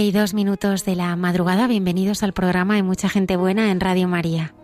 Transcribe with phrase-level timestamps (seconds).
[0.00, 1.66] Y dos minutos de la madrugada.
[1.66, 4.54] Bienvenidos al programa Hay mucha gente buena en Radio María.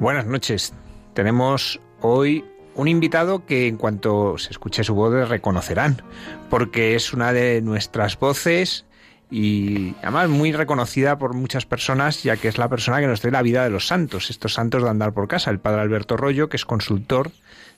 [0.00, 0.74] Buenas noches.
[1.14, 6.02] Tenemos hoy un invitado que en cuanto se escuche su voz reconocerán,
[6.50, 8.84] porque es una de nuestras voces
[9.30, 13.30] y además muy reconocida por muchas personas, ya que es la persona que nos trae
[13.30, 16.48] la vida de los santos, estos santos de andar por casa, el padre Alberto Rollo,
[16.48, 17.30] que es consultor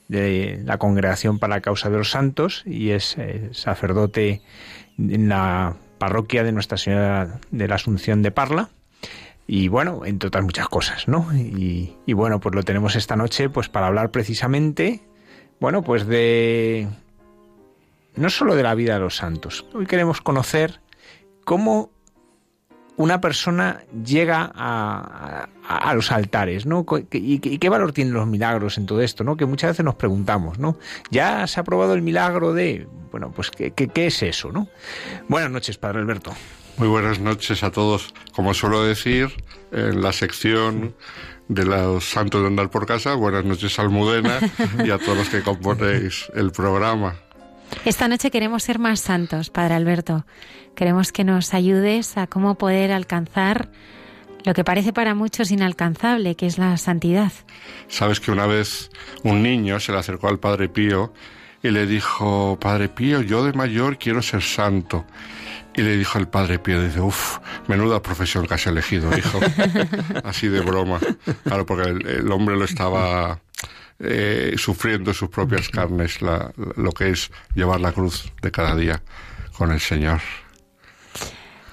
[0.09, 4.41] de la Congregación para la Causa de los Santos y es eh, sacerdote
[4.97, 8.71] en la parroquia de Nuestra Señora de la Asunción de Parla.
[9.47, 11.33] Y bueno, entre otras muchas cosas, ¿no?
[11.35, 15.03] Y, y bueno, pues lo tenemos esta noche pues para hablar precisamente,
[15.61, 16.89] bueno, pues de...
[18.17, 19.65] no solo de la vida de los santos.
[19.73, 20.81] Hoy queremos conocer
[21.45, 21.91] cómo
[22.97, 26.87] una persona llega a, a, los altares, ¿no?
[27.13, 29.37] ¿Y, qué valor tienen los milagros en todo esto, ¿no?
[29.37, 30.79] Que muchas veces nos preguntamos, ¿no?
[31.11, 34.69] Ya se ha probado el milagro de, bueno, pues ¿qué, qué, es eso, ¿no?
[35.29, 36.33] Buenas noches, Padre Alberto.
[36.79, 38.15] Muy buenas noches a todos.
[38.35, 39.31] Como suelo decir,
[39.73, 40.95] en la sección
[41.49, 44.41] de los santos de andar por casa, buenas noches Almudena
[44.85, 47.17] y a todos los que componéis el programa.
[47.85, 50.25] Esta noche queremos ser más santos, Padre Alberto.
[50.77, 53.71] Queremos que nos ayudes a cómo poder alcanzar
[54.45, 57.33] lo que parece para muchos inalcanzable, que es la santidad.
[57.89, 58.91] Sabes que una vez
[59.25, 61.15] un niño se le acercó al Padre Pío
[61.63, 65.07] y le dijo, Padre Pío, yo de mayor quiero ser santo.
[65.75, 67.39] Y le dijo el Padre Pío, dice, uff,
[67.69, 69.41] menuda profesión que has elegido, hijo.
[70.25, 71.01] Así de broma.
[71.45, 73.41] Claro, porque el, hombre lo estaba
[73.99, 79.03] eh, sufriendo sus propias carnes, lo que es llevar la cruz de cada día
[79.57, 80.21] con el Señor.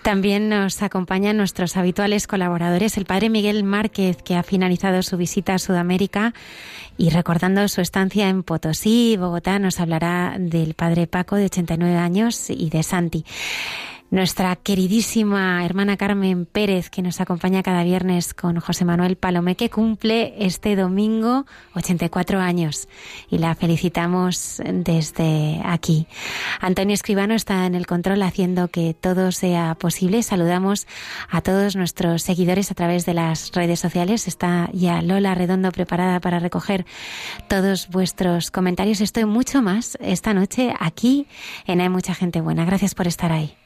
[0.03, 5.53] También nos acompañan nuestros habituales colaboradores, el padre Miguel Márquez, que ha finalizado su visita
[5.53, 6.33] a Sudamérica
[6.97, 12.49] y recordando su estancia en Potosí, Bogotá, nos hablará del padre Paco de 89 años
[12.49, 13.23] y de Santi
[14.13, 19.71] nuestra queridísima hermana Carmen Pérez, que nos acompaña cada viernes con José Manuel Palomé, que
[19.71, 22.87] cumple este domingo 84 años
[23.31, 26.05] y la felicitamos desde aquí.
[26.61, 30.21] Antonio Escribano está en el control haciendo que todo sea posible.
[30.21, 30.85] Saludamos
[31.27, 34.27] a todos nuestros seguidores a través de las redes sociales.
[34.27, 36.85] Está ya Lola Redondo preparada para recoger
[37.47, 39.01] todos vuestros comentarios.
[39.01, 41.25] Estoy mucho más esta noche aquí
[41.65, 42.63] en Hay Mucha Gente Buena.
[42.63, 43.57] Gracias por estar ahí.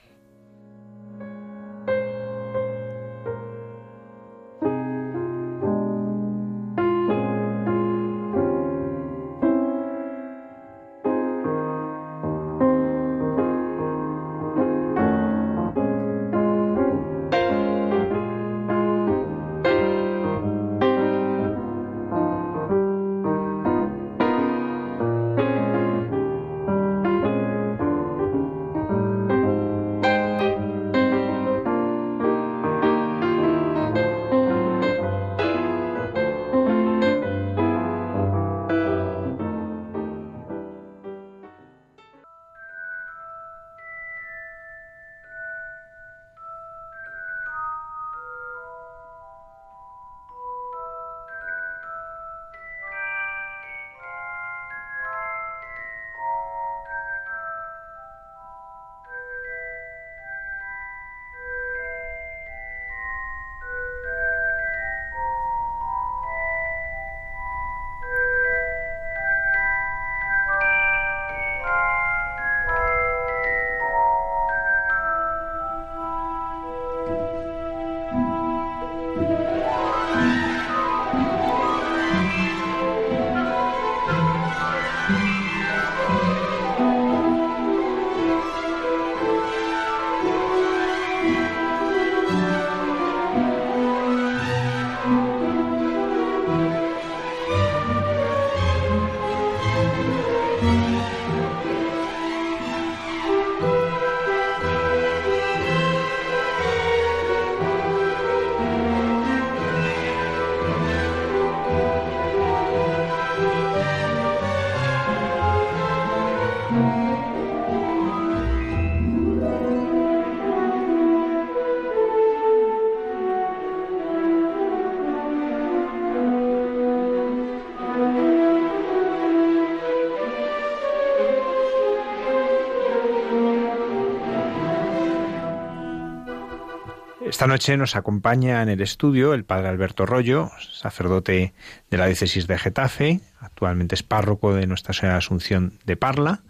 [137.37, 141.53] Esta noche nos acompaña en el estudio el padre Alberto Rollo, sacerdote
[141.91, 146.41] de la diócesis de Getafe, actualmente es párroco de Nuestra Señora Asunción de Parla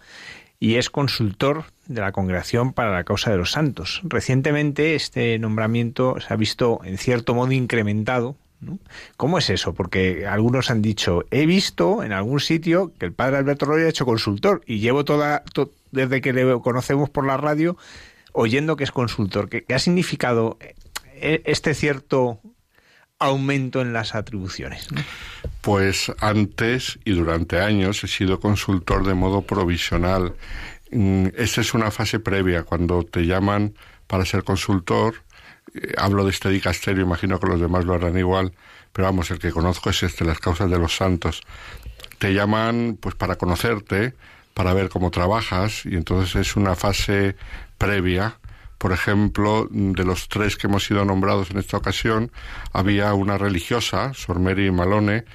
[0.62, 4.00] y es consultor de la Congregación para la Causa de los Santos.
[4.06, 8.38] Recientemente este nombramiento se ha visto en cierto modo incrementado.
[9.18, 9.74] ¿Cómo es eso?
[9.74, 13.90] Porque algunos han dicho, he visto en algún sitio que el padre Alberto Rollo ha
[13.90, 15.44] hecho consultor y llevo toda,
[15.92, 17.76] desde que le conocemos por la radio
[18.38, 20.58] oyendo que es consultor, ¿qué, ha significado
[21.22, 22.42] este cierto
[23.20, 24.88] aumento en las atribuciones?
[25.62, 30.36] Pues antes y durante años he sido consultor de modo provisional.
[30.92, 33.74] Mm, esta es una fase previa, cuando te llaman
[34.08, 35.16] para ser consultor.
[35.74, 38.54] Eh, hablo de este dicasterio, imagino que los demás lo harán igual,
[38.94, 41.42] pero vamos, el que conozco es este, las causas de los santos.
[42.20, 44.14] Te llaman pues para conocerte,
[44.54, 47.36] para ver cómo trabajas, y entonces es una fase
[47.78, 48.40] previa.
[48.78, 52.32] Por ejemplo, de los tres que hemos sido nombrados en esta ocasión,
[52.74, 55.26] había una religiosa, Sor Mary Malone,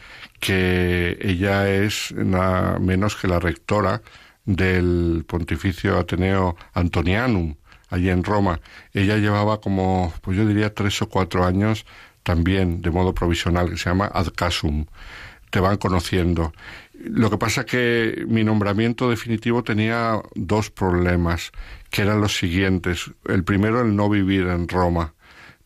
[0.40, 4.02] que ella es nada menos que la rectora
[4.44, 7.56] del Pontificio Ateneo Antonianum,
[7.90, 8.60] allí en Roma.
[8.92, 11.84] Ella llevaba como, pues yo diría, tres o cuatro años
[12.22, 14.86] también de modo provisional, que se llama ad casum.
[15.50, 16.52] Te van conociendo.
[17.04, 21.50] Lo que pasa que mi nombramiento definitivo tenía dos problemas
[21.90, 23.10] que eran los siguientes.
[23.24, 25.14] El primero, el no vivir en Roma,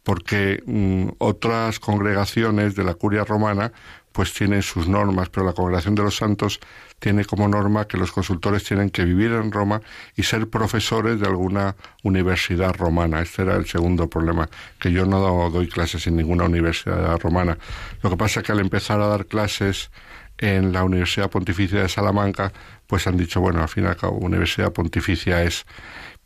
[0.03, 3.73] porque mm, otras congregaciones de la curia romana
[4.17, 6.59] pues tienen sus normas, pero la Congregación de los Santos
[6.99, 9.83] tiene como norma que los consultores tienen que vivir en Roma
[10.17, 13.21] y ser profesores de alguna universidad romana.
[13.21, 14.49] Este era el segundo problema,
[14.79, 17.59] que yo no doy clases en ninguna universidad romana.
[18.03, 19.91] Lo que pasa es que al empezar a dar clases
[20.39, 22.53] en la Universidad Pontificia de Salamanca,
[22.87, 25.67] pues han dicho, bueno, al fin y al cabo, Universidad Pontificia es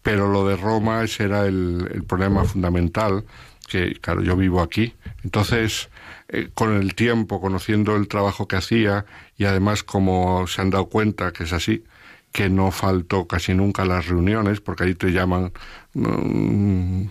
[0.02, 3.24] pero lo de Roma ese era el, problema fundamental,
[3.68, 4.94] que claro, yo vivo aquí.
[5.24, 5.90] Entonces,
[6.28, 9.04] eh, con el tiempo, conociendo el trabajo que hacía
[9.36, 11.84] y además como se han dado cuenta que es así,
[12.32, 15.52] que no faltó casi nunca las reuniones, porque ahí te llaman
[15.94, 17.06] mm,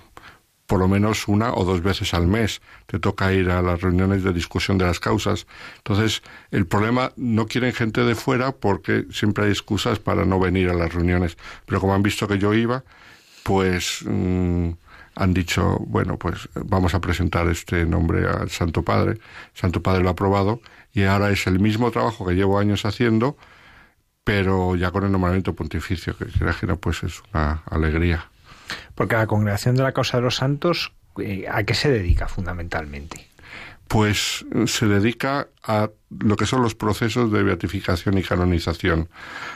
[0.69, 2.61] por lo menos una o dos veces al mes.
[2.85, 5.47] Te toca ir a las reuniones de discusión de las causas.
[5.77, 10.69] Entonces, el problema no quieren gente de fuera porque siempre hay excusas para no venir
[10.69, 11.39] a las reuniones.
[11.65, 12.83] Pero como han visto que yo iba,
[13.41, 14.69] pues mm,
[15.15, 19.17] han dicho, bueno, pues vamos a presentar este nombre al Santo Padre.
[19.55, 20.61] Santo Padre lo ha aprobado
[20.93, 23.37] y ahora es el mismo trabajo que llevo años haciendo,
[24.23, 28.28] pero ya con el nombramiento pontificio, que, que pues es una alegría.
[28.99, 33.29] Porque la Congregación de la Causa de los Santos, eh, ¿a qué se dedica fundamentalmente?
[33.87, 39.07] Pues eh, se dedica a lo que son los procesos de beatificación y canonización.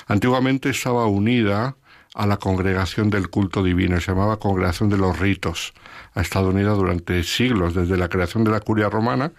[0.07, 1.75] Antiguamente estaba unida
[2.15, 5.73] a la congregación del culto divino, se llamaba Congregación de los Ritos.
[6.13, 9.33] Ha estado unida durante siglos, desde la creación de la curia romana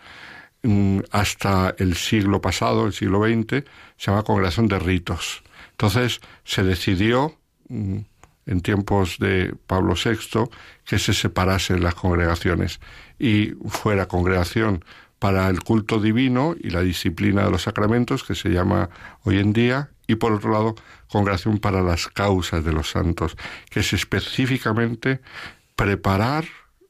[0.65, 3.65] mm, hasta el siglo pasado, el siglo XX,
[3.97, 5.43] se llama Congregación de Ritos.
[5.71, 7.39] Entonces se decidió
[7.71, 8.01] mm,
[8.47, 10.49] en tiempos de Pablo VI
[10.85, 12.81] que se separasen las congregaciones
[13.19, 14.85] y fuera congregación
[15.19, 18.91] para el culto divino y la disciplina de los sacramentos que se llama
[19.23, 20.75] hoy en día y por otro lado
[21.09, 23.37] congregación para las causas de los santos
[23.71, 25.21] que es específicamente
[25.77, 26.45] preparar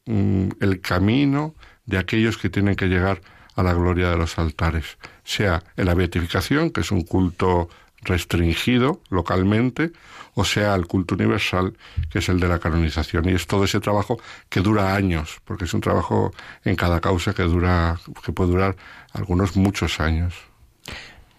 [0.07, 1.55] mm, el camino
[1.87, 3.21] de aquellos que tienen que llegar
[3.57, 7.69] a la gloria de los altares, sea en la beatificación, que es un culto
[8.03, 9.93] restringido localmente,
[10.35, 11.77] o sea el culto universal,
[12.11, 13.29] que es el de la canonización.
[13.29, 16.33] Y es todo ese trabajo que dura años, porque es un trabajo
[16.65, 18.77] en cada causa que dura, que puede durar
[19.13, 20.35] algunos muchos años.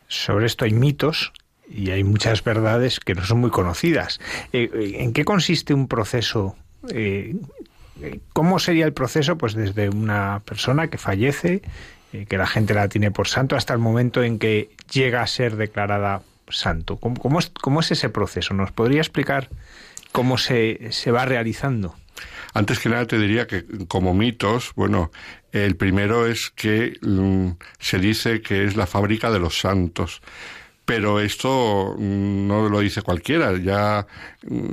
[0.07, 1.33] Sobre esto hay mitos
[1.69, 4.19] y hay muchas verdades que no son muy conocidas.
[4.53, 6.55] Eh, eh, ¿En qué consiste un proceso?
[6.89, 7.35] Eh,
[8.33, 9.37] ¿Cómo sería el proceso?
[9.37, 11.61] Pues desde una persona que fallece,
[12.27, 15.55] que la gente la tiene por santo, hasta el momento en que llega a ser
[15.55, 16.97] declarada santo.
[16.97, 18.53] ¿Cómo, es, cómo es ese proceso?
[18.53, 19.49] ¿Nos podría explicar
[20.11, 21.95] cómo se, se va realizando?
[22.53, 25.11] Antes que nada te diría que como mitos, bueno,
[25.51, 27.49] el primero es que mm,
[27.79, 30.21] se dice que es la fábrica de los santos.
[30.85, 33.57] Pero esto mm, no lo dice cualquiera.
[33.57, 34.05] Ya
[34.47, 34.67] mm,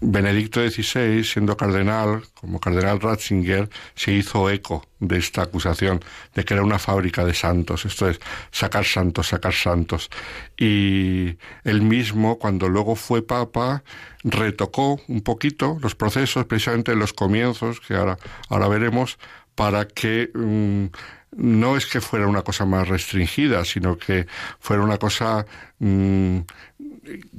[0.00, 6.00] Benedicto XVI, siendo cardenal, como cardenal Ratzinger, se hizo eco de esta acusación
[6.34, 7.84] de que era una fábrica de santos.
[7.84, 8.18] Esto es
[8.50, 10.10] sacar santos, sacar santos.
[10.56, 13.82] Y él mismo, cuando luego fue papa,
[14.24, 19.18] retocó un poquito los procesos, precisamente en los comienzos, que ahora, ahora veremos,
[19.54, 20.86] para que mm,
[21.36, 24.26] no es que fuera una cosa más restringida, sino que
[24.60, 25.46] fuera una cosa
[25.78, 26.38] mm,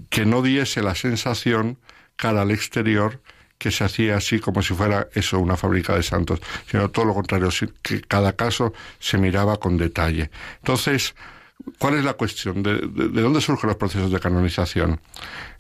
[0.10, 1.77] que no diese la sensación
[2.15, 3.22] cara al exterior
[3.58, 6.39] que se hacía así como si fuera eso, una fábrica de santos,
[6.72, 7.50] sino todo lo contrario,
[7.81, 10.31] que cada caso se miraba con detalle.
[10.60, 11.13] Entonces,
[11.77, 12.63] ¿cuál es la cuestión?
[12.63, 15.01] ¿De, de dónde surgen los procesos de canonización?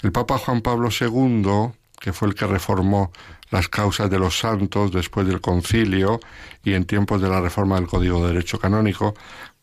[0.01, 3.11] El Papa Juan Pablo II, que fue el que reformó
[3.51, 6.19] las causas de los santos después del concilio
[6.63, 9.15] y en tiempos de la reforma del Código de Derecho Canónico,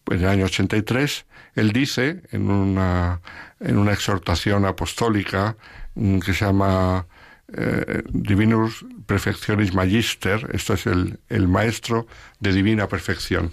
[0.07, 3.21] en el año 83, él dice en una,
[3.61, 5.57] en una exhortación apostólica
[5.95, 7.07] mm, que se llama
[7.53, 12.07] eh, Divinus Perfectionis Magister, esto es el, el maestro
[12.41, 13.53] de divina perfección.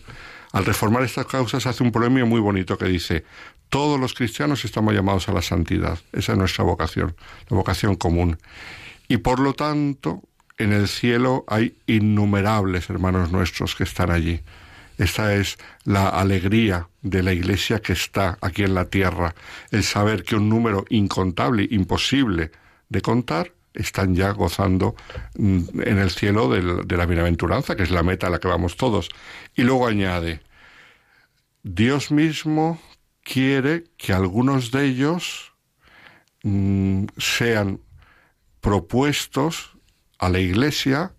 [0.51, 3.23] Al reformar estas causas hace un poemio muy bonito que dice,
[3.69, 7.15] todos los cristianos estamos llamados a la santidad, esa es nuestra vocación,
[7.49, 8.37] la vocación común.
[9.07, 10.21] Y por lo tanto,
[10.57, 14.41] en el cielo hay innumerables hermanos nuestros que están allí.
[14.97, 19.33] Esta es la alegría de la Iglesia que está aquí en la tierra,
[19.71, 22.51] el saber que un número incontable, imposible
[22.89, 24.95] de contar, están ya gozando
[25.35, 28.77] mm, en el cielo de la bienaventuranza, que es la meta a la que vamos
[28.77, 29.09] todos.
[29.55, 30.41] Y luego añade,
[31.63, 32.79] Dios mismo
[33.23, 35.53] quiere que algunos de ellos
[36.43, 37.79] mm, sean
[38.63, 39.77] propuestos
[40.19, 41.11] a la Iglesia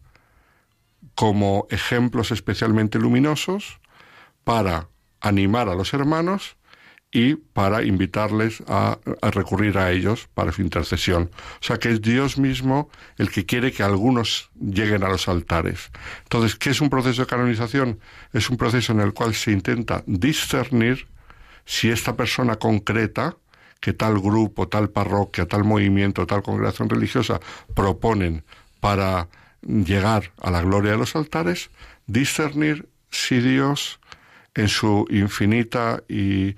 [1.15, 3.81] como ejemplos especialmente luminosos
[4.45, 4.89] para
[5.21, 6.57] animar a los hermanos
[7.13, 11.31] y para invitarles a, recurrir a ellos para su intercesión.
[11.61, 15.93] O sea que es Dios mismo el que quiere que algunos lleguen a los altares.
[16.23, 18.01] Entonces, ¿qué es un proceso de canonización?
[18.33, 21.09] Es un proceso en el cual se intenta discernir
[21.67, 23.37] si esta persona concreta,
[23.81, 27.41] que tal grupo, tal parroquia, tal movimiento, tal congregación religiosa
[27.75, 28.45] proponen
[28.81, 29.29] para
[29.63, 31.71] llegar a la gloria de los altares,
[32.07, 34.01] discernir si Dios,
[34.55, 36.57] en su infinita y,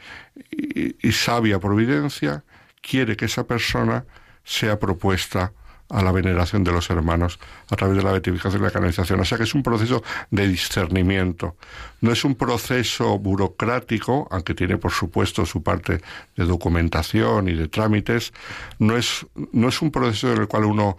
[1.13, 2.45] sabia providencia,
[2.83, 4.05] quiere que esa persona
[4.45, 5.53] sea propuesta
[5.89, 7.39] a la veneración de los hermanos
[7.71, 9.21] a través de la beatificación y la canonización.
[9.21, 11.57] O sea que es un proceso de discernimiento.
[12.01, 16.01] No es un proceso burocrático, aunque tiene por supuesto su parte
[16.37, 18.33] de documentación y de trámites.
[18.79, 20.97] No es, no es un proceso en el cual uno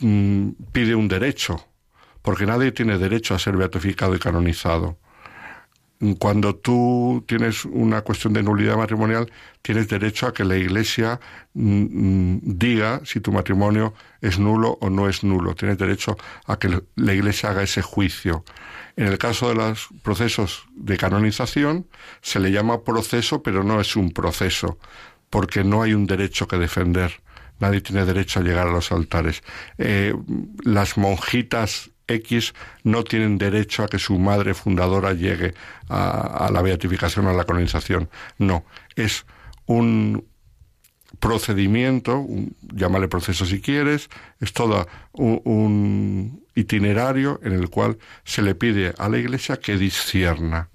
[0.00, 1.64] mm, pide un derecho,
[2.22, 4.98] porque nadie tiene derecho a ser beatificado y canonizado
[6.18, 9.30] cuando tú tienes una cuestión de nulidad matrimonial,
[9.62, 11.20] tienes derecho a que la Iglesia
[11.54, 15.54] mm, mm, diga si tu matrimonio es nulo o no es nulo.
[15.54, 18.44] Tienes derecho a que la Iglesia haga ese juicio.
[18.96, 21.86] En el caso de los procesos de canonización,
[22.20, 24.78] se le llama proceso, pero no es un proceso,
[25.30, 27.22] porque no hay un derecho que defender.
[27.58, 29.42] Nadie tiene derecho a llegar a los altares.
[29.78, 30.14] Eh,
[30.62, 35.54] las monjitas X no tienen derecho a que su madre fundadora llegue
[35.88, 38.08] a, la beatificación o a la colonización.
[38.38, 39.26] No, es
[39.66, 40.24] un
[41.18, 42.26] procedimiento,
[42.60, 44.08] llámale proceso si quieres,
[44.40, 50.68] es todo un, itinerario en el cual se le pide a la Iglesia que discierna.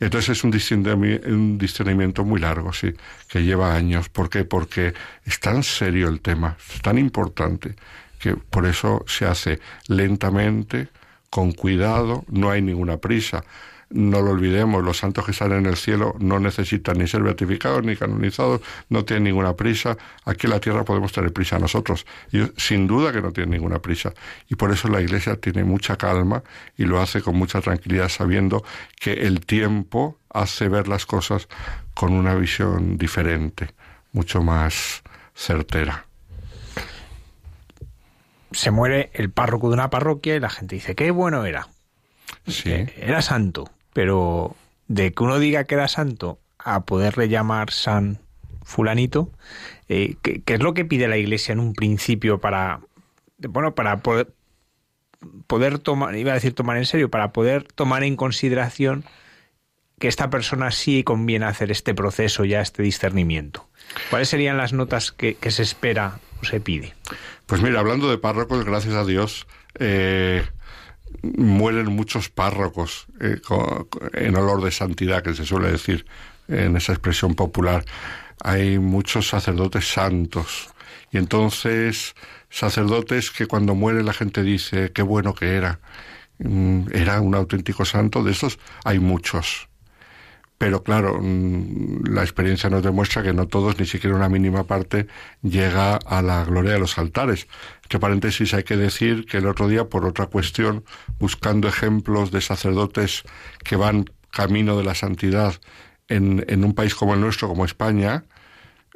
[0.00, 2.92] Entonces es un discernimiento, un discernimiento muy largo, sí,
[3.28, 4.08] que lleva años.
[4.08, 4.44] ¿Por qué?
[4.44, 7.76] Porque es tan serio el tema, es tan importante
[8.22, 10.88] que por eso se hace lentamente,
[11.28, 13.42] con cuidado, no hay ninguna prisa.
[13.90, 17.82] No lo olvidemos, los santos que están en el cielo no necesitan ni ser beatificados
[17.82, 19.98] ni canonizados, no tienen ninguna prisa.
[20.24, 22.06] Aquí en la tierra podemos tener prisa nosotros.
[22.30, 24.14] Y sin duda que no tienen ninguna prisa.
[24.48, 26.44] Y por eso la Iglesia tiene mucha calma
[26.78, 28.64] y lo hace con mucha tranquilidad, sabiendo
[29.00, 31.48] que el tiempo hace ver las cosas
[31.92, 33.74] con una visión diferente,
[34.12, 35.02] mucho más
[35.34, 36.06] certera
[38.52, 41.68] se muere el párroco de una parroquia y la gente dice, qué bueno era.
[42.46, 42.72] Sí.
[42.96, 44.56] Era santo, pero
[44.88, 48.18] de que uno diga que era santo a poderle llamar San
[48.64, 49.30] fulanito,
[49.88, 52.80] eh, ¿qué, es lo que pide la Iglesia en un principio para,
[53.38, 54.32] bueno, para poder,
[55.46, 59.04] poder tomar, iba a decir tomar en serio, para poder tomar en consideración
[59.98, 63.68] que esta persona sí conviene hacer este proceso, ya este discernimiento?
[64.10, 66.94] ¿Cuáles serían las notas que, que se espera se pide?
[67.46, 69.46] Pues mira, hablando de párrocos, gracias a Dios,
[69.78, 70.44] eh,
[71.22, 73.40] mueren muchos párrocos eh,
[74.14, 76.06] en olor de santidad, que se suele decir
[76.48, 77.84] en esa expresión popular.
[78.42, 80.68] Hay muchos sacerdotes santos.
[81.10, 82.14] Y entonces,
[82.50, 85.80] sacerdotes que cuando muere la gente dice, qué bueno que era.
[86.38, 88.24] Mm, era un auténtico santo.
[88.24, 89.68] De esos hay muchos
[90.62, 95.08] pero claro, mm, la experiencia nos demuestra que no todos, ni siquiera una mínima parte,
[95.42, 97.48] llega a la gloria de los altares.
[97.82, 100.84] Entre paréntesis hay que decir que el otro día, por otra cuestión,
[101.18, 103.24] buscando ejemplos de sacerdotes
[103.64, 105.60] que van camino de la santidad
[106.06, 108.24] en, un país como el nuestro, como España,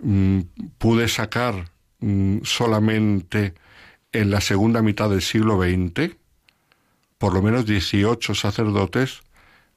[0.01, 0.43] mm,
[0.79, 3.55] pude sacar mm, solamente
[4.13, 6.15] en la segunda mitad del siglo XX,
[7.19, 9.26] por lo menos 18 sacerdotes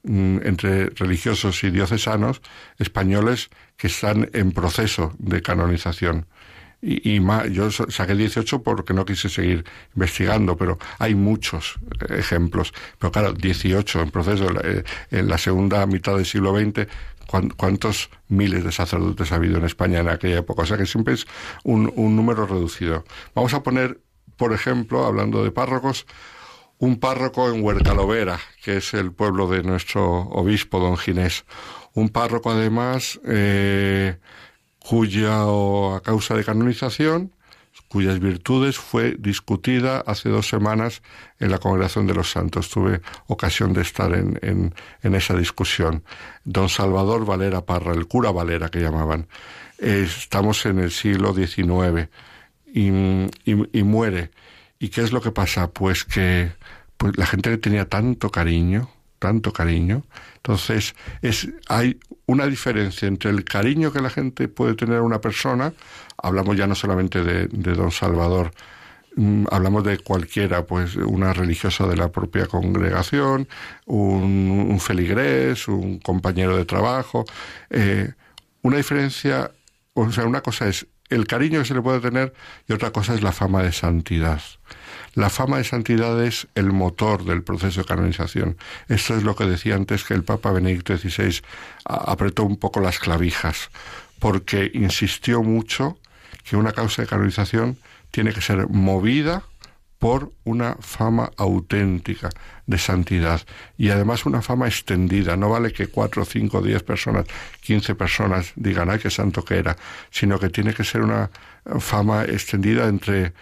[0.04, 2.40] entre religiosos y diocesanos
[2.78, 6.26] españoles que están en proceso de canonización.
[6.82, 9.64] Y, y más, yo saqué 18 porque no quise seguir
[9.94, 11.78] investigando, pero hay muchos
[12.08, 12.72] ejemplos.
[12.98, 16.86] Pero claro, 18 en proceso eh, en la segunda mitad del siglo XX
[17.56, 20.62] cuántos miles de sacerdotes ha habido en España en aquella época.
[20.62, 21.26] O sea que siempre es
[21.62, 23.04] un, un número reducido.
[23.34, 24.00] Vamos a poner,
[24.36, 26.06] por ejemplo, hablando de párrocos,
[26.80, 31.44] un párroco en Huercalovera, que es el pueblo de nuestro obispo, don Ginés.
[31.92, 34.16] Un párroco, además, eh,
[34.78, 37.32] cuya a causa de canonización,
[37.88, 41.02] cuyas virtudes fue discutida hace dos semanas
[41.38, 42.70] en la Congregación de los Santos.
[42.70, 46.02] Tuve ocasión de estar en, en, esa discusión.
[46.44, 49.28] Don Salvador Valera Parra, el cura Valera que llamaban.
[49.78, 52.08] estamos en el siglo XIX
[52.72, 52.88] y,
[53.44, 54.30] y muere.
[54.80, 55.70] ¿Y qué es lo que pasa?
[55.70, 56.52] Pues que
[56.96, 60.04] pues la gente le tenía tanto cariño, tanto cariño.
[60.36, 65.20] Entonces, es, hay una diferencia entre el cariño que la gente puede tener a una
[65.20, 65.74] persona,
[66.16, 68.52] hablamos ya no solamente de, don Salvador,
[69.16, 73.48] mm, hablamos de cualquiera, pues una religiosa de la propia congregación,
[73.84, 77.26] un, feligrés, un compañero de trabajo.
[77.68, 78.12] Eh,
[78.62, 79.50] una diferencia,
[79.94, 82.32] o sea, una cosa es el cariño que se le puede tener
[82.68, 84.40] y otra cosa es la fama de santidad.
[85.14, 88.56] La fama de santidad es el motor del proceso de canonización.
[88.88, 91.42] Esto es lo que decía antes que el Papa Benedicto XVI
[91.84, 93.70] apretó un poco las clavijas,
[94.20, 95.98] porque insistió mucho
[96.44, 97.76] que una causa de canonización
[98.12, 99.42] tiene que ser movida
[100.00, 102.30] por una fama auténtica
[102.66, 103.42] de santidad
[103.76, 105.36] y además una fama extendida.
[105.36, 107.26] No vale que cuatro, cinco, diez personas,
[107.60, 109.76] quince personas digan, ay, qué santo que era,
[110.10, 111.30] sino que tiene que ser una
[111.78, 113.34] fama extendida entre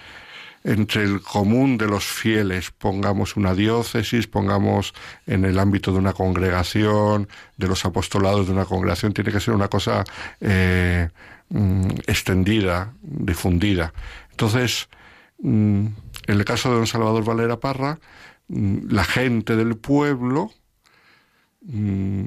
[0.65, 4.93] entre el común de los fieles, pongamos una diócesis, pongamos
[5.27, 9.55] en el ámbito de una congregación, de los apostolados de una congregación, tiene que ser
[9.55, 10.03] una cosa
[10.41, 11.09] eh,
[11.51, 13.93] mm, extendida, difundida.
[14.33, 14.89] Entonces,
[15.41, 15.87] mm,
[16.29, 17.99] en el caso de don Salvador Valera Parra,
[18.49, 20.53] mm, la gente del pueblo,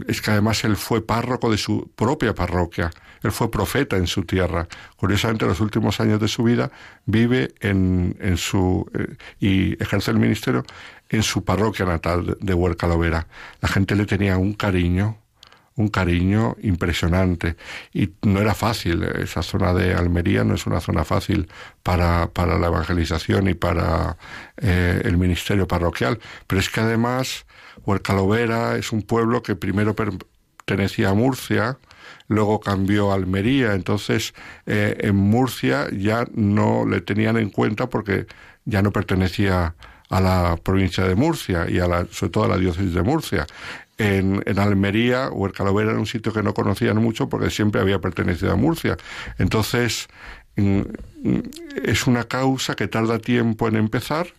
[0.07, 2.91] es que además él fue párroco de su propia parroquia.
[3.23, 4.67] Él fue profeta en su tierra.
[4.97, 6.71] Curiosamente, los últimos años de su vida
[7.05, 10.63] vive en, en su eh, y ejerce el ministerio
[11.09, 13.27] en su parroquia natal de Huercalovera.
[13.61, 15.17] La gente le tenía un cariño,
[15.75, 17.55] un cariño impresionante.
[17.93, 21.49] Y no era fácil, esa zona de Almería no es una zona fácil
[21.83, 24.17] para, para la evangelización y para
[24.57, 26.19] eh, el ministerio parroquial.
[26.47, 27.45] Pero es que además
[27.85, 31.77] Huercalovera es un pueblo que primero pertenecía a Murcia,
[32.27, 34.33] luego cambió a Almería, entonces
[34.65, 38.27] eh, en Murcia ya no le tenían en cuenta porque
[38.65, 39.75] ya no pertenecía
[40.09, 43.47] a la provincia de Murcia y a la, sobre todo a la diócesis de Murcia.
[44.01, 48.55] En, Almería, Huercalovera era un sitio que no conocían mucho porque siempre había pertenecido a
[48.55, 48.97] Murcia.
[49.37, 50.07] Entonces,
[50.55, 50.79] mm,
[51.23, 51.41] mm,
[51.83, 54.33] es una causa que tarda tiempo en empezar,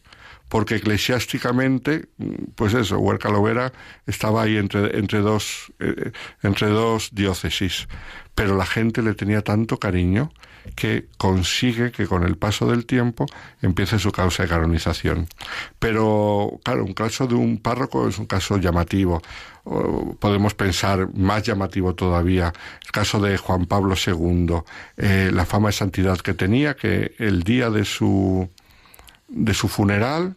[0.48, 2.09] porque eclesiásticamente,
[2.57, 3.72] pues eso, Huerca Lovera
[4.05, 6.11] estaba ahí entre, entre, dos, eh,
[6.42, 7.87] entre dos diócesis,
[8.35, 10.33] pero la gente le tenía tanto cariño
[10.75, 13.27] que consigue que con el paso del tiempo
[13.61, 15.27] empiece su causa de canonización.
[15.79, 19.22] Pero, claro, un caso de un párroco es un caso llamativo.
[19.64, 22.53] Podemos pensar más llamativo todavía
[22.85, 24.57] el caso de Juan Pablo II,
[24.96, 28.48] eh, la fama de santidad que tenía, que el día de su,
[29.29, 30.35] de su funeral,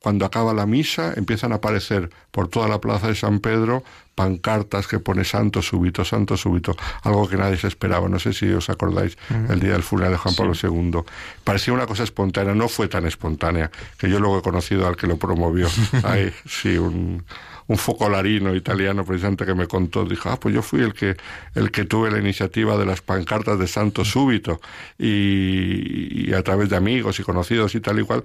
[0.00, 3.84] cuando acaba la misa, empiezan a aparecer por toda la plaza de San Pedro
[4.16, 8.08] pancartas que pone santo súbito, santo súbito, algo que nadie se esperaba.
[8.08, 9.16] No sé si os acordáis
[9.50, 11.02] el día del funeral de Juan Pablo II.
[11.44, 15.06] Parecía una cosa espontánea, no fue tan espontánea, que yo luego he conocido al que
[15.06, 15.68] lo promovió.
[16.02, 17.24] Ay, sí, un,
[17.68, 21.16] un focolarino italiano precisamente que me contó, dijo, ah, pues yo fui el que,
[21.54, 24.60] el que tuve la iniciativa de las pancartas de Santo Súbito
[24.98, 28.24] y, a través de amigos y conocidos y tal y cual,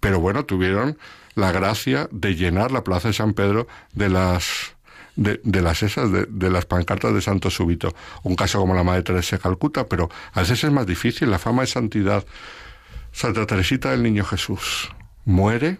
[0.00, 0.98] pero bueno, tuvieron
[1.34, 4.74] la gracia de llenar la plaza de San Pedro de las
[5.16, 7.94] de, las esas, de, de, las pancartas de Santo Súbito.
[8.22, 11.30] Un caso como la Madre Teresa de Calcuta, pero a veces es más difícil.
[11.30, 12.24] La fama de santidad.
[13.12, 14.90] Santa Teresita del Niño Jesús
[15.26, 15.78] muere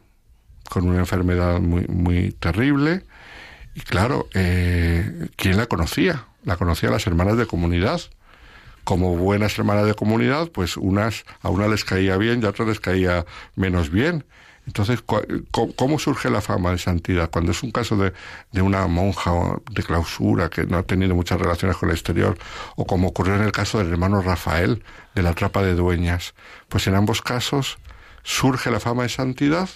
[0.71, 3.03] con una enfermedad muy, muy terrible.
[3.75, 6.27] Y claro, eh, ¿quién la conocía?
[6.45, 8.01] La conocía las hermanas de comunidad.
[8.85, 12.69] Como buenas hermanas de comunidad, pues unas, a unas les caía bien y a otras
[12.69, 14.25] les caía menos bien.
[14.67, 15.03] Entonces,
[15.77, 17.31] ¿cómo surge la fama de santidad?
[17.31, 18.13] Cuando es un caso de,
[18.53, 19.33] de, una monja
[19.71, 22.39] de clausura que no ha tenido muchas relaciones con el exterior,
[22.77, 26.35] o como ocurrió en el caso del hermano Rafael de la trapa de dueñas,
[26.69, 27.79] pues en ambos casos
[28.23, 29.69] surge la fama de santidad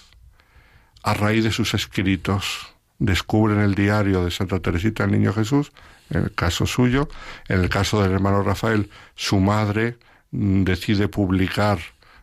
[1.04, 2.74] a raíz de sus escritos.
[2.98, 5.72] Descubren el diario de Santa Teresita el Niño Jesús,
[6.10, 7.08] en el caso suyo,
[7.48, 9.98] en el caso del hermano Rafael, su madre
[10.30, 11.78] mm, decide publicar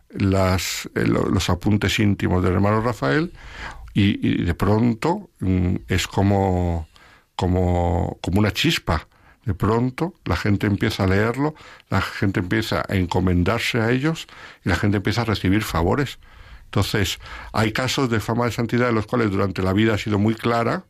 [0.09, 3.31] las, eh, los apuntes íntimos del hermano Rafael
[3.93, 6.87] y, de pronto mm, es como,
[7.35, 9.07] como, como una chispa.
[9.45, 11.55] De pronto la gente empieza a leerlo,
[11.89, 14.27] la gente empieza a encomendarse a ellos
[14.63, 16.19] y la gente empieza a recibir favores.
[16.71, 17.19] Entonces,
[17.51, 20.35] hay casos de fama de santidad en los cuales durante la vida ha sido muy
[20.35, 20.85] clara,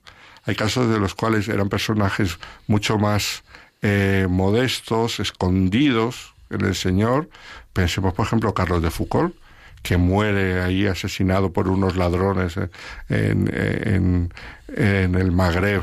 [0.46, 3.44] hay casos de los cuales eran personajes mucho más
[3.82, 7.30] eh, modestos, escondidos en el Señor.
[7.74, 9.36] Pensemos, por ejemplo, Carlos de Foucault,
[9.82, 12.70] que muere ahí asesinado por unos ladrones en,
[13.10, 14.34] en,
[14.68, 15.82] en el Magreb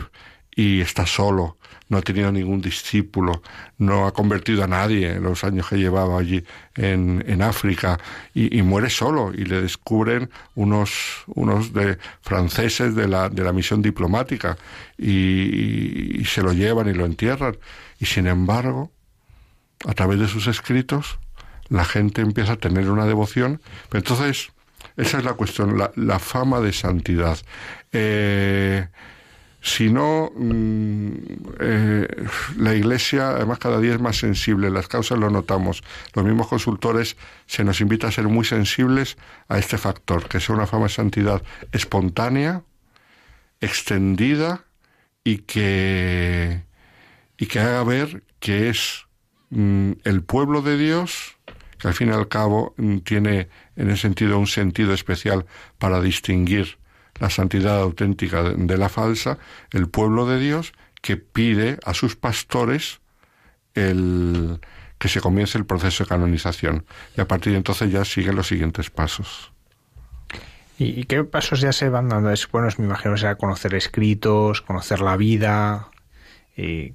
[0.55, 1.58] y está solo
[1.88, 3.42] no ha tenido ningún discípulo,
[3.79, 7.98] no ha convertido a nadie en los años que llevaba allí en, en África
[8.35, 13.81] y, muere solo y le descubren unos, unos de franceses de la, de la misión
[13.81, 14.59] diplomática
[14.98, 17.57] y, se lo llevan y lo entierran.
[17.98, 18.92] Y sin embargo,
[19.87, 21.18] a través de sus escritos,
[21.68, 23.62] la gente empieza a tener una devoción.
[23.88, 24.51] Pero entonces,
[24.96, 27.38] esa es la cuestión, la, la fama de santidad.
[27.92, 28.87] Eh,
[29.61, 31.09] si no, mm,
[31.61, 35.83] eh, la Iglesia, además, cada día es más sensible, las causas lo notamos.
[36.14, 37.16] Los mismos consultores
[37.47, 39.16] se nos invita a ser muy sensibles
[39.49, 41.42] a este factor, que sea una fama de santidad
[41.73, 42.62] espontánea,
[43.61, 44.64] extendida
[45.25, 46.62] y que,
[47.37, 49.07] y que haga ver que es
[49.51, 51.37] mm, el pueblo de Dios,
[51.79, 55.47] que al fin y al cabo mm, tiene en ese sentido un sentido especial
[55.79, 56.78] para distinguir
[57.20, 59.38] la santidad auténtica de la falsa,
[59.72, 63.00] el pueblo de Dios que pide a sus pastores
[63.74, 64.61] el
[64.98, 66.85] que se comience el proceso de canonización.
[67.16, 69.52] Y a partir de entonces ya siguen los siguientes pasos.
[70.81, 72.31] ¿Y qué pasos ya se van dando?
[72.31, 75.88] Es, bueno, me imagino que será conocer escritos, conocer la vida.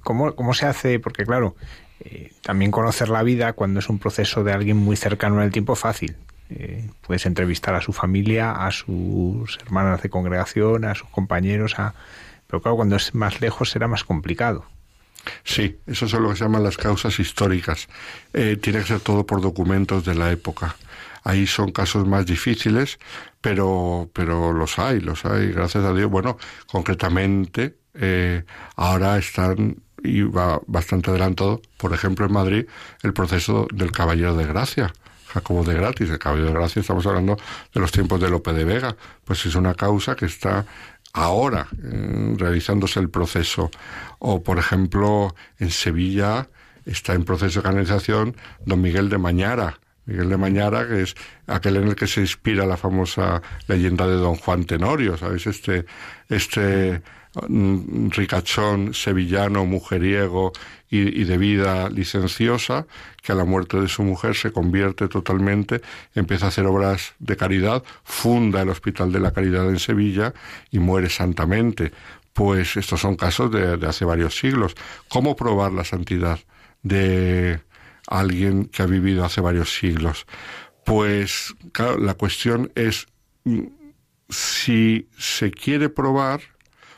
[0.02, 0.98] ¿cómo, ¿Cómo se hace?
[1.00, 1.54] Porque claro,
[2.00, 5.52] eh, también conocer la vida cuando es un proceso de alguien muy cercano en el
[5.52, 6.16] tiempo fácil.
[6.50, 11.94] Eh, puedes entrevistar a su familia, a sus hermanas de congregación, a sus compañeros, a...
[12.46, 14.66] pero claro, cuando es más lejos será más complicado.
[15.42, 17.88] Sí, eso es lo que se llaman las causas históricas.
[18.34, 20.76] Eh, tiene que ser todo por documentos de la época.
[21.22, 22.98] Ahí son casos más difíciles,
[23.40, 26.10] pero, pero los hay, los hay, gracias a Dios.
[26.10, 28.44] Bueno, concretamente, eh,
[28.76, 32.66] ahora están y va bastante adelantado, por ejemplo, en Madrid,
[33.02, 34.92] el proceso del Caballero de Gracia
[35.34, 37.36] Jacobo de Gratis, el Caballero de Gracia, estamos hablando
[37.74, 40.64] de los tiempos de Lope de Vega, pues es una causa que está
[41.12, 43.70] ahora eh, realizándose el proceso.
[44.20, 46.48] O, por ejemplo, en Sevilla
[46.86, 51.16] está en proceso de canonización don Miguel de Mañara, Miguel de Mañara, que es
[51.48, 55.48] aquel en el que se inspira la famosa leyenda de Don Juan Tenorio, ¿sabes?
[55.48, 55.84] Este,
[56.28, 57.02] este
[57.36, 60.52] ricachón sevillano, mujeriego
[60.88, 62.86] y, de vida licenciosa,
[63.22, 65.80] que a la muerte de su mujer se convierte totalmente,
[66.14, 70.34] empieza a hacer obras de caridad, funda el Hospital de la Caridad en Sevilla
[70.70, 71.92] y muere santamente.
[72.32, 74.74] Pues estos son casos de, de hace varios siglos.
[75.08, 76.38] ¿Cómo probar la santidad
[76.82, 77.60] de
[78.06, 80.26] alguien que ha vivido hace varios siglos?
[80.84, 83.06] Pues claro, la cuestión es
[83.44, 83.62] mm,
[84.28, 86.40] si se quiere probar,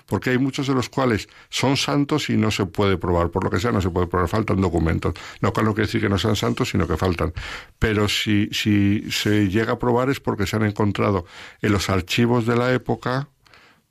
[0.06, 3.50] porque hay muchos de los cuales son santos y no se puede probar, por lo
[3.50, 5.14] que sea no se puede probar, faltan documentos.
[5.40, 7.32] No con lo que decir que no sean santos, sino que faltan.
[7.78, 11.26] Pero si, se llega a probar es porque se han encontrado
[11.60, 13.28] en los archivos de la época,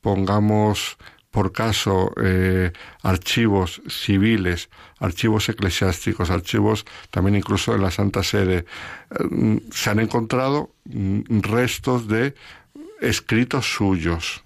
[0.01, 0.97] pongamos
[1.31, 2.71] por caso eh,
[3.03, 10.71] archivos civiles, archivos eclesiásticos, archivos también incluso en la Santa Sede, eh, se han encontrado
[10.85, 12.35] mm, restos de
[13.01, 14.44] escritos suyos,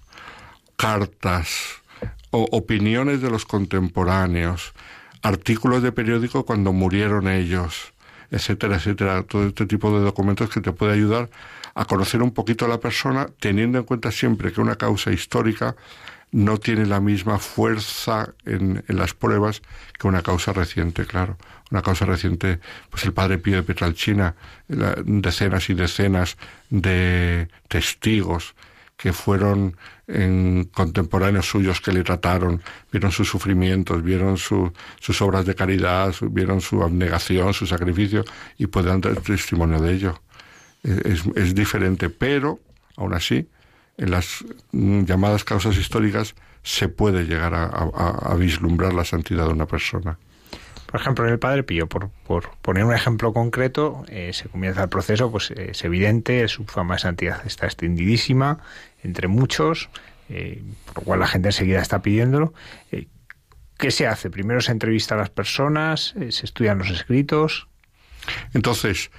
[0.80, 1.82] cartas
[2.30, 4.72] o opiniones de los contemporáneos,
[5.20, 7.92] artículos de periódico cuando murieron ellos,
[8.30, 11.28] etcétera, etcétera, todo este tipo de documentos que te puede ayudar
[11.74, 15.76] a conocer un poquito a la persona, teniendo en cuenta siempre que una causa histórica
[16.32, 19.60] no tiene la misma fuerza en, las pruebas
[19.98, 21.36] que una causa reciente, claro.
[21.70, 24.34] Una causa reciente, pues el padre Pío de Petralchina,
[25.04, 26.38] decenas y decenas
[26.70, 28.54] de testigos
[28.96, 29.76] que fueron
[30.12, 36.60] en contemporáneos suyos que le trataron, vieron sus sufrimientos, vieron sus obras de caridad, vieron
[36.60, 38.24] su abnegación, su sacrificio
[38.58, 40.22] y pueden dar testimonio de ello.
[40.82, 42.58] Es, es diferente, pero
[42.96, 43.46] aún así
[44.00, 49.66] en las mm, llamadas causas históricas se puede llegar a, vislumbrar la santidad de una
[49.66, 50.18] persona.
[50.86, 54.82] Por ejemplo, en el Padre Pío, por, por poner un ejemplo concreto, eh, se comienza
[54.82, 58.58] el proceso, pues es evidente, su fama de santidad está extendidísima
[59.02, 59.88] entre muchos,
[60.28, 62.54] eh, por lo cual la gente enseguida está pidiéndolo.
[62.92, 63.08] Eh,
[63.78, 64.30] ¿Qué se hace?
[64.30, 67.66] Primero se entrevista a las personas, se estudian los escritos.
[68.52, 69.10] Entonces,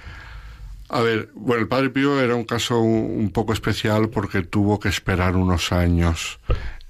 [0.92, 4.90] a ver, bueno, el Padre Pío era un caso un, poco especial porque tuvo que
[4.90, 6.38] esperar unos años.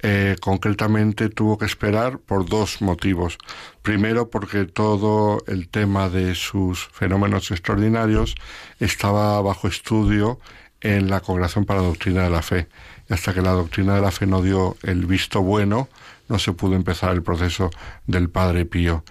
[0.00, 3.38] Eh, concretamente tuvo que esperar por dos motivos.
[3.82, 8.34] Primero, porque todo el tema de sus fenómenos extraordinarios
[8.80, 10.40] estaba bajo estudio
[10.82, 12.68] en la Congregación para la Doctrina de la Fe.
[13.08, 15.88] Y hasta que la Doctrina de la Fe no dio el visto bueno,
[16.28, 17.70] no se pudo empezar el proceso
[18.06, 19.04] del Padre Pío.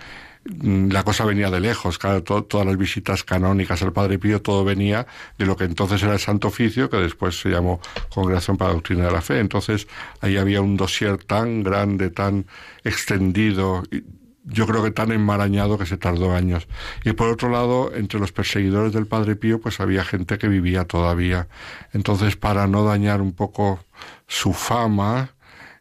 [0.44, 4.66] Mm, la cosa venía de lejos, claro, todas las visitas canónicas al Padre Pío, todo
[4.66, 5.06] venía
[5.38, 7.80] de lo que entonces era el Santo Oficio, que después se llamó
[8.10, 9.40] Congregación para la Doctrina de la Fe.
[9.40, 9.88] Entonces
[10.20, 12.46] ahí había un dossier tan grande, tan
[12.84, 13.84] extendido,
[14.44, 16.68] yo creo que tan enmarañado que se tardó años.
[17.04, 20.86] Y por otro lado, entre los perseguidores del Padre Pío, pues había gente que vivía
[20.86, 21.48] todavía.
[21.94, 23.84] Entonces, para no dañar un poco
[24.28, 25.32] su fama,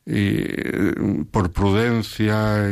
[0.07, 2.71] y, por prudencia,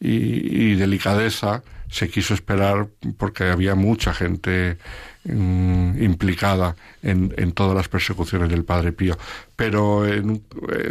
[0.00, 4.78] y, y, delicadeza se quiso esperar porque había mucha gente
[5.24, 9.16] mm, implicada en, en, todas las persecuciones del Padre Pío.
[9.56, 10.22] Pero eh,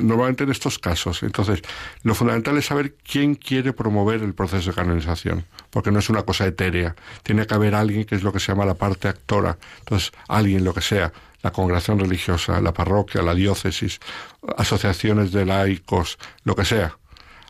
[0.01, 1.61] normalmente en estos casos, entonces,
[2.03, 6.23] lo fundamental es saber quién quiere promover el proceso de canonización, porque no es una
[6.23, 6.95] cosa etérea.
[7.23, 9.57] Tiene que haber alguien que es lo que se llama la parte actora.
[9.79, 11.11] Entonces, alguien, lo que sea,
[11.43, 13.99] la congregación religiosa, la parroquia, la diócesis,
[14.57, 16.95] asociaciones de laicos, lo que sea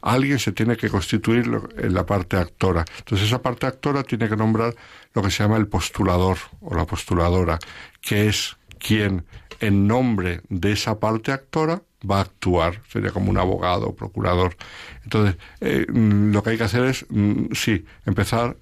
[0.02, 2.86] alguien se tiene que constituir en la parte actora.
[3.00, 4.76] Entonces esa parte actora tiene que nombrar
[5.14, 7.60] lo que se llama el postulador o la postuladora,
[8.02, 9.26] que es quien
[9.60, 14.56] en nombre de esa parte actora va a actuar, sería como un abogado o procurador.
[15.04, 18.58] Entonces, eh, mm, lo que hay que hacer es, mm, sí, empezar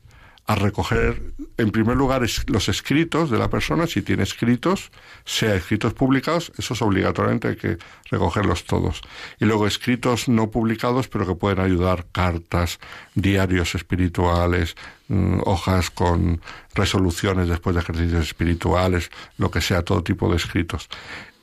[0.50, 1.22] a recoger,
[1.58, 4.90] en primer lugar, los escritos de la persona, si tiene escritos,
[5.24, 7.78] sea escritos publicados, esos obligatoriamente hay que
[8.10, 9.04] recogerlos todos.
[9.40, 12.80] Y luego escritos no publicados, pero que pueden ayudar, cartas,
[13.14, 14.76] diarios espirituales,
[15.10, 16.42] mm, hojas con
[16.74, 20.90] resoluciones después de ejercicios espirituales, lo que sea, todo tipo de escritos.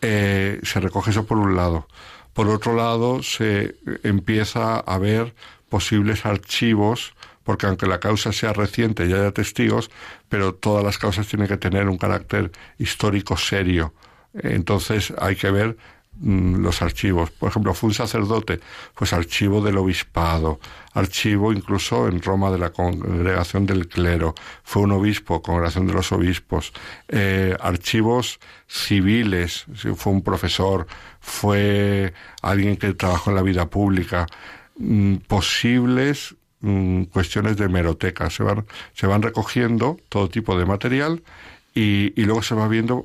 [0.03, 1.87] Eh, se recoge eso por un lado.
[2.33, 5.33] Por otro lado, se empieza a ver
[5.69, 7.15] posibles archivos
[7.47, 9.89] porque aunque la causa sea reciente y haya testigos,
[10.29, 13.95] pero todas las causas tienen que tener un carácter histórico serio.
[14.35, 15.77] Entonces hay que ver
[16.19, 17.31] mm, los archivos.
[17.31, 18.59] Por ejemplo, fue un sacerdote,
[18.97, 20.59] pues archivo del obispado,
[20.93, 26.11] archivo incluso en Roma de la congregación del clero, fue un obispo, congregación de los
[26.11, 26.73] obispos,
[27.07, 30.89] eh, archivos civiles, fue un profesor,
[31.21, 34.27] fue alguien que trabajó en la vida pública,
[34.79, 38.31] mm, posibles Mm, cuestiones de hemeroteca.
[38.31, 38.65] Se van,
[38.95, 41.23] se van recogiendo todo tipo de material
[41.75, 43.05] y, y luego se va viendo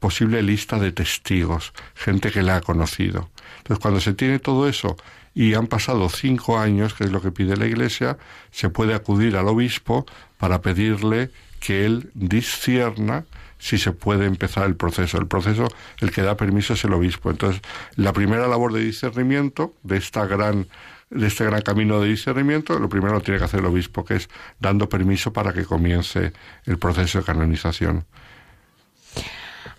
[0.00, 3.30] posible lista de testigos, gente que la ha conocido.
[3.58, 4.96] Entonces, cuando se tiene todo eso
[5.34, 8.18] y han pasado cinco años, que es lo que pide la Iglesia,
[8.50, 10.06] se puede acudir al obispo
[10.38, 13.24] para pedirle que él discierna
[13.58, 15.18] si se puede empezar el proceso.
[15.18, 15.68] El proceso,
[16.00, 17.30] el que da permiso es el obispo.
[17.30, 17.60] Entonces,
[17.96, 20.66] la primera labor de discernimiento de esta gran
[21.10, 24.16] de este gran camino de discernimiento, lo primero lo tiene que hacer el obispo, que
[24.16, 24.28] es
[24.60, 26.32] dando permiso para que comience
[26.64, 28.04] el proceso de canonización.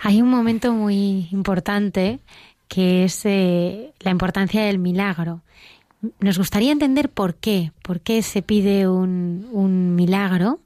[0.01, 2.19] Hay un momento muy importante
[2.67, 5.41] que es eh, la importancia del milagro.
[6.19, 10.59] Nos gustaría entender por qué, por qué se pide un, un milagro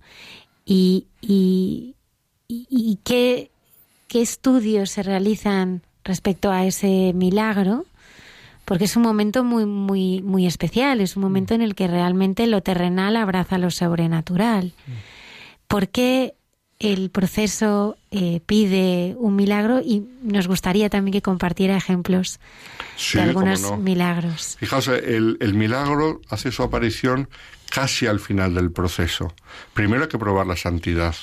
[0.65, 1.95] y, y,
[2.47, 3.51] y qué,
[4.07, 7.85] qué estudios se realizan respecto a ese milagro
[8.65, 12.47] porque es un momento muy, muy, muy especial, es un momento en el que realmente
[12.47, 14.73] lo terrenal abraza lo sobrenatural.
[15.67, 16.33] ¿Por qué
[16.79, 19.81] el proceso eh, pide un milagro?
[19.81, 22.39] Y nos gustaría también que compartiera ejemplos
[23.13, 24.57] de algunos milagros.
[24.59, 27.29] Fijaos, el, el milagro hace su aparición
[27.69, 29.33] casi al final del proceso.
[29.73, 31.15] Primero hay que probar la santidad.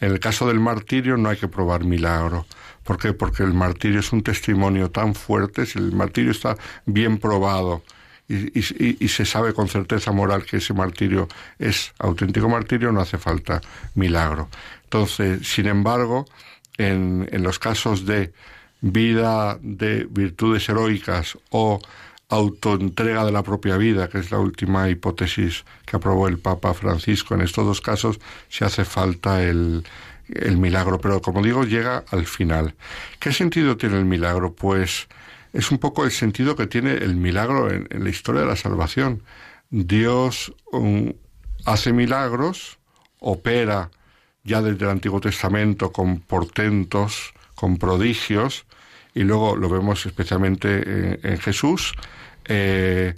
[0.00, 2.46] En el caso del martirio no hay que probar milagro.
[2.84, 3.12] ¿Por qué?
[3.12, 7.82] Porque el martirio es un testimonio tan fuerte, si el martirio está bien probado
[8.28, 13.60] y, se sabe con certeza moral que ese martirio es auténtico martirio, no hace falta
[13.94, 14.48] milagro.
[14.84, 16.26] Entonces, sin embargo,
[16.78, 18.32] en, en los casos de
[18.80, 21.80] vida de virtudes heroicas o
[22.28, 27.34] autoentrega de la propia vida, que es la última hipótesis que aprobó el Papa Francisco.
[27.34, 28.18] En estos dos casos
[28.48, 29.84] se hace falta el,
[30.34, 32.74] el milagro, pero como digo, llega al final.
[33.18, 34.54] ¿Qué sentido tiene el milagro?
[34.54, 35.08] Pues
[35.52, 39.22] es un poco el sentido que tiene el milagro en, la historia de la salvación.
[39.70, 40.52] Dios
[41.64, 42.78] hace milagros,
[43.18, 43.90] opera
[44.44, 48.66] ya desde el Antiguo Testamento con portentos, con prodigios,
[49.14, 51.92] y luego lo vemos especialmente en, Jesús,
[52.46, 53.14] eh,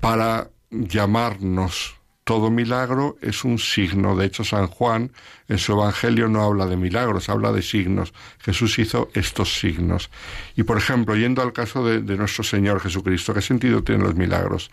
[0.00, 4.14] para llamarnos todo milagro es un signo.
[4.16, 5.10] De hecho, San Juan
[5.48, 8.14] en su Evangelio no habla de milagros, habla de signos.
[8.38, 10.10] Jesús hizo estos signos.
[10.56, 14.70] Y, por ejemplo, yendo al caso de, nuestro Señor Jesucristo, ¿qué sentido tienen los milagros?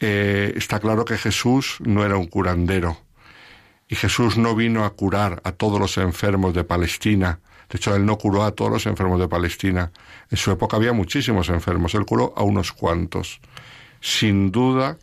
[0.00, 2.98] Eh, está claro que Jesús no era un curandero.
[3.88, 7.40] Y Jesús no vino a curar a todos los enfermos de Palestina.
[7.70, 9.92] De hecho, él no curó a todos los enfermos de Palestina.
[10.30, 11.94] En su época había muchísimos enfermos.
[11.94, 13.40] Él curó a unos cuantos.
[14.00, 14.98] Sin duda,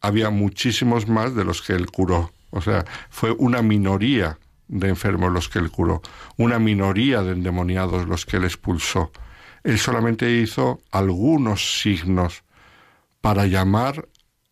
[0.00, 2.32] había muchísimos más de los que él curó.
[2.50, 6.02] O sea, fue una minoría de enfermos los que él curó,
[6.36, 9.10] una minoría de endemoniados los que él expulsó.
[9.62, 12.44] Él solamente hizo algunos signos
[13.20, 14.08] para llamar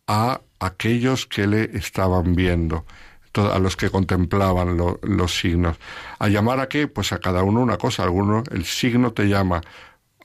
[0.07, 2.85] a aquellos que le estaban viendo,
[3.33, 5.77] a los que contemplaban los signos.
[6.19, 6.87] ¿A llamar a qué?
[6.87, 8.03] Pues a cada uno una cosa.
[8.03, 9.61] Alguno, el signo te llama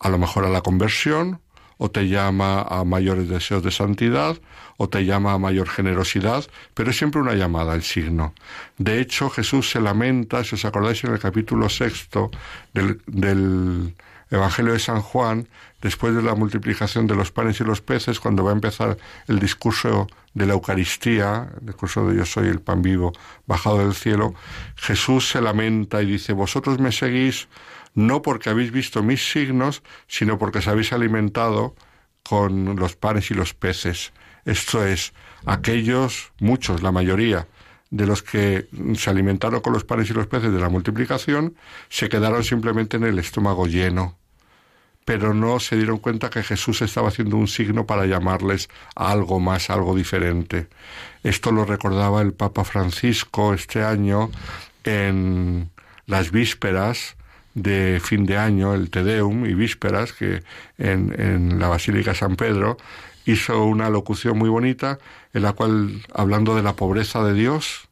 [0.01, 1.41] a lo mejor a la conversión,
[1.83, 4.37] o te llama a mayores deseos de santidad,
[4.77, 8.35] o te llama a mayor generosidad, pero es siempre una llamada el signo.
[8.77, 12.31] De hecho, Jesús se lamenta, si os acordáis en el capítulo sexto
[12.75, 13.95] del, del
[14.31, 15.49] Evangelio de San Juan,
[15.81, 19.39] después de la multiplicación de los panes y los peces, cuando va a empezar el
[19.39, 23.15] discurso de la Eucaristía, el discurso de yo soy el pan vivo
[23.47, 24.35] bajado del cielo,
[24.77, 27.49] Jesús se lamenta y dice, vosotros me seguís
[27.95, 31.75] no porque habéis visto mis signos, sino porque os habéis alimentado
[32.23, 34.13] con los panes y los peces.
[34.45, 35.13] Esto es,
[35.47, 37.47] aquellos, muchos, la mayoría,
[37.91, 41.57] de los que se alimentaron con los panes y los peces de la multiplicación,
[41.89, 44.17] se quedaron simplemente en el estómago lleno,
[45.05, 49.41] pero no se dieron cuenta que Jesús estaba haciendo un signo para llamarles a algo
[49.41, 50.69] más, algo diferente.
[51.25, 54.31] Esto lo recordaba el Papa Francisco este año
[54.85, 55.71] en
[56.07, 57.17] las vísperas
[57.55, 60.43] de fin de año, el Te Deum y vísperas, que
[60.79, 62.77] en, en la Basílica San Pedro
[63.25, 64.99] hizo una locución muy bonita
[65.33, 67.89] en la cual, hablando de la pobreza de Dios,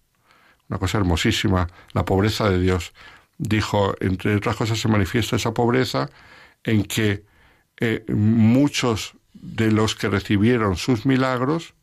[0.69, 2.93] una cosa hermosísima, la pobreza de Dios,
[3.39, 6.11] dijo, entre otras cosas se manifiesta esa pobreza
[6.65, 7.25] en que
[7.79, 11.75] eh, muchos de los que recibieron sus milagros,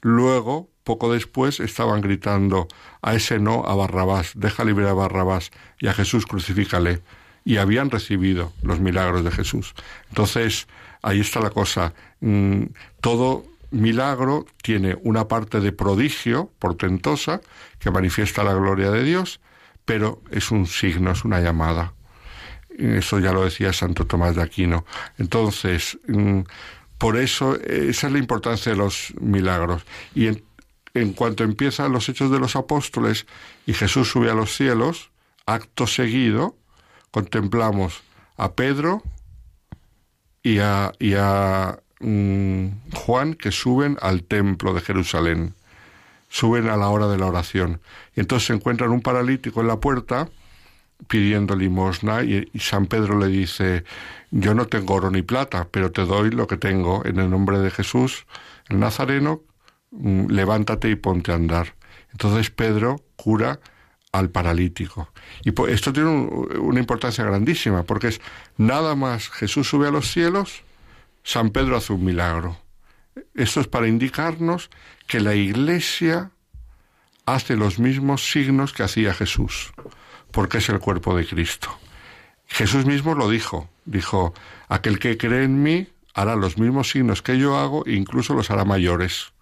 [0.00, 2.68] luego, poco después, estaban gritando
[3.02, 7.00] a ese no a Barrabás, deja libre a Barrabás y a Jesús crucifícale.
[7.46, 9.74] Y habían recibido los milagros de Jesús.
[10.08, 10.66] Entonces,
[11.02, 11.92] ahí está la cosa.
[12.20, 12.64] Mm,
[13.02, 17.40] todo milagro tiene una parte de prodigio portentosa
[17.78, 19.40] que manifiesta la gloria de Dios,
[19.84, 21.92] pero es un signo, es una llamada.
[22.78, 24.84] Eso ya lo decía Santo Tomás de Aquino.
[25.18, 26.40] Entonces, mm,
[26.98, 29.84] por eso, esa es la importancia de los milagros.
[30.14, 30.42] Y
[30.94, 33.26] en cuanto empiezan los hechos de los apóstoles
[33.66, 35.10] y Jesús sube a los cielos,
[35.44, 36.56] acto seguido,
[37.10, 38.02] contemplamos
[38.36, 39.02] a Pedro
[40.42, 45.54] y a, y a mm, Juan que suben al templo de Jerusalén,
[46.28, 47.80] suben a la hora de la oración.
[48.14, 50.28] Y entonces se encuentran un paralítico en la puerta
[51.08, 53.84] pidiendo limosna y, San Pedro le dice,
[54.30, 57.58] yo no tengo oro ni plata, pero te doy lo que tengo en el nombre
[57.58, 58.26] de Jesús,
[58.68, 59.42] el Nazareno,
[60.00, 61.74] levántate y ponte a andar.
[62.12, 63.60] Entonces Pedro cura
[64.12, 65.10] al paralítico.
[65.44, 68.20] Y esto tiene una importancia grandísima, porque es
[68.56, 70.62] nada más Jesús sube a los cielos,
[71.24, 72.56] San Pedro hace un milagro.
[73.34, 74.70] Esto es para indicarnos
[75.06, 76.30] que la Iglesia
[77.26, 79.72] hace los mismos signos que hacía Jesús
[80.34, 81.70] porque es el cuerpo de Cristo.
[82.46, 84.34] Jesús mismo lo dijo, dijo,
[84.68, 88.50] aquel que cree en mí hará los mismos signos que yo hago e incluso los
[88.50, 89.32] hará mayores.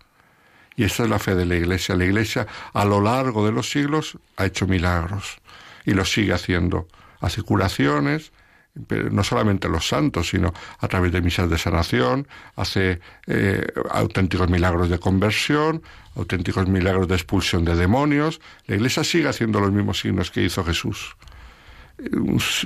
[0.77, 1.95] Y esta es la fe de la Iglesia.
[1.97, 5.39] La Iglesia a lo largo de los siglos ha hecho milagros
[5.85, 6.89] y los sigue haciendo.
[7.21, 8.33] Hace curaciones,
[8.89, 14.89] no solamente los santos, sino a través de misas de sanación, hace eh, auténticos milagros
[14.89, 15.83] de conversión,
[16.17, 18.41] auténticos milagros de expulsión de demonios.
[18.67, 21.17] La Iglesia sigue haciendo los mismos signos que hizo Jesús.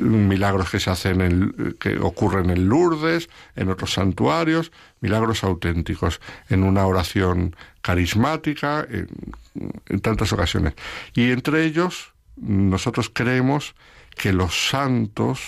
[0.00, 6.62] Milagros que se hacen, en, que ocurren en Lourdes, en otros santuarios, milagros auténticos, en
[6.62, 10.74] una oración carismática, en tantas ocasiones.
[11.14, 13.74] Y entre ellos, nosotros creemos
[14.16, 15.40] que los santos,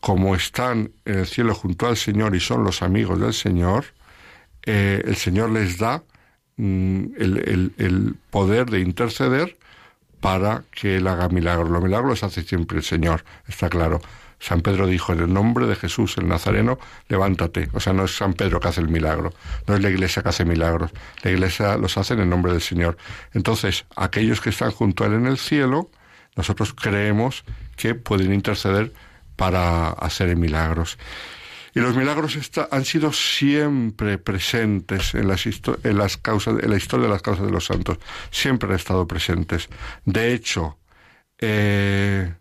[0.00, 3.86] como están en el cielo junto al Señor y son los amigos del Señor,
[4.64, 6.02] eh, el Señor les da
[6.56, 9.57] mm, el, poder de interceder
[10.20, 11.70] para que Él haga milagros.
[11.70, 14.00] Los milagros hace siempre el Señor, está claro.
[14.40, 17.70] San Pedro dijo, en el nombre de Jesús el Nazareno, levántate.
[17.72, 19.32] O sea, no es San Pedro que hace el milagro,
[19.66, 20.92] no es la iglesia que hace milagros,
[21.22, 22.96] la iglesia los hace en el nombre del Señor.
[23.34, 25.90] Entonces, aquellos que están junto a Él en el cielo,
[26.36, 27.44] nosotros creemos
[27.76, 28.92] que pueden interceder
[29.34, 30.98] para hacer milagros.
[31.78, 32.36] Y los milagros
[32.72, 37.46] han sido siempre presentes en, las en, las causas, en la historia de las causas
[37.46, 37.98] de los santos.
[38.32, 39.68] Siempre han estado presentes.
[40.04, 40.76] De hecho,
[41.38, 42.34] eh,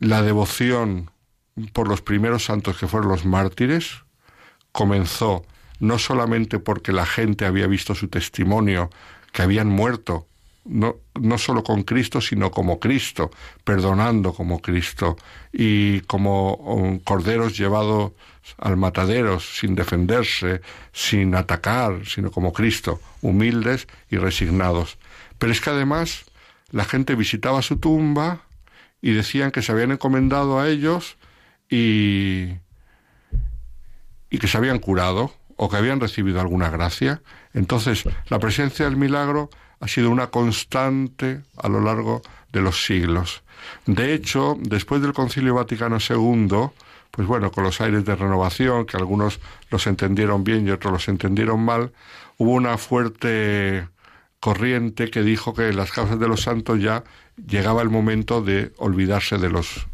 [0.00, 1.12] la devoción
[1.72, 4.02] por los primeros santos que fueron los mártires
[4.72, 5.46] comenzó
[5.78, 8.90] no solamente porque la gente había visto su testimonio,
[9.30, 10.26] que habían muerto,
[10.68, 13.30] no, no solo con Cristo, sino como Cristo,
[13.64, 15.16] perdonando como Cristo,
[15.52, 18.12] y como um, corderos llevados
[18.58, 20.60] al matadero sin defenderse,
[20.92, 24.98] sin atacar, sino como Cristo, humildes y resignados.
[25.38, 26.24] Pero es que además
[26.70, 28.42] la gente visitaba su tumba
[29.00, 31.16] y decían que se habían encomendado a ellos
[31.68, 32.54] y,
[34.30, 37.22] y que se habían curado o que habían recibido alguna gracia.
[37.54, 39.50] Entonces, la presencia del milagro
[39.80, 42.22] ha sido una constante a lo largo
[42.52, 43.42] de los siglos.
[43.86, 46.70] De hecho, después del Concilio Vaticano II,
[47.10, 51.08] pues bueno, con los aires de renovación, que algunos los entendieron bien y otros los
[51.08, 51.92] entendieron mal,
[52.36, 53.88] hubo una fuerte
[54.40, 57.04] corriente que dijo que en las causas de los santos ya
[57.46, 59.86] llegaba el momento de olvidarse de los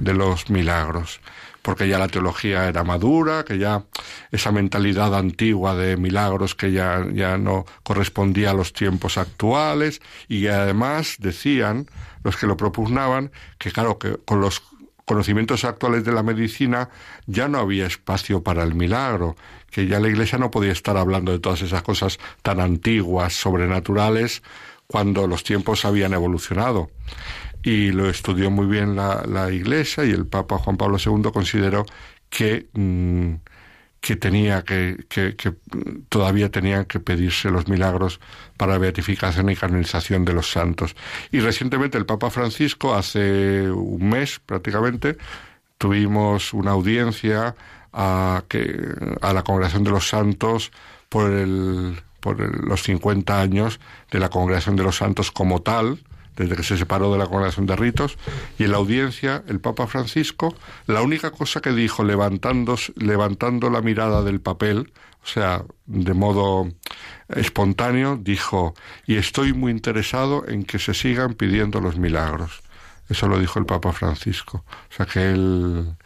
[0.00, 1.20] de los milagros
[1.64, 3.84] porque ya la teología era madura, que ya
[4.30, 10.46] esa mentalidad antigua de milagros que ya, ya no correspondía a los tiempos actuales, y
[10.48, 11.86] además decían
[12.22, 14.62] los que lo propugnaban que claro que con los
[15.06, 16.90] conocimientos actuales de la medicina
[17.26, 19.34] ya no había espacio para el milagro,
[19.70, 24.42] que ya la Iglesia no podía estar hablando de todas esas cosas tan antiguas, sobrenaturales,
[24.86, 26.90] cuando los tiempos habían evolucionado
[27.64, 31.86] y lo estudió muy bien la, la Iglesia y el Papa Juan Pablo II consideró
[32.28, 33.36] que, mm,
[34.00, 35.54] que tenía que, que, que,
[36.10, 38.20] todavía tenían que pedirse los milagros
[38.58, 40.94] para la beatificación y canonización de los santos.
[41.32, 45.16] Y recientemente el Papa Francisco, hace un mes prácticamente,
[45.78, 47.56] tuvimos una audiencia
[47.94, 50.70] a, que, a la Congregación de los Santos
[51.08, 56.00] por, el, por los 50 años de la Congregación de los Santos como tal,
[56.36, 58.18] desde que se separó de la congregación de ritos,
[58.58, 60.54] y en la audiencia el Papa Francisco,
[60.86, 66.68] la única cosa que dijo levantando, levantando la mirada del papel, o sea, de modo
[67.28, 68.74] espontáneo, dijo,
[69.06, 72.62] y estoy muy interesado en que se sigan pidiendo los milagros.
[73.08, 74.64] Eso lo dijo el Papa Francisco.
[74.90, 75.96] O sea que él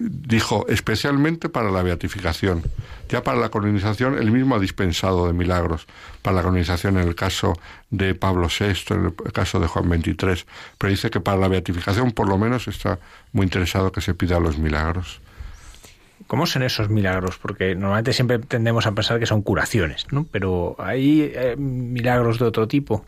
[0.00, 2.62] dijo especialmente para la beatificación.
[3.08, 5.86] Ya para la colonización, él mismo ha dispensado de milagros.
[6.22, 7.52] Para la colonización en el caso
[7.90, 10.44] de Pablo VI, en el caso de Juan XXIII.
[10.78, 12.98] Pero dice que para la beatificación, por lo menos, está
[13.32, 15.20] muy interesado que se pida los milagros.
[16.26, 17.38] ¿Cómo son esos milagros?
[17.38, 20.26] Porque normalmente siempre tendemos a pensar que son curaciones, ¿no?
[20.30, 23.04] Pero hay eh, milagros de otro tipo.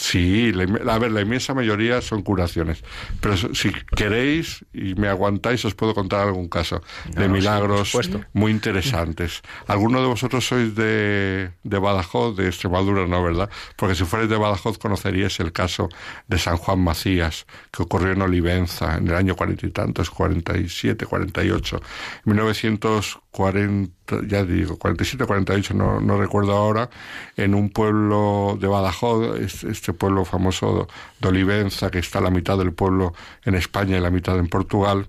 [0.00, 0.50] Sí,
[0.88, 2.82] a ver, la inmensa mayoría son curaciones.
[3.20, 6.82] Pero si queréis y me aguantáis, os puedo contar algún caso
[7.14, 7.92] de milagros
[8.32, 9.42] muy interesantes.
[9.66, 13.50] ¿Alguno de vosotros sois de, de Badajoz, de Extremadura, no, verdad?
[13.76, 15.90] Porque si fuerais de Badajoz conoceríais el caso
[16.26, 20.56] de San Juan Macías, que ocurrió en Olivenza en el año cuarenta y tantos, cuarenta
[20.56, 21.82] y siete, cuarenta y ocho.
[22.24, 26.90] En 1940, ya digo, 47, 48, no, no recuerdo ahora,
[27.36, 30.88] en un pueblo de Badajoz, este pueblo famoso
[31.20, 35.08] de Olivenza, que está la mitad del pueblo en España y la mitad en Portugal,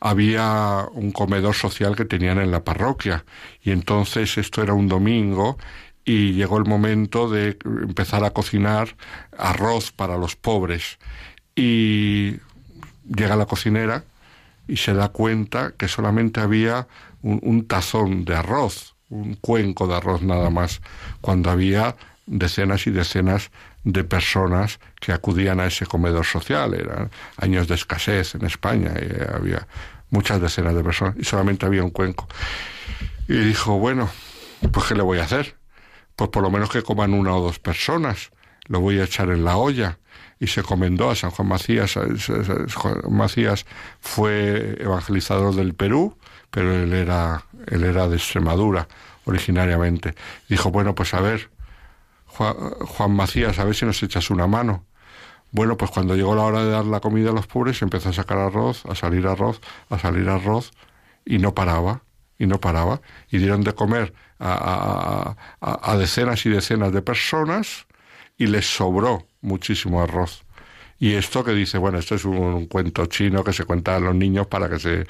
[0.00, 3.24] había un comedor social que tenían en la parroquia.
[3.62, 5.58] Y entonces esto era un domingo
[6.04, 8.96] y llegó el momento de empezar a cocinar
[9.36, 10.98] arroz para los pobres.
[11.54, 12.36] Y
[13.04, 14.04] llega la cocinera
[14.68, 16.86] y se da cuenta que solamente había
[17.22, 20.80] un, tazón de arroz, un cuenco de arroz nada más,
[21.20, 21.96] cuando había
[22.26, 23.50] decenas y decenas
[23.84, 26.74] de personas que acudían a ese comedor social.
[26.74, 29.66] Eran años de escasez en España y había
[30.10, 32.26] muchas decenas de personas y solamente había un cuenco.
[33.28, 34.10] Y dijo, bueno,
[34.72, 35.56] pues ¿qué le voy a hacer?
[36.16, 38.30] Pues por lo menos que coman una o dos personas.
[38.66, 39.98] Lo voy a echar en la olla.
[40.38, 41.94] Y se comendó a San Juan Macías.
[41.94, 43.64] Juan Macías
[44.00, 46.18] fue evangelizador del Perú,
[46.56, 48.88] pero él era, él era de Extremadura
[49.26, 50.14] originariamente.
[50.48, 51.50] Dijo, bueno, pues a ver,
[52.24, 54.86] Juan, Macías, a ver si nos echas una mano.
[55.50, 58.14] Bueno, pues cuando llegó la hora de dar la comida a los pobres, empezó a
[58.14, 60.72] sacar arroz, a salir arroz, a salir arroz,
[61.26, 62.00] y no paraba,
[62.38, 63.02] y no paraba.
[63.30, 67.86] Y dieron de comer a, a, decenas y decenas de personas
[68.38, 70.45] y les sobró muchísimo arroz.
[70.98, 74.14] Y esto que dice, bueno, esto es un, cuento chino que se cuenta a los
[74.14, 75.06] niños para que se,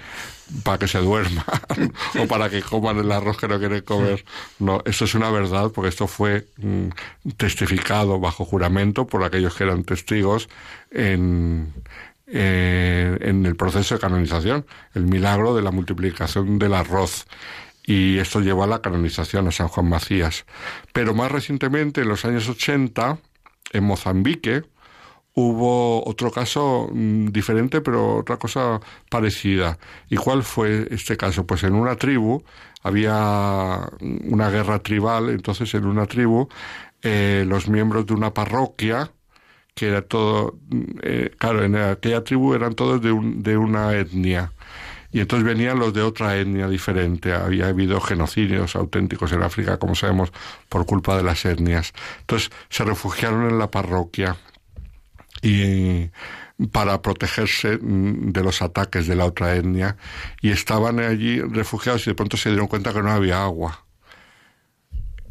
[0.65, 1.45] para que se duerman
[2.21, 4.25] o para que coman el arroz que no quieren comer.
[4.59, 6.89] No, esto es una verdad porque esto fue mm,
[7.37, 10.49] testificado bajo juramento por aquellos que eran testigos
[10.91, 11.73] en,
[12.27, 17.27] eh, en el proceso de canonización, el milagro de la multiplicación del arroz.
[17.85, 20.45] Y esto llevó a la canonización a San Juan Macías.
[20.93, 23.19] Pero más recientemente, en los años 80,
[23.73, 24.65] en Mozambique,
[25.37, 28.81] hubo otro caso mm, diferente, pero otra cosa
[29.11, 29.79] parecida.
[30.09, 31.47] ¿Y cuál fue este caso?
[31.47, 32.43] Pues en una tribu
[32.83, 36.49] había una guerra tribal, entonces en una tribu
[37.03, 39.13] eh, los miembros de una parroquia,
[39.75, 44.53] que era todo, mm, eh, claro, en aquella tribu eran todos de, de una etnia.
[45.13, 47.33] Y entonces venían los de otra etnia diferente.
[47.33, 50.33] Había habido genocidios auténticos en África, como sabemos,
[50.69, 51.93] por culpa de las etnias.
[52.21, 54.37] Entonces se refugiaron en la parroquia
[55.47, 56.11] y
[56.73, 59.97] para protegerse mm, de los ataques de la otra etnia
[60.41, 63.85] y estaban allí refugiados y de pronto se dieron cuenta que no había agua.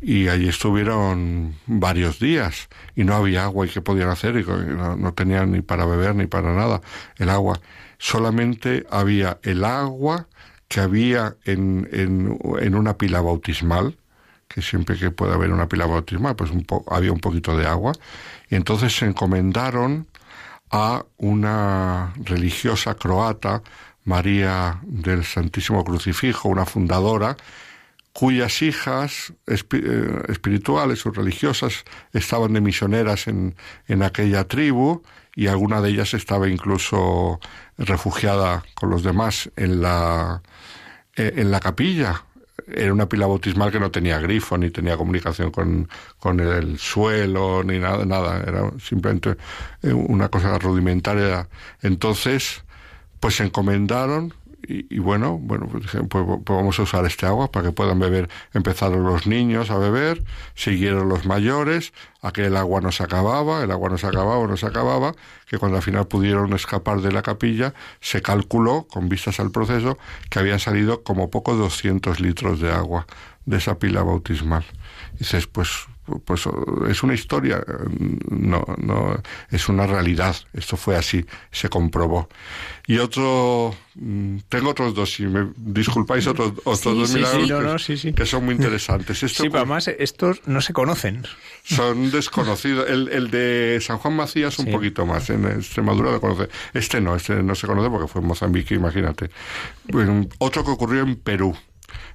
[0.01, 5.13] Y allí estuvieron varios días y no había agua y qué podían hacer y no,
[5.13, 6.82] tenían ni para beber ni para nada
[7.18, 7.59] el agua.
[7.97, 10.28] Solamente había el agua
[10.68, 13.97] que había en, en, en una pila bautismal,
[14.47, 17.93] que siempre que pueda haber una pila bautismal, pues un había un poquito de agua,
[18.49, 20.07] y entonces se encomendaron
[20.71, 23.61] a una religiosa croata,
[24.03, 27.37] María del Santísimo Crucifijo, una fundadora,
[28.13, 31.83] cuyas hijas eh, espirituales o religiosas
[32.13, 33.55] estaban de misioneras en,
[33.87, 35.01] en aquella tribu
[35.35, 37.39] y alguna de ellas estaba incluso
[37.77, 40.41] refugiada con los demás en la,
[41.15, 42.24] eh, en la capilla
[42.68, 45.88] era una pila bautismal que no tenía grifo, ni tenía comunicación con,
[46.20, 48.43] con el suelo, ni nada, nada.
[48.45, 49.36] Era simplemente
[49.84, 51.47] eh, una cosa rudimentaria.
[51.82, 52.63] Entonces,
[53.20, 54.34] pues se encomendaron
[54.68, 58.30] y, bueno, bueno, pues, pues, pues, vamos a usar este agua para que puedan beber.
[58.53, 60.24] Empezaron los niños a beber,
[60.55, 64.66] siguieron los mayores, aquel agua no se acababa, el agua no se acababa, no se
[64.66, 65.13] acababa,
[65.47, 69.97] que cuando al final pudieron escapar de la capilla, se calculó, con vistas al proceso,
[70.30, 73.05] que habían salido como poco 200 litros de agua
[73.45, 74.66] de esa pila bautismal.
[75.16, 75.88] Y dices, pues
[76.23, 76.43] pues
[76.89, 77.63] es una historia,
[78.29, 80.35] no, no, es una realidad.
[80.53, 82.29] Esto fue así, se comprobó.
[82.87, 88.45] Y otro, mm, tengo otros dos, si me disculpáis, otros, otros dos milagros que, son
[88.45, 89.17] muy interesantes.
[89.17, 91.23] sí, pero además estos no se conocen.
[91.63, 92.87] Son desconocidos.
[92.87, 96.49] El, el de San Juan Macías un poquito más, en Extremadura lo conoce.
[96.73, 99.31] Este no, este no se conoce porque fue en Mozambique, imagínate.
[100.37, 101.55] otro que ocurrió en Perú.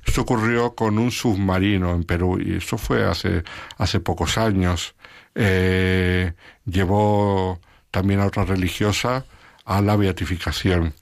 [0.05, 3.45] Esto ocurrió con un submarino en Perú y esto fue hace,
[3.77, 4.95] hace pocos años.
[5.35, 6.33] Eh,
[6.65, 9.25] llevó también a otra religiosa
[9.65, 10.95] a la beatificación.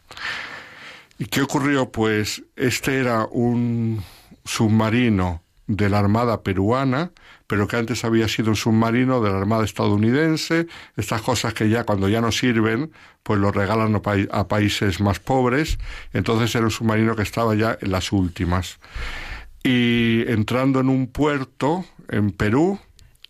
[1.18, 1.90] ¿Y qué ocurrió?
[1.90, 4.02] Pues este era un
[4.44, 7.12] submarino de la Armada peruana
[7.48, 11.84] pero que antes había sido un submarino de la Armada estadounidense, estas cosas que ya
[11.84, 12.92] cuando ya no sirven,
[13.22, 15.78] pues lo regalan a, países más pobres,
[16.12, 18.78] entonces era un submarino que estaba ya en las últimas.
[19.64, 22.78] Y entrando en un puerto en Perú,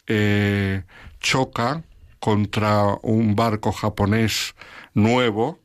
[0.08, 0.82] eh,
[1.20, 1.84] choca
[2.18, 4.56] contra un barco japonés
[4.94, 5.60] nuevo,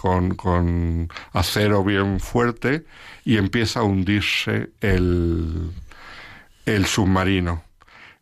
[0.00, 2.84] con, con, acero bien fuerte
[3.24, 5.72] y empieza a hundirse el,
[6.66, 7.64] el submarino.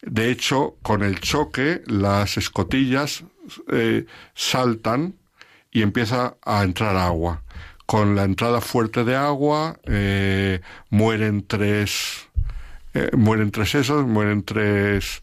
[0.03, 3.24] De hecho, con el choque, las escotillas
[3.70, 5.14] eh, saltan
[5.70, 7.43] y empieza a entrar agua.
[7.86, 12.28] Con la entrada fuerte de agua, eh, mueren tres,
[12.95, 15.22] eh, mueren tres esos, mueren tres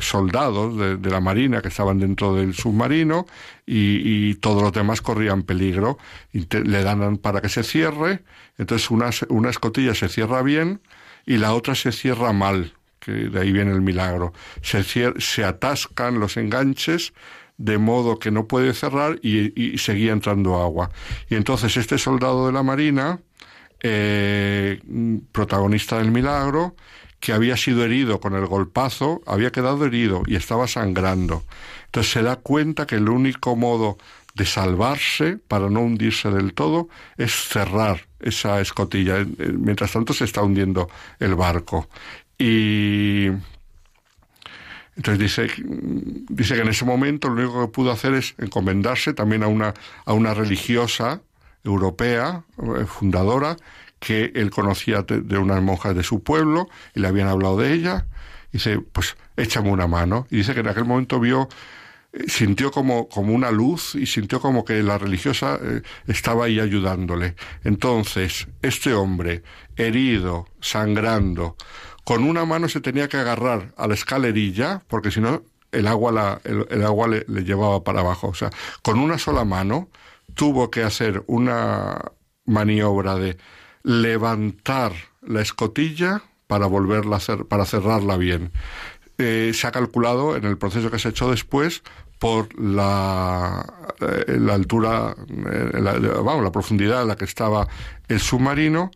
[0.00, 3.26] soldados de, la marina que estaban dentro del submarino
[3.64, 5.98] y, todos los demás corrían peligro.
[6.32, 8.24] Y le dan para que se cierre,
[8.58, 10.80] entonces una, una escotilla se cierra bien,
[11.26, 14.32] y la otra se cierra mal, que de ahí viene el milagro.
[14.62, 17.12] Se, se atascan los enganches
[17.56, 20.90] de modo que no puede cerrar y, seguía entrando agua.
[21.28, 23.20] Y entonces este soldado de la Marina,
[23.80, 24.80] eh,
[25.32, 26.74] protagonista del milagro,
[27.20, 31.44] que había sido herido con el golpazo, había quedado herido y estaba sangrando.
[31.86, 33.98] Entonces se da cuenta que el único modo
[34.34, 39.18] de salvarse para no hundirse del todo es cerrar esa escotilla.
[39.20, 40.88] Eh, mientras tanto se está hundiendo
[41.20, 41.88] el barco.
[42.38, 43.28] Y
[44.96, 45.48] entonces dice,
[46.28, 49.74] dice que en ese momento lo único que pudo hacer es encomendarse también a una,
[50.04, 51.20] a una religiosa
[51.64, 53.56] europea, eh, fundadora,
[53.98, 58.06] que él conocía de, unas monjas de su pueblo y le habían hablado de ella.
[58.52, 60.26] dice, pues échame una mano.
[60.30, 61.48] Y dice que en aquel momento vio
[62.26, 67.34] sintió como, como una luz y sintió como que la religiosa eh, estaba ahí ayudándole.
[67.64, 69.42] Entonces, este hombre,
[69.76, 71.56] herido, sangrando,
[72.04, 75.42] con una mano se tenía que agarrar a la escalerilla, porque si no,
[75.72, 78.28] el agua, la, el, agua le, le llevaba para abajo.
[78.28, 78.50] O sea,
[78.82, 79.88] con una sola mano
[80.34, 82.12] tuvo que hacer una
[82.44, 83.38] maniobra de
[83.82, 84.92] levantar
[85.22, 88.52] la escotilla para volverla a hacer, para cerrarla bien.
[89.18, 91.82] Eh, se ha calculado en el proceso que se ha hecho después
[92.18, 93.64] por la,
[94.00, 97.68] eh, la altura, eh, la, vamos, la profundidad en la que estaba
[98.08, 98.90] el submarino,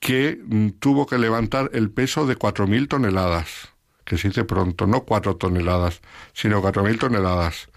[0.00, 3.68] que mm, tuvo que levantar el peso de 4.000 toneladas,
[4.04, 6.00] que se dice pronto, no 4 toneladas,
[6.32, 7.68] sino 4.000 toneladas.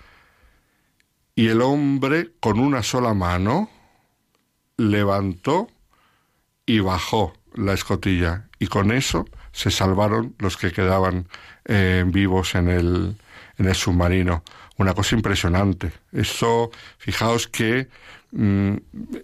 [1.36, 3.70] Y el hombre, con una sola mano,
[4.78, 5.68] levantó
[6.66, 8.50] y bajó la escotilla.
[8.60, 11.28] Y con eso se salvaron los que quedaban
[11.66, 13.18] eh, vivos en el,
[13.58, 14.44] en el submarino.
[14.78, 15.92] Una cosa impresionante.
[16.12, 17.88] Esto, fijaos que
[18.32, 18.76] mm,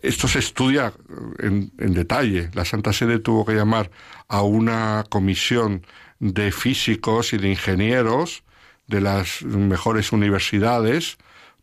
[0.01, 0.93] esto se estudia
[1.39, 2.49] en, en, detalle.
[2.53, 3.91] La Santa Sede tuvo que llamar
[4.27, 5.85] a una comisión
[6.19, 8.43] de físicos y de ingenieros
[8.87, 11.17] de las mejores universidades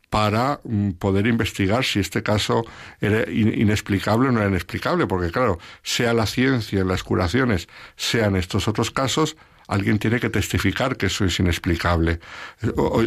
[0.09, 2.65] para mm, poder investigar si este caso
[2.99, 8.67] era inexplicable o no era inexplicable, porque claro, sea la ciencia, las curaciones, sean estos
[8.67, 9.37] otros casos,
[9.69, 12.19] alguien tiene que testificar que eso es inexplicable.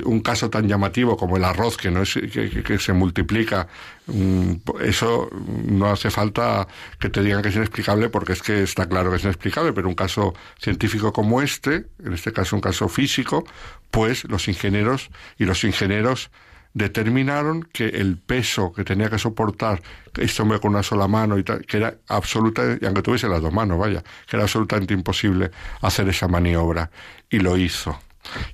[0.04, 3.66] Un caso tan llamativo como el arroz, que no es que, se multiplica,
[4.06, 5.28] mm, eso
[5.66, 6.68] no hace falta
[7.00, 9.88] que te digan que es inexplicable porque es que está claro que es inexplicable, pero
[9.88, 13.44] un caso científico como este, en este caso un caso físico,
[13.90, 16.30] pues los ingenieros y los ingenieros
[16.74, 19.82] determinaron que el peso que tenía que soportar
[20.16, 23.52] este hombre con una sola mano y que era absolutamente, y aunque tuviese las dos
[23.52, 25.50] manos, vaya, que era absolutamente imposible
[25.80, 26.90] hacer esa maniobra.
[27.28, 27.98] Y lo hizo.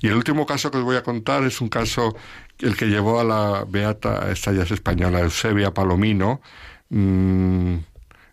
[0.00, 2.16] Y el último caso que os voy a contar es un caso,
[2.58, 6.40] el que llevó a la beata, es española, Eusebia Palomino,
[6.88, 7.74] mm,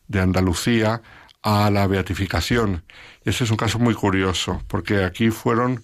[0.08, 1.02] de Andalucía,
[1.44, 2.84] a la beatificación.
[3.24, 5.84] Ese es un caso muy curioso, porque aquí fueron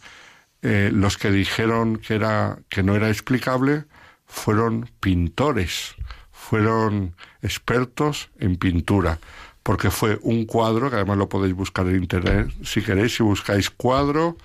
[0.64, 3.86] eh, los que dijeron que era que no era explicable
[4.32, 5.94] fueron pintores,
[6.32, 9.20] fueron expertos en pintura,
[9.62, 13.70] porque fue un cuadro, que además lo podéis buscar en internet si queréis, si buscáis
[13.70, 14.38] cuadro,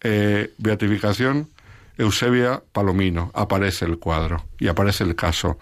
[0.00, 1.50] eh, beatificación,
[1.98, 5.58] Eusebia Palomino, aparece el cuadro y aparece el caso.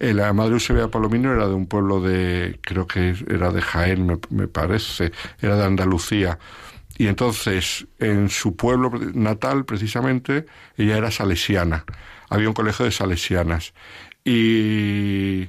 [0.00, 4.06] Eh, la madre Eusebia Palomino era de un pueblo de, creo que era de Jaén,
[4.06, 6.38] me, me parece, era de Andalucía.
[6.98, 10.46] Y entonces, en su pueblo natal, precisamente,
[10.78, 11.84] ella era salesiana
[12.28, 13.74] había un colegio de salesianas.
[14.24, 15.48] Y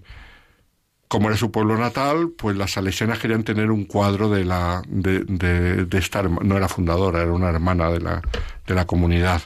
[1.07, 5.19] como era su pueblo natal, pues las salesianas querían tener un cuadro de la de,
[5.25, 8.21] de, de no era fundadora, era una hermana de la,
[8.65, 9.41] de la comunidad.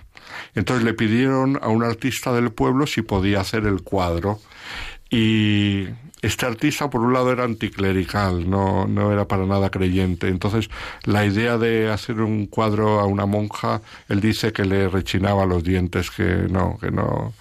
[0.55, 4.39] Entonces le pidieron a un artista del pueblo si podía hacer el cuadro.
[5.11, 5.89] Y
[6.21, 10.29] este artista, por un lado, era anticlerical, no, no era para nada creyente.
[10.29, 10.69] Entonces,
[11.03, 15.63] la idea de hacer un cuadro a una monja, él dice que le rechinaba los
[15.63, 17.33] dientes, que no, que no.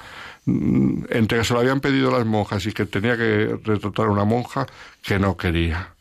[0.47, 4.11] Mm, entre que se lo habían pedido las monjas y que tenía que retratar a
[4.11, 4.67] una monja,
[5.03, 5.95] que no quería.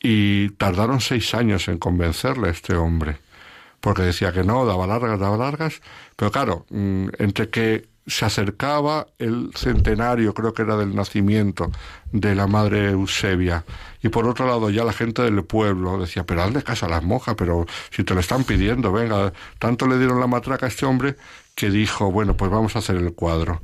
[0.00, 3.18] Y tardaron seis años en convencerle a este hombre,
[3.80, 5.80] porque decía que no, daba largas, daba largas.
[6.16, 11.70] Pero claro, mm, entre que se acercaba el centenario, creo que era del nacimiento
[12.12, 13.64] de la madre Eusebia.
[14.02, 17.02] Y por otro lado, ya la gente del pueblo decía, pero hazle caso a las
[17.04, 20.86] monjas, pero si te lo están pidiendo, venga, tanto le dieron la matraca a este
[20.86, 21.16] hombre
[21.54, 23.62] que dijo, bueno, pues vamos a hacer el cuadro.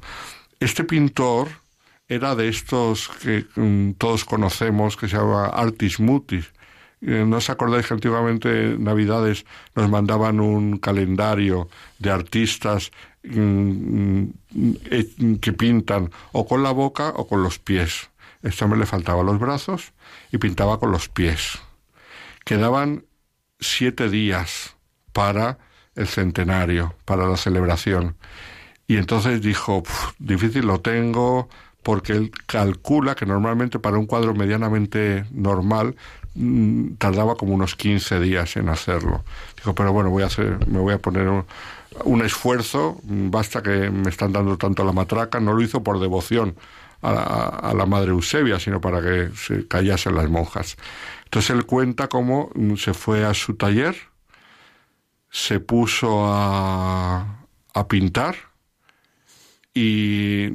[0.60, 1.48] Este pintor
[2.08, 6.52] era de estos que mm, todos conocemos, que se llama Artis Mutis.
[7.02, 9.44] Eh, ¿No os acordáis que antiguamente en Navidades
[9.74, 11.68] nos mandaban un calendario
[11.98, 12.90] de artistas
[15.40, 18.10] que pintan o con la boca o con los pies.
[18.42, 19.92] Este hombre le faltaba los brazos
[20.30, 21.58] y pintaba con los pies.
[22.44, 23.04] Quedaban
[23.58, 24.76] siete días
[25.12, 25.58] para
[25.94, 28.16] el centenario, para la celebración.
[28.86, 29.82] Y entonces dijo,
[30.18, 31.48] difícil lo tengo,
[31.82, 35.96] porque él calcula que normalmente para un cuadro medianamente normal
[36.34, 39.24] mm, tardaba como unos 15 días en hacerlo.
[39.56, 41.46] Dijo, pero bueno, voy a hacer, me voy a poner un,
[42.04, 46.56] un esfuerzo, basta que me están dando tanto la matraca, no lo hizo por devoción
[47.02, 50.76] a la, madre Eusebia, sino para que se callasen las monjas.
[51.24, 53.96] Entonces él cuenta cómo se fue a su taller,
[55.30, 57.44] se puso a,
[57.74, 58.36] a pintar,
[59.78, 60.48] y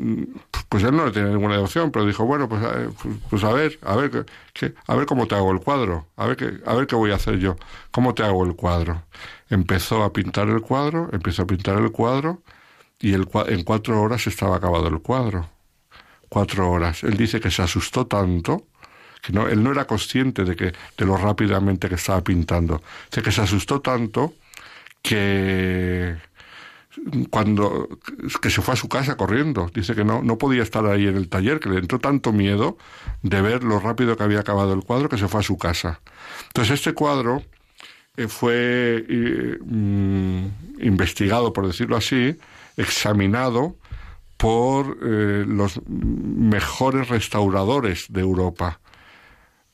[0.68, 2.90] pues él no le tenía ninguna devoción, pero dijo, bueno, pues, eh,
[3.30, 6.38] pues, a ver, a ver, que, a ver cómo te hago el cuadro, a ver,
[6.38, 7.56] qué, a ver qué voy a hacer yo,
[7.92, 9.04] cómo te hago el cuadro.
[9.52, 12.42] Empezó a pintar el cuadro, empezó a pintar el cuadro,
[13.00, 15.50] y el, en cuatro horas estaba acabado el cuadro.
[16.30, 17.04] Cuatro horas.
[17.04, 18.66] Él dice que se asustó tanto
[19.22, 22.82] que no, él no era consciente de que de lo rápidamente que estaba pintando.
[23.12, 24.34] Dice que se asustó tanto
[25.02, 26.16] que
[27.30, 27.88] cuando
[28.42, 29.70] que se fue a su casa corriendo.
[29.74, 32.78] Dice que no, no podía estar ahí en el taller, que le entró tanto miedo
[33.22, 36.02] de ver lo rápido que había acabado el cuadro que se fue a su casa.
[36.48, 37.44] Entonces este cuadro
[38.28, 40.46] fue eh, mm,
[40.82, 42.38] investigado, por decirlo así,
[42.78, 43.78] examinado
[44.38, 48.80] por eh, los mejores restauradores de Europa,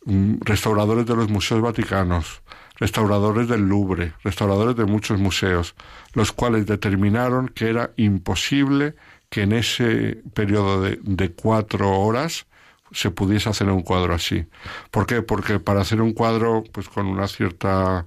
[0.06, 2.42] mm, restauradores de los museos vaticanos,
[2.76, 5.74] restauradores del Louvre, restauradores de muchos museos,
[6.14, 8.96] los cuales determinaron que era imposible
[9.30, 12.46] que en ese periodo de, de cuatro horas
[12.92, 14.46] se pudiese hacer un cuadro así.
[14.92, 15.22] ¿Por qué?
[15.22, 18.06] Porque para hacer un cuadro pues con una cierta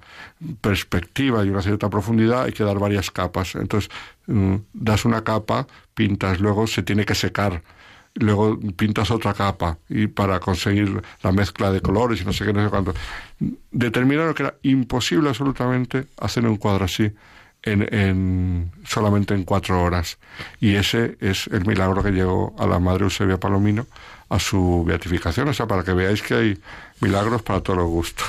[0.60, 3.54] perspectiva y una cierta profundidad hay que dar varias capas.
[3.54, 3.90] Entonces,
[4.26, 7.62] mm, das una capa, pintas, luego se tiene que secar,
[8.14, 12.52] luego pintas otra capa y para conseguir la mezcla de colores y no sé qué,
[12.52, 12.94] no sé cuánto.
[13.70, 17.12] Determinaron que era imposible absolutamente hacer un cuadro así.
[17.62, 20.16] En, en, solamente en cuatro horas.
[20.60, 23.86] Y ese es el milagro que llegó a la Madre Eusebia Palomino
[24.30, 26.58] a su beatificación, o sea, para que veáis que hay
[27.00, 28.28] milagros para todos los gustos.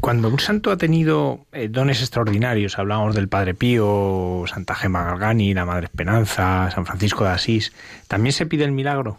[0.00, 5.54] Cuando un santo ha tenido eh, dones extraordinarios, hablamos del Padre Pío, Santa Gema Galgani,
[5.54, 7.72] la Madre Esperanza, San Francisco de Asís,
[8.08, 9.18] ¿también se pide el milagro?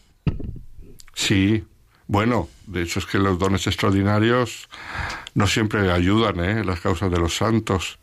[1.15, 1.63] Sí,
[2.05, 4.69] bueno, de hecho es que los dones extraordinarios
[5.33, 6.51] no siempre ayudan ¿eh?
[6.59, 7.97] en las causas de los santos.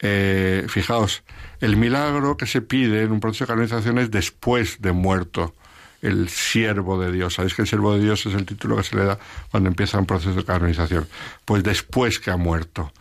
[0.00, 1.22] Eh, fijaos,
[1.60, 5.54] el milagro que se pide en un proceso de canonización es después de muerto
[6.02, 7.34] el siervo de Dios.
[7.34, 9.18] Sabéis que el siervo de Dios es el título que se le da
[9.50, 11.08] cuando empieza un proceso de canonización.
[11.44, 12.92] Pues después que ha muerto.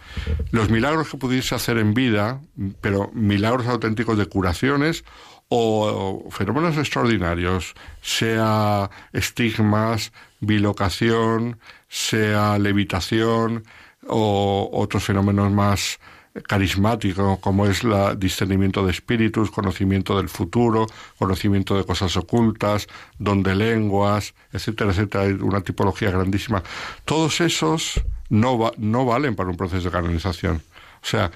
[0.52, 2.42] Los milagros que pudiese hacer en vida,
[2.82, 5.04] pero milagros auténticos de curaciones
[5.50, 13.64] o fenómenos extraordinarios, sea estigmas, bilocación, sea levitación
[14.08, 16.00] o otros fenómenos más
[16.48, 23.44] carismático, como es el discernimiento de espíritus, conocimiento del futuro, conocimiento de cosas ocultas, don
[23.44, 26.64] de lenguas, etcétera, etcétera, una tipología grandísima.
[27.06, 30.62] Todos esos no, no valen para un proceso de canonización.
[31.02, 31.32] O sea,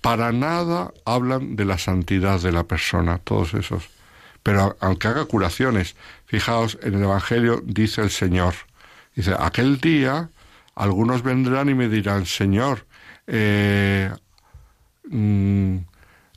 [0.00, 3.88] para nada hablan de la santidad de la persona, todos esos.
[4.42, 5.96] Pero aunque haga curaciones,
[6.26, 8.54] fijaos, en el Evangelio dice el Señor,
[9.14, 10.30] dice, aquel día
[10.74, 12.86] algunos vendrán y me dirán, Señor,
[13.32, 14.12] eh,
[15.08, 15.76] mm,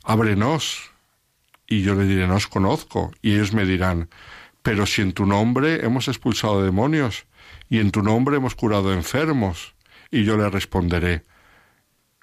[0.04, 0.90] ábrenos.
[1.66, 3.10] Y yo le diré, no os conozco.
[3.20, 4.08] Y ellos me dirán,
[4.62, 7.26] pero si en tu nombre hemos expulsado demonios
[7.68, 9.74] y en tu nombre hemos curado enfermos.
[10.10, 11.24] Y yo le responderé,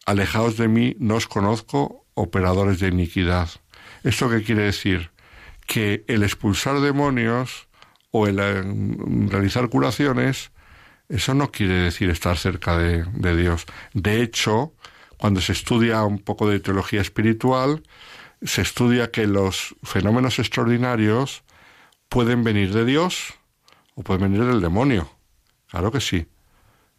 [0.05, 3.49] alejaos de mí, no os conozco, operadores de iniquidad.
[4.03, 5.11] ¿Esto qué quiere decir?
[5.67, 7.67] Que el expulsar demonios
[8.11, 8.63] o el eh,
[9.29, 10.50] realizar curaciones
[11.11, 13.65] eso no quiere decir estar cerca de, Dios.
[13.93, 14.73] De hecho,
[15.17, 17.83] cuando se estudia un poco de teología espiritual,
[18.41, 21.43] se estudia que los fenómenos extraordinarios
[22.07, 23.33] pueden venir de Dios
[23.95, 25.11] o pueden venir del demonio.
[25.69, 26.27] Claro que sí.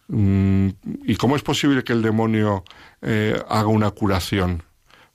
[0.08, 0.68] Mm,
[1.04, 2.64] ¿Y cómo es posible que el demonio
[3.00, 4.62] eh, haga una curación?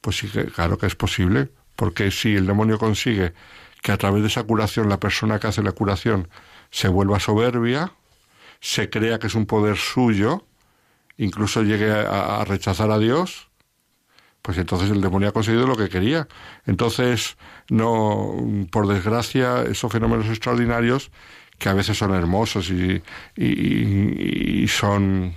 [0.01, 3.33] Pues sí, claro que es posible, porque si el demonio consigue
[3.83, 6.29] que a través de esa curación la persona que hace la curación
[6.71, 7.93] se vuelva soberbia,
[8.59, 10.45] se crea que es un poder suyo,
[11.17, 13.49] incluso llegue a, rechazar a Dios,
[14.41, 16.27] pues entonces el demonio ha conseguido lo que quería.
[16.65, 17.37] Entonces,
[17.69, 18.35] no,
[18.71, 21.11] por desgracia, esos fenómenos extraordinarios,
[21.57, 23.01] que a veces son hermosos y,
[23.35, 25.33] y, son,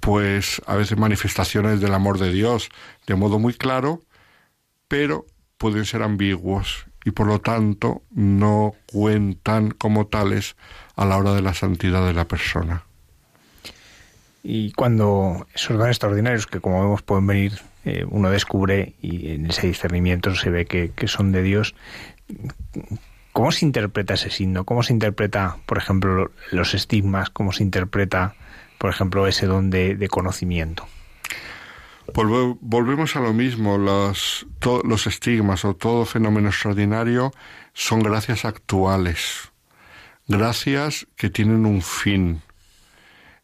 [0.00, 2.68] pues, a veces manifestaciones del amor de Dios
[3.06, 4.02] de modo muy claro,
[4.88, 5.24] pero
[5.56, 10.56] pueden ser ambiguos y por lo tanto no cuentan como tales
[10.96, 12.84] a la hora de la santidad de la persona.
[14.42, 19.46] Y cuando esos dones extraordinarios que como vemos pueden venir, eh, uno descubre y en
[19.46, 21.74] ese discernimiento se ve que, son de Dios,
[23.32, 24.64] ¿cómo se interpreta ese signo?
[24.64, 27.30] ¿Cómo se interpreta, por ejemplo, los estigmas?
[27.30, 28.34] ¿Cómo se interpreta,
[28.76, 30.86] por ejemplo, ese don de, conocimiento?
[32.12, 34.46] volvemos a lo mismo, los,
[34.84, 37.32] los estigmas o todo fenómeno extraordinario
[37.72, 39.53] son gracias actuales
[40.28, 42.42] gracias que tienen un fin,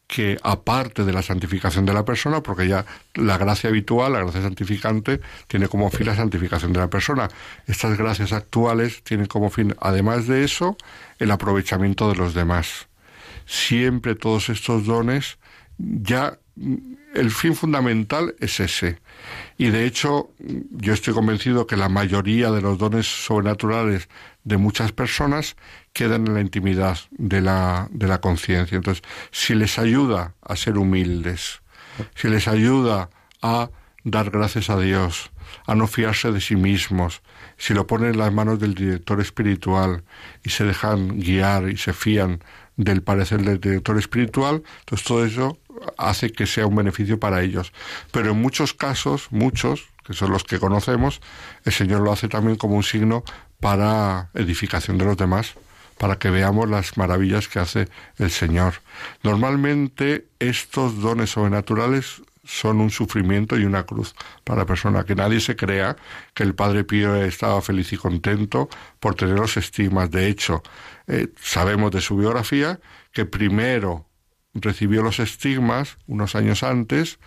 [0.07, 4.41] que aparte de la santificación de la persona, porque ya la gracia habitual, la gracia
[4.41, 7.29] santificante, tiene como fin la santificación de la persona.
[7.65, 10.75] Estas gracias actuales tienen como fin, además de eso,
[11.19, 12.87] el aprovechamiento de los demás.
[13.45, 15.37] Siempre todos estos dones
[15.77, 16.37] ya
[17.13, 18.99] el fin fundamental es ese.
[19.57, 20.29] Y de hecho,
[20.71, 24.09] yo estoy convencido que la mayoría de los dones sobrenaturales
[24.43, 25.55] de muchas personas
[25.93, 28.75] quedan en la intimidad de la, de la conciencia.
[28.75, 31.61] Entonces, si les ayuda a ser humildes,
[32.15, 33.09] si les ayuda
[33.41, 33.69] a
[34.03, 35.31] dar gracias a Dios,
[35.65, 37.21] a no fiarse de sí mismos,
[37.57, 40.03] si lo ponen en las manos del director espiritual
[40.43, 42.43] y se dejan guiar y se fían
[42.77, 45.59] del parecer del director espiritual, entonces todo eso
[45.97, 47.73] hace que sea un beneficio para ellos.
[48.11, 51.21] Pero en muchos casos, muchos, que son los que conocemos,
[51.65, 53.23] el Señor lo hace también como un signo
[53.59, 55.55] para edificación de los demás,
[56.01, 57.87] para que veamos las maravillas que hace
[58.17, 58.73] el Señor.
[59.21, 65.03] Normalmente estos dones sobrenaturales son un sufrimiento y una cruz para la persona.
[65.03, 65.95] Que nadie se crea
[66.33, 68.67] que el Padre Pío estaba feliz y contento
[68.99, 70.09] por tener los estigmas.
[70.09, 70.63] De hecho,
[71.05, 72.79] eh, sabemos de su biografía
[73.11, 74.07] que primero
[74.55, 77.19] recibió los estigmas unos años antes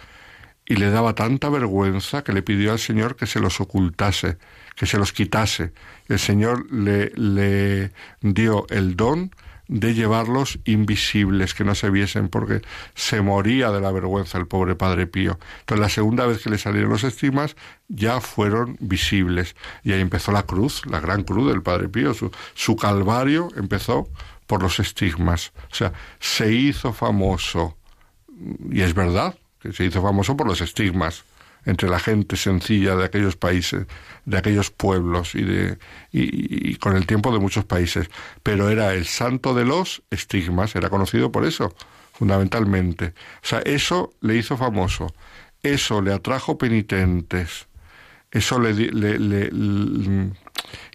[0.66, 4.36] y le daba tanta vergüenza que le pidió al Señor que se los ocultase,
[4.74, 5.72] que se los quitase.
[6.08, 9.30] El Señor le, le dio el don
[9.66, 12.60] de llevarlos invisibles, que no se viesen, porque
[12.94, 15.38] se moría de la vergüenza el pobre Padre Pío.
[15.60, 17.56] Entonces la segunda vez que le salieron los estigmas
[17.88, 19.56] ya fueron visibles.
[19.82, 22.12] Y ahí empezó la cruz, la gran cruz del Padre Pío.
[22.12, 24.08] Su, su calvario empezó
[24.46, 25.52] por los estigmas.
[25.72, 27.76] O sea, se hizo famoso.
[28.70, 31.24] Y es verdad que se hizo famoso por los estigmas
[31.64, 33.86] entre la gente sencilla de aquellos países,
[34.24, 35.78] de aquellos pueblos y, de,
[36.12, 38.08] y, con el tiempo de muchos países.
[38.42, 41.74] Pero era el santo de los estigmas, era conocido por eso,
[42.12, 43.14] fundamentalmente.
[43.42, 45.14] O sea, eso le hizo famoso,
[45.62, 47.66] eso le atrajo penitentes,
[48.30, 49.50] eso le, le, le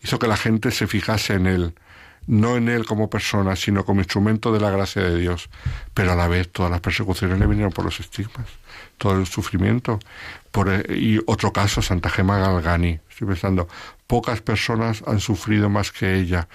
[0.04, 1.74] hizo que la gente se fijase en él
[2.30, 5.50] no en él como persona, sino como instrumento de la gracia de Dios.
[5.96, 8.46] Pero a la vez todas las persecuciones le vinieron por los estigmas,
[9.00, 9.98] todo el sufrimiento.
[10.52, 13.00] Por, eh, y otro caso, Santa Gema Galgani.
[13.10, 13.68] Estoy pensando,
[14.06, 16.48] pocas personas han sufrido más que ella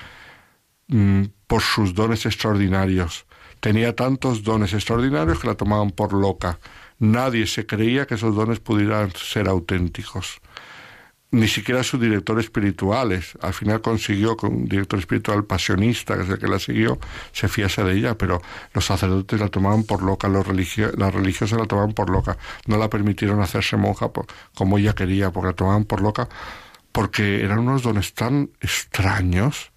[0.87, 3.27] mm, por sus dones extraordinarios.
[3.59, 6.61] Tenía tantos dones extraordinarios que la tomaban por loca.
[7.01, 10.41] Nadie se creía que esos dones pudieran ser auténticos
[11.35, 13.37] ni siquiera su director espirituales.
[13.41, 16.99] Al final consiguió con un director espiritual pasionista, que es el que la siguió,
[17.33, 18.41] se fiase de ella, pero
[18.73, 22.39] los sacerdotes la tomaban por loca, los las religiosas la tomaban por loca.
[22.67, 24.11] No la permitieron hacerse monja
[24.55, 26.29] como ella quería, porque la tomaban por loca,
[26.93, 29.73] porque eran unos dones tan extraños,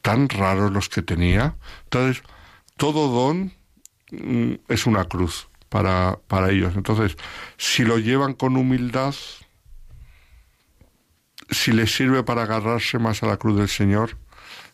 [0.00, 1.56] tan raros los que tenía.
[1.84, 2.22] Entonces,
[2.78, 3.52] todo don
[4.10, 6.74] mm, es una cruz para, para ellos.
[6.74, 7.16] Entonces,
[7.58, 9.14] si lo llevan con humildad,
[11.50, 14.16] si les sirve para agarrarse más a la cruz del Señor,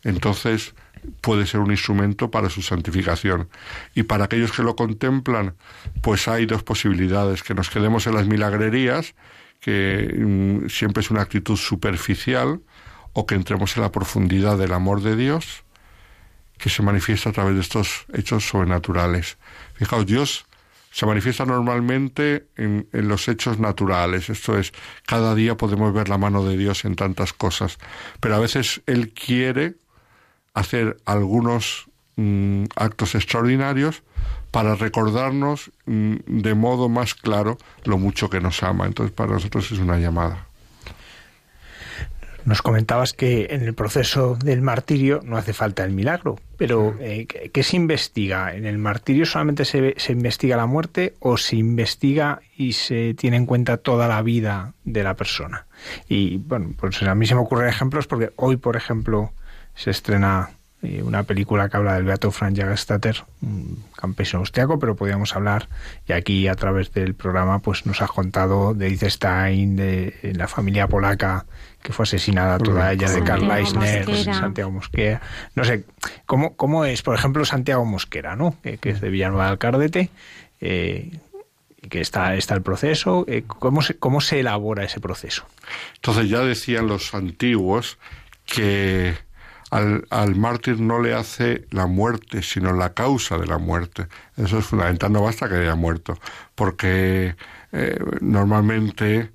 [0.05, 0.75] entonces
[1.21, 3.49] puede ser un instrumento para su santificación.
[3.95, 5.55] Y para aquellos que lo contemplan,
[6.03, 9.15] pues hay dos posibilidades, que nos quedemos en las milagrerías,
[9.61, 12.61] que mm, siempre es una actitud superficial,
[13.13, 15.65] o que entremos en la profundidad del amor de Dios,
[16.59, 19.39] que se manifiesta a través de estos hechos sobrenaturales.
[19.75, 20.47] Fijaos, Dios
[20.91, 24.29] se manifiesta normalmente en, los hechos naturales.
[24.29, 24.73] Esto es,
[25.07, 27.79] cada día podemos ver la mano de Dios en tantas cosas,
[28.21, 29.77] pero a veces Él quiere
[30.53, 31.87] hacer algunos
[32.17, 34.03] mm, actos extraordinarios
[34.51, 38.87] para recordarnos mm, de modo más claro lo mucho que nos ama.
[38.87, 40.50] Entonces, para nosotros es una llamada.
[42.45, 47.27] Nos comentabas que en el proceso del martirio no hace falta el milagro, pero eh,
[47.27, 48.55] ¿qué se investiga?
[48.55, 53.37] ¿En el martirio solamente se, se, investiga la muerte o se investiga y se tiene
[53.37, 55.67] en cuenta toda la vida de la persona?
[56.09, 59.33] Y bueno, pues a mí se me ocurren ejemplos porque hoy, por ejemplo,
[59.75, 60.51] se estrena
[60.83, 65.69] eh, una película que habla del Beato Franz Jagerstatter, un campesino austriaco, pero podíamos hablar,
[66.09, 70.89] y aquí a través del programa pues nos ha contado de Stein, de la familia
[70.89, 71.45] polaca
[71.83, 75.23] que fue asesinada toda ella, de Karl Leisner, Santiago Mosquera.
[75.55, 75.85] No sé,
[76.27, 78.57] ¿cómo, ¿cómo es, por ejemplo, Santiago Mosquera, ¿no?
[78.63, 80.11] que, es de Villanueva del Cardete?
[80.61, 81.11] Eh,
[81.89, 85.47] que está, está el proceso, eh, ¿cómo, se, ¿cómo se elabora ese proceso?
[85.97, 87.99] Entonces ya decían los antiguos
[88.45, 89.15] que
[89.71, 94.09] al, mártir no le hace la muerte, sino la causa de la muerte.
[94.37, 96.19] Eso es fundamental, no basta que haya muerto,
[96.55, 97.37] porque
[97.73, 99.31] eh, normalmente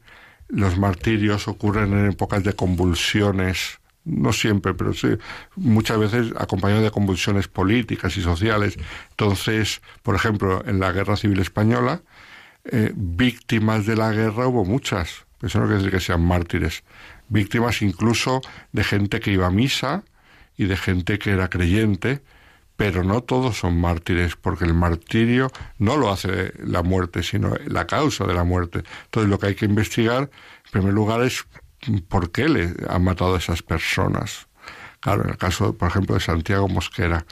[0.50, 5.18] los martirios ocurren en épocas de convulsiones, no siempre, pero sí,
[5.56, 8.78] muchas veces acompañados de convulsiones políticas y sociales.
[9.12, 12.02] Entonces, por ejemplo, en la Guerra Civil Española,
[12.66, 15.26] eh, víctimas de la guerra hubo muchas.
[15.42, 16.84] Eso no quiere decir que sean mártires.
[17.30, 20.04] Víctimas incluso de gente que iba a misa,
[20.58, 22.22] y de gente que era creyente,
[22.76, 27.88] pero no todos son mártires, porque el martirio no lo hace la muerte, sino la
[27.88, 28.84] causa de la muerte.
[29.06, 31.45] Entonces lo que hay que investigar, en primer lugar, es
[32.08, 34.47] por qué le han matado a esas personas.
[34.99, 37.26] Claro, en el caso, por ejemplo, de Santiago Mosquera,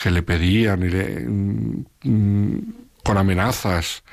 [0.00, 2.60] que le pedían le, mm,
[3.04, 4.04] con amenazas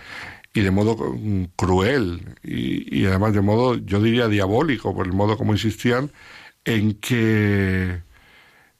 [0.53, 5.13] y de modo mm, cruel y, y además de modo, yo diría diabólico, por el
[5.13, 6.11] modo como insistían
[6.65, 8.01] en que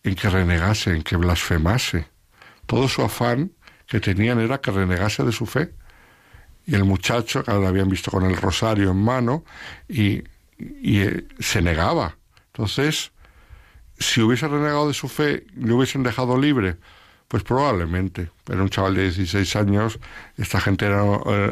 [0.04, 2.08] en que renegase, en que blasfemase.
[2.66, 3.52] Todo su afán
[3.88, 5.74] que tenían era que renegase de su fe.
[6.66, 9.44] Y el muchacho, claro, lo habían visto con el rosario en mano
[9.88, 10.24] y,
[10.60, 12.18] eh, se negaba.
[12.48, 13.12] Entonces,
[13.98, 16.78] si hubiese renegado de su fe, le hubiesen dejado libre.
[17.28, 18.30] Pues probablemente.
[18.48, 20.00] Era un chaval de 16 años,
[20.38, 21.04] esta gente era,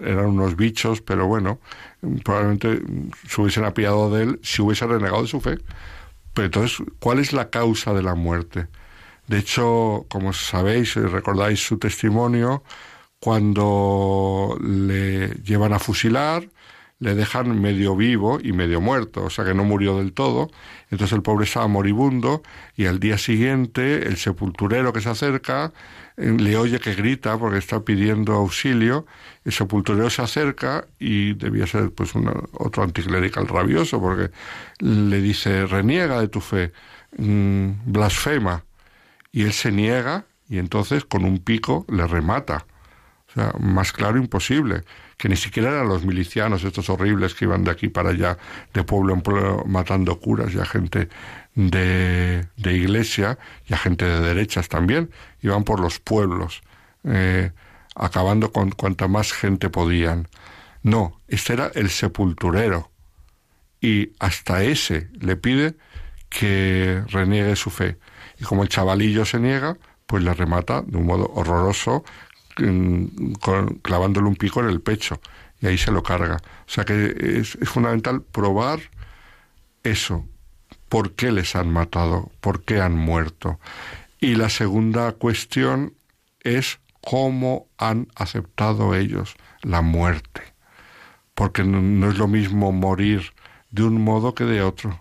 [0.04, 1.60] eran unos bichos, pero bueno,
[2.24, 2.82] probablemente
[3.28, 5.58] se hubiesen apiado de él si hubiese renegado de su fe.
[6.34, 8.68] Pero entonces, ¿cuál es la causa de la muerte?
[9.28, 12.64] De hecho, como sabéis, recordáis su testimonio,
[13.20, 16.50] cuando le llevan a fusilar,
[17.00, 20.52] le dejan medio vivo y medio muerto, o sea que no murió del todo.
[20.92, 22.44] Entonces el pobre estaba moribundo
[22.76, 25.74] y al día siguiente el sepulturero que se acerca
[26.22, 29.06] le oye que grita porque está pidiendo auxilio.
[29.44, 32.12] El sepulturero se acerca y debía ser pues
[32.54, 34.32] otro anticlerical rabioso porque
[34.80, 36.72] le dice reniega de tu fe,
[37.18, 38.64] mm, blasfema.
[39.32, 42.66] Y él se niega y entonces con un pico le remata.
[43.30, 44.84] O sea, más claro imposible
[45.22, 48.40] que ni siquiera eran los milicianos, estos horribles que iban de aquí para allá,
[48.74, 51.10] de pueblo en pueblo, matando curas y a gente
[51.56, 53.38] de, de iglesia
[53.68, 56.62] y a gente de derechas también, iban por los pueblos,
[57.04, 57.52] eh,
[57.96, 60.28] acabando con cuanta más gente podían.
[60.84, 62.90] No, este era el sepulturero.
[63.82, 65.76] Y hasta ese le pide
[66.30, 67.98] que reniegue su fe.
[68.40, 72.04] Y como el chavalillo se niega, pues le remata de un modo horroroso
[73.82, 75.20] clavándole un pico en el pecho
[75.62, 76.38] y ahí se lo carga.
[76.38, 78.80] O sea que es, fundamental probar
[79.84, 80.26] eso,
[80.92, 83.62] por qué les han matado, por qué han muerto.
[84.20, 85.94] Y la segunda cuestión
[86.42, 90.42] es cómo han aceptado ellos la muerte.
[91.34, 93.32] Porque no, es lo mismo morir
[93.70, 95.00] de un modo que de otro.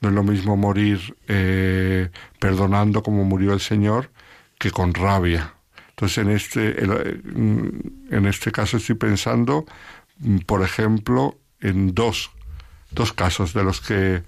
[0.00, 2.08] No es lo mismo morir eh,
[2.38, 4.12] perdonando como murió el Señor
[4.60, 5.54] que con rabia.
[5.88, 9.66] Entonces, en este, en este caso estoy pensando,
[10.20, 12.30] mm, por ejemplo, en dos,
[12.92, 14.22] dos casos de los que,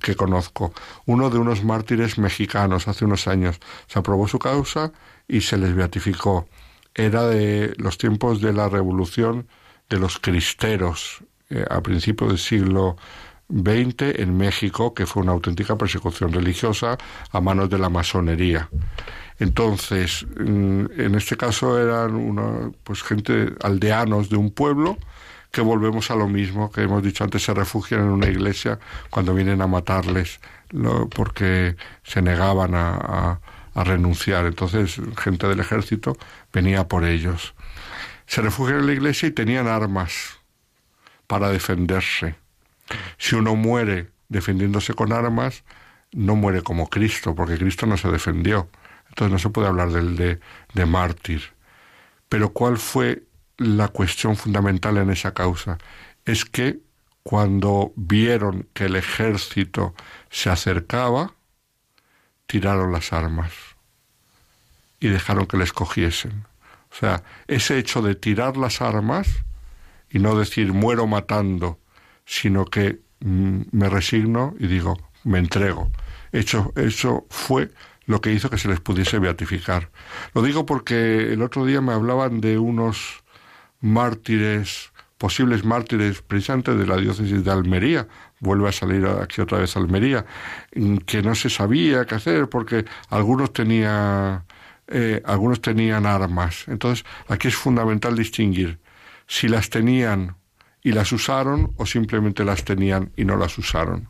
[0.00, 0.72] que conozco.
[1.06, 3.58] Uno de unos mártires mexicanos hace unos años.
[3.86, 4.92] Se aprobó su causa
[5.28, 6.48] y se les beatificó.
[6.94, 9.46] Era de los tiempos de la revolución
[9.88, 12.96] de los cristeros eh, a principios del siglo
[13.48, 16.96] XX en México, que fue una auténtica persecución religiosa
[17.32, 18.68] a manos de la masonería.
[19.38, 24.98] Entonces, mm, en este caso eran una, pues gente aldeanos de un pueblo
[25.50, 28.78] que volvemos a lo mismo que hemos dicho antes, se refugian en una iglesia
[29.10, 30.40] cuando vienen a matarles
[31.14, 33.40] porque se negaban a,
[33.74, 34.46] a renunciar.
[34.46, 36.16] Entonces, gente del ejército
[36.52, 37.54] venía por ellos.
[38.26, 40.38] Se refugian en la iglesia y tenían armas
[41.26, 42.36] para defenderse.
[43.18, 45.64] Si uno muere defendiéndose con armas,
[46.12, 48.68] no muere como Cristo, porque Cristo no se defendió.
[49.08, 50.40] Entonces no se puede hablar del de,
[50.74, 51.42] de mártir.
[52.28, 53.24] Pero ¿cuál fue
[53.60, 55.78] la cuestión fundamental en esa causa?
[56.24, 56.80] Es que
[57.22, 59.94] cuando vieron que el ejército
[60.30, 61.34] se acercaba,
[62.46, 63.52] tiraron las armas
[64.98, 66.46] y dejaron que les cogiesen.
[66.90, 69.28] O sea, ese hecho de tirar las armas
[70.10, 71.78] y no decir muero matando,
[72.24, 75.90] sino que mm, me resigno y digo, me entrego.
[76.32, 77.70] Hecho, eso fue
[78.06, 79.90] lo que hizo que se les pudiese beatificar.
[80.34, 83.22] Lo digo porque el otro día me hablaban de unos
[83.80, 88.06] mártires, posibles mártires precisamente de la diócesis de Almería,
[88.40, 90.24] vuelve a salir aquí otra vez Almería,
[91.06, 94.44] que no se sabía qué hacer porque algunos tenían,
[94.88, 96.64] eh, algunos tenían armas.
[96.68, 98.78] Entonces, aquí es fundamental distinguir
[99.26, 100.36] si las tenían
[100.82, 104.08] y las usaron o simplemente las tenían y no las usaron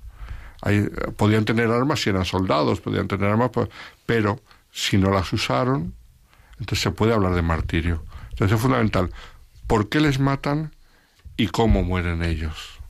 [1.17, 3.69] podían tener armas si eran soldados, podían tener armas, pues,
[4.07, 4.41] pero
[4.71, 5.95] si no las usaron,
[6.59, 8.05] entonces se puede hablar de martirio.
[8.31, 9.11] Entonces es fundamental.
[9.71, 10.73] ¿Por qué les matan
[11.37, 12.81] y cómo mueren ellos?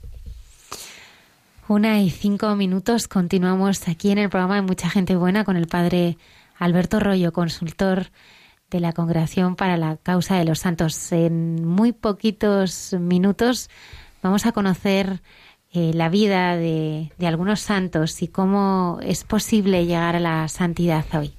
[1.67, 3.07] Una y cinco minutos.
[3.07, 6.17] Continuamos aquí en el programa de Mucha Gente Buena con el padre
[6.57, 8.07] Alberto Rollo, consultor
[8.71, 11.11] de la Congregación para la Causa de los Santos.
[11.11, 13.69] En muy poquitos minutos
[14.23, 15.21] vamos a conocer
[15.73, 21.05] eh, la vida de, de, algunos santos y cómo es posible llegar a la santidad
[21.13, 21.31] hoy.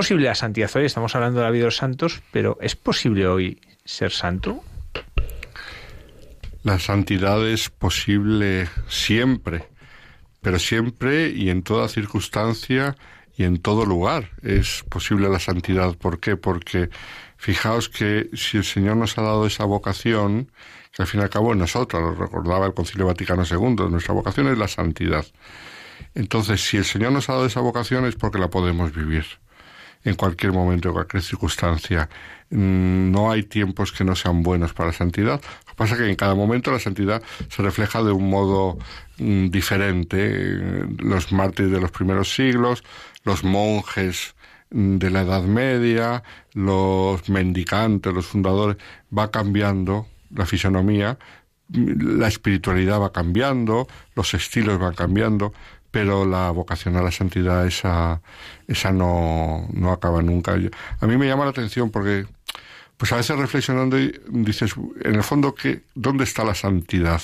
[0.00, 0.86] Posible la santidad hoy?
[0.86, 4.64] Estamos hablando de la vida de los santos, pero ¿es posible hoy ser santo?
[6.62, 9.68] La santidad es posible siempre,
[10.40, 12.96] pero siempre y en toda circunstancia
[13.36, 15.94] y en todo lugar es posible la santidad.
[15.98, 16.34] ¿Por qué?
[16.34, 16.88] Porque
[17.36, 20.50] fijaos que si el Señor nos ha dado esa vocación,
[20.96, 24.48] que al fin y al cabo nosotros, lo recordaba el Concilio Vaticano II, nuestra vocación
[24.48, 25.26] es la santidad.
[26.14, 29.26] Entonces, si el Señor nos ha dado esa vocación es porque la podemos vivir
[30.04, 32.08] en cualquier momento, en cualquier circunstancia.
[32.50, 35.40] Mm, no hay tiempos que no sean buenos para la santidad.
[35.40, 38.78] Lo que pasa es que en cada momento la santidad se refleja de un modo
[39.18, 40.86] mm, diferente.
[40.98, 42.82] Los mártires de los primeros siglos,
[43.24, 44.34] los monjes
[44.70, 46.22] mm, de la Edad Media,
[46.54, 48.76] los mendicantes, los fundadores,
[49.16, 51.18] va cambiando la fisonomía,
[51.72, 55.52] la espiritualidad va cambiando, los estilos van cambiando,
[55.90, 58.20] pero la vocación a la santidad esa,
[58.68, 60.56] esa no, no acaba nunca.
[61.00, 62.26] A mí me llama la atención porque,
[62.96, 63.96] pues a veces reflexionando
[64.28, 67.22] dices, en el fondo, ¿qué, ¿dónde está la santidad?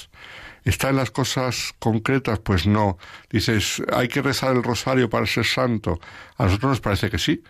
[0.64, 2.40] ¿Está en las cosas concretas?
[2.40, 2.98] Pues no.
[3.30, 6.00] Dices, ¿hay que rezar el rosario para ser santo?
[6.36, 7.40] A nosotros nos parece que sí,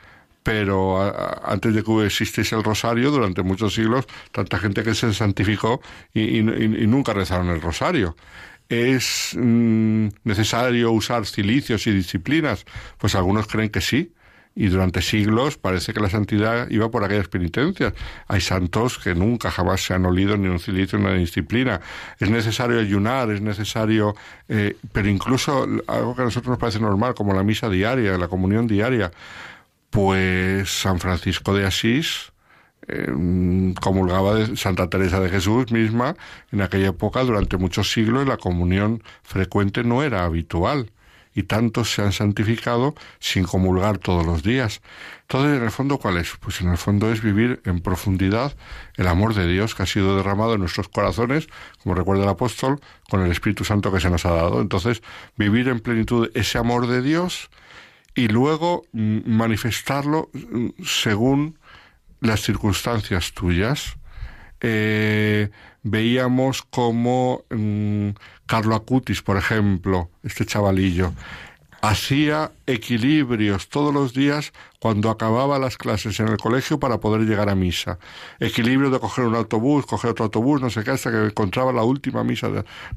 [0.42, 1.00] pero
[1.44, 5.80] antes de que existiese el rosario, durante muchos siglos, tanta gente que se santificó
[6.12, 8.16] y, y nunca rezaron el rosario.
[8.68, 12.64] ¿Es mm, necesario usar cilicios y disciplinas?
[12.98, 14.12] Pues algunos creen que sí.
[14.58, 17.92] Y durante siglos parece que la santidad iba por aquellas penitencias.
[18.26, 21.82] Hay santos que nunca jamás se han olido ni un cilicio ni una disciplina.
[22.18, 24.16] Es necesario ayunar, es necesario,
[24.48, 28.28] eh, pero incluso algo que a nosotros nos parece normal, como la misa diaria, la
[28.28, 29.10] comunión diaria.
[29.90, 32.32] Pues San Francisco de Asís,
[32.88, 36.16] eh, comulgaba Santa Teresa de Jesús misma,
[36.52, 40.90] en aquella época, durante muchos siglos, la comunión frecuente no era habitual
[41.36, 44.80] y tantos se han santificado sin comulgar todos los días.
[45.22, 46.32] Entonces, en el fondo, ¿cuál es?
[46.40, 48.56] Pues en el fondo es vivir en profundidad
[48.96, 51.46] el amor de Dios que ha sido derramado en nuestros corazones,
[51.82, 52.80] como recuerda el apóstol,
[53.10, 54.62] con el Espíritu Santo que se nos ha dado.
[54.62, 55.02] Entonces,
[55.36, 57.50] vivir en plenitud ese amor de Dios
[58.14, 61.55] y luego manifestarlo mm, según
[62.20, 63.96] las circunstancias tuyas.
[64.60, 65.50] Eh,
[65.82, 68.10] veíamos como mm,
[68.46, 71.12] Carlo Acutis, por ejemplo, este chavalillo,
[71.82, 77.48] hacía equilibrios todos los días cuando acababa las clases en el colegio para poder llegar
[77.48, 77.98] a misa.
[78.40, 81.82] Equilibrio de coger un autobús, coger otro autobús, no sé qué, hasta que encontraba la
[81.82, 82.48] última misa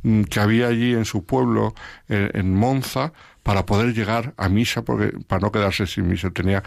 [0.01, 1.75] mm, que había allí en su pueblo,
[2.07, 3.13] en Monza,
[3.49, 6.29] para poder llegar a misa, porque, para no quedarse sin misa.
[6.29, 6.59] Tenía,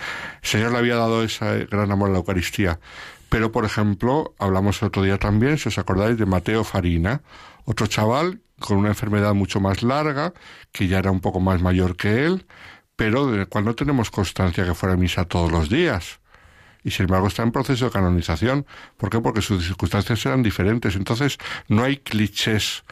[0.43, 2.81] el Señor le había dado ese gran amor a la Eucaristía.
[3.29, 7.23] Pero, por ejemplo, hablamos el otro día también, si os acordáis, de Mateo Farina,
[7.67, 10.33] otro chaval con una enfermedad mucho más larga,
[10.73, 12.47] que ya era un poco más mayor que él,
[12.97, 16.19] pero del cual no tenemos constancia que fuera a misa todos los días.
[16.83, 18.67] Y sin embargo está en proceso de canonización.
[18.97, 19.21] ¿Por qué?
[19.21, 20.97] Porque sus circunstancias eran diferentes.
[20.97, 21.39] Entonces
[21.69, 22.83] no hay clichés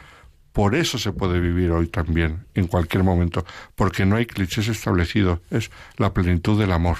[0.52, 3.44] por eso se puede vivir hoy también, en cualquier momento,
[3.76, 6.98] porque no hay clichés establecidos, es la plenitud del amor.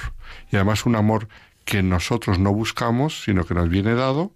[0.50, 1.28] Y además un amor
[1.64, 4.32] que nosotros no buscamos, sino que nos viene dado,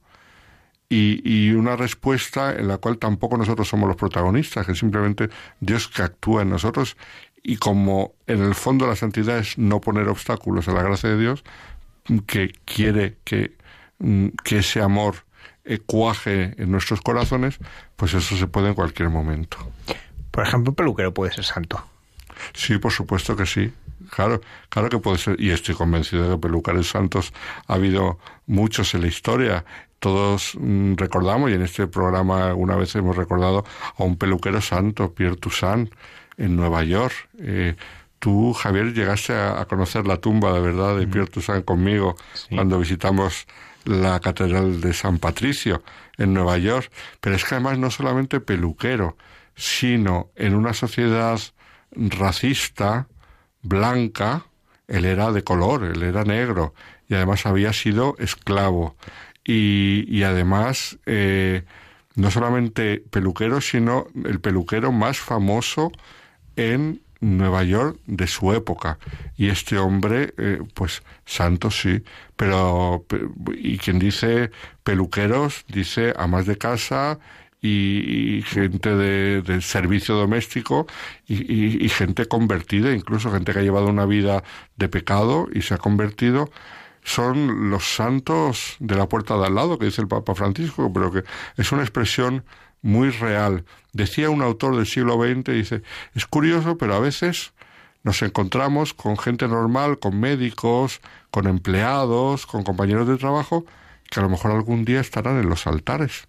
[0.88, 5.88] y, y, una respuesta en la cual tampoco nosotros somos los protagonistas, que simplemente Dios
[5.88, 6.96] que actúa en nosotros,
[7.42, 11.18] y como en el fondo la santidad es no poner obstáculos a la gracia de
[11.18, 11.44] Dios,
[12.26, 13.56] que quiere que,
[13.98, 15.24] mm, que ese amor
[15.86, 17.58] cuaje en nuestros corazones,
[17.96, 19.56] pues eso se puede en cualquier momento.
[20.30, 21.82] Por ejemplo, un peluquero puede ser santo.
[22.52, 23.72] Sí, por supuesto que sí.
[24.10, 27.32] Claro, claro que puede ser, y estoy convencido de que pelucares santos
[27.66, 29.64] ha habido muchos en la historia.
[29.98, 33.64] Todos mm, recordamos, y en este programa alguna vez hemos recordado
[33.96, 35.90] a un peluquero santo, Pierre Toussaint,
[36.36, 37.14] en Nueva York.
[37.38, 37.76] Eh,
[38.18, 42.16] tú, Javier, llegaste a, conocer la tumba de verdad de Pierre Toussaint conmigo
[42.50, 43.46] cuando visitamos
[43.84, 45.82] la Catedral de San Patricio
[46.16, 46.90] en Nueva York,
[47.20, 49.16] pero es que además no solamente peluquero,
[49.54, 51.38] sino en una sociedad
[51.92, 53.08] racista,
[53.62, 54.46] blanca,
[54.88, 56.74] él era de color, él era negro,
[57.08, 58.96] y además había sido esclavo.
[59.44, 61.64] Y, y además, eh,
[62.14, 65.92] no solamente peluquero, sino el peluquero más famoso
[66.56, 68.98] en Nueva York de su época.
[69.36, 72.02] Y este hombre, eh, pues santo sí,
[72.36, 73.04] pero,
[73.56, 74.50] y quien dice
[74.82, 77.18] peluqueros, dice amas de casa
[77.62, 80.86] y, gente de, servicio doméstico
[81.26, 84.44] y, y, gente convertida, incluso gente que ha llevado una vida
[84.76, 86.50] de pecado y se ha convertido
[87.04, 91.12] son los santos de la puerta de al lado, que dice el Papa Francisco, pero
[91.12, 91.22] que
[91.56, 92.44] es una expresión
[92.84, 93.64] muy real.
[93.92, 95.82] Decía un autor del siglo XX, dice,
[96.14, 97.52] es curioso, pero a veces
[98.02, 101.00] nos encontramos con gente normal, con médicos,
[101.30, 103.64] con empleados, con compañeros de trabajo,
[104.10, 106.28] que a lo mejor algún día estarán en los altares.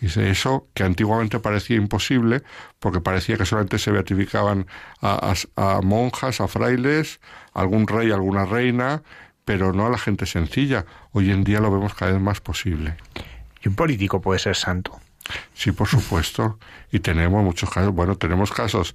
[0.00, 2.42] Dice eso que antiguamente parecía imposible,
[2.80, 4.66] porque parecía que solamente se beatificaban
[5.00, 5.34] a,
[5.82, 7.20] monjas, a frailes,
[7.54, 9.02] algún rey, alguna reina,
[9.44, 10.86] pero no a la gente sencilla.
[11.12, 12.96] Hoy en día lo vemos cada vez más posible.
[13.62, 15.00] ¿Y un político puede ser santo?
[15.54, 16.58] Sí, por supuesto.
[16.90, 17.92] Y tenemos muchos casos.
[17.92, 18.94] Bueno, tenemos casos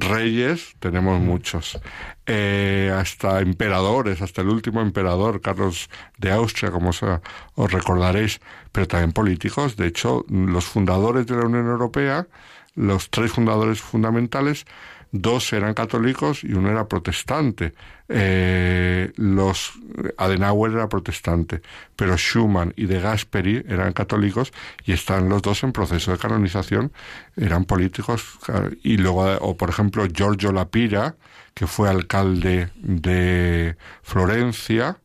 [0.00, 1.80] reyes, tenemos muchos.
[2.26, 5.88] Eh, hasta emperadores, hasta el último emperador, Carlos
[6.18, 8.40] de Austria, como os recordaréis,
[8.72, 9.76] pero también políticos.
[9.76, 12.26] De hecho, los fundadores de la Unión Europea,
[12.74, 14.66] los tres fundadores fundamentales,
[15.12, 17.74] dos eran católicos y uno era protestante.
[18.08, 19.72] Eh, los
[20.16, 21.62] Adenauer era protestante,
[21.96, 24.52] pero Schumann y de Gasperi eran católicos
[24.84, 26.92] y están los dos en proceso de canonización,
[27.36, 28.38] eran políticos.
[28.82, 31.16] Y luego, o por ejemplo, Giorgio Lapira,
[31.54, 34.98] que fue alcalde de Florencia,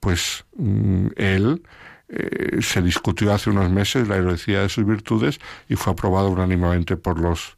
[0.00, 1.62] pues mm, él
[2.08, 5.38] eh, se discutió hace unos meses la heroicía de sus virtudes
[5.68, 7.56] y fue aprobado unánimemente por los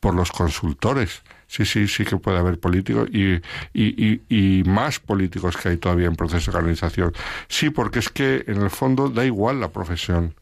[0.00, 1.22] por los consultores.
[1.46, 3.40] Sí, sí, sí que puede haber políticos y,
[3.72, 7.12] y, y, más políticos que hay todavía en proceso de canonización.
[7.48, 10.34] Sí, porque es que en el fondo da igual la profesión,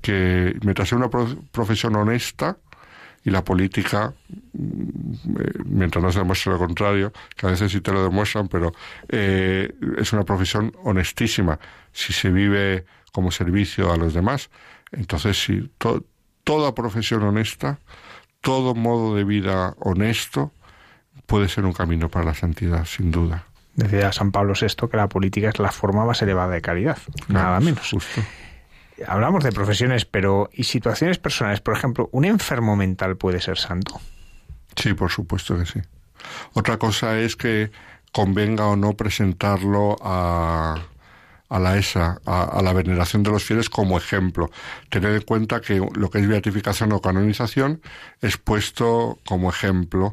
[0.00, 2.56] que mientras sea una profesión honesta,
[3.24, 4.12] y la política,
[4.52, 8.48] mm, eh, mientras no se demuestre lo contrario, que a veces sí te lo demuestran,
[8.48, 8.72] pero
[9.08, 11.58] eh, es una profesión honestísima
[11.92, 14.50] si se vive como servicio a los demás.
[14.92, 15.70] Entonces, sí,
[16.44, 17.78] toda profesión honesta
[18.44, 20.52] todo modo de vida honesto
[21.26, 23.46] puede ser un camino para la santidad, sin duda.
[23.74, 27.58] Decía San Pablo VI que la política es la forma más elevada de caridad, nada
[27.58, 27.90] menos.
[27.90, 28.22] Justo.
[29.08, 31.60] Hablamos de profesiones, pero ¿y situaciones personales?
[31.60, 34.00] Por ejemplo, ¿un enfermo mental puede ser santo?
[34.76, 35.80] Sí, por supuesto que sí.
[36.52, 37.72] Otra cosa es que
[38.12, 40.76] convenga o no presentarlo a,
[41.54, 44.50] a la ESA, a, la veneración de los fieles como ejemplo.
[44.90, 47.80] Tened en cuenta que lo que es beatificación o canonización
[48.20, 50.12] es puesto como ejemplo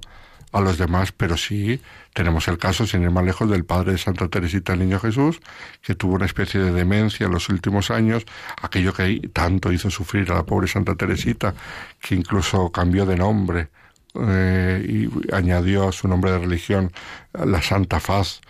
[0.52, 1.82] a los demás, pero sí
[2.14, 5.40] tenemos el caso, sin ir más lejos, del padre de Santa Teresita, el Niño Jesús,
[5.82, 8.24] que tuvo una especie de demencia en los últimos años,
[8.62, 11.56] aquello que tanto hizo sufrir a la pobre Santa Teresita,
[12.00, 13.70] que incluso cambió de nombre
[14.14, 16.92] eh, y añadió a su nombre de religión
[17.34, 18.42] la Santa Faz,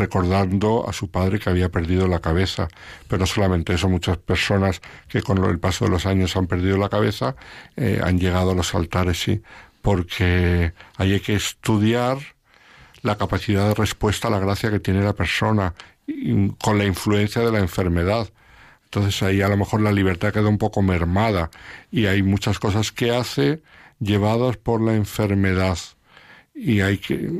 [0.00, 2.68] recordando a su padre que había perdido la cabeza.
[3.06, 6.78] Pero no solamente eso, muchas personas que con el paso de los años han perdido
[6.78, 7.36] la cabeza
[7.76, 9.42] eh, han llegado a los altares, sí,
[9.82, 12.18] porque hay que estudiar
[13.02, 15.74] la capacidad de respuesta a la gracia que tiene la persona
[16.58, 18.28] con la influencia de la enfermedad.
[18.84, 21.50] Entonces ahí a lo mejor la libertad queda un poco mermada
[21.92, 23.62] y hay muchas cosas que hace
[24.00, 25.78] llevadas por la enfermedad
[26.54, 27.30] y hay que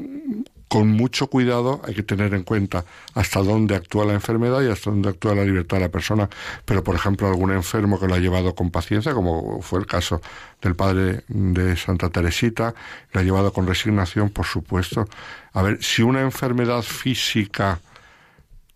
[0.71, 2.85] con mucho cuidado hay que tener en cuenta
[3.15, 6.31] hasta dónde actúa la enfermedad y hasta dónde actúa la libertad de la persona.
[6.65, 10.23] Pero, por ejemplo, algún enfermo que lo ha llevado con paciencia, como fue el caso
[10.63, 12.73] del padre de Santa Teresita,
[13.11, 15.09] lo ha llevado con resignación, por supuesto.
[15.55, 17.81] A ver, si una enfermedad física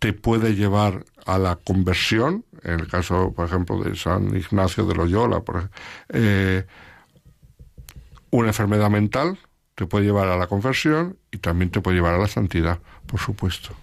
[0.00, 4.96] te puede llevar a la conversión, en el caso, por ejemplo, de San Ignacio de
[4.96, 5.70] Loyola, por,
[6.08, 6.66] eh,
[8.30, 9.38] una enfermedad mental,
[9.76, 13.20] te puede llevar a la conversión y también te puede llevar a la santidad, por
[13.20, 13.74] supuesto.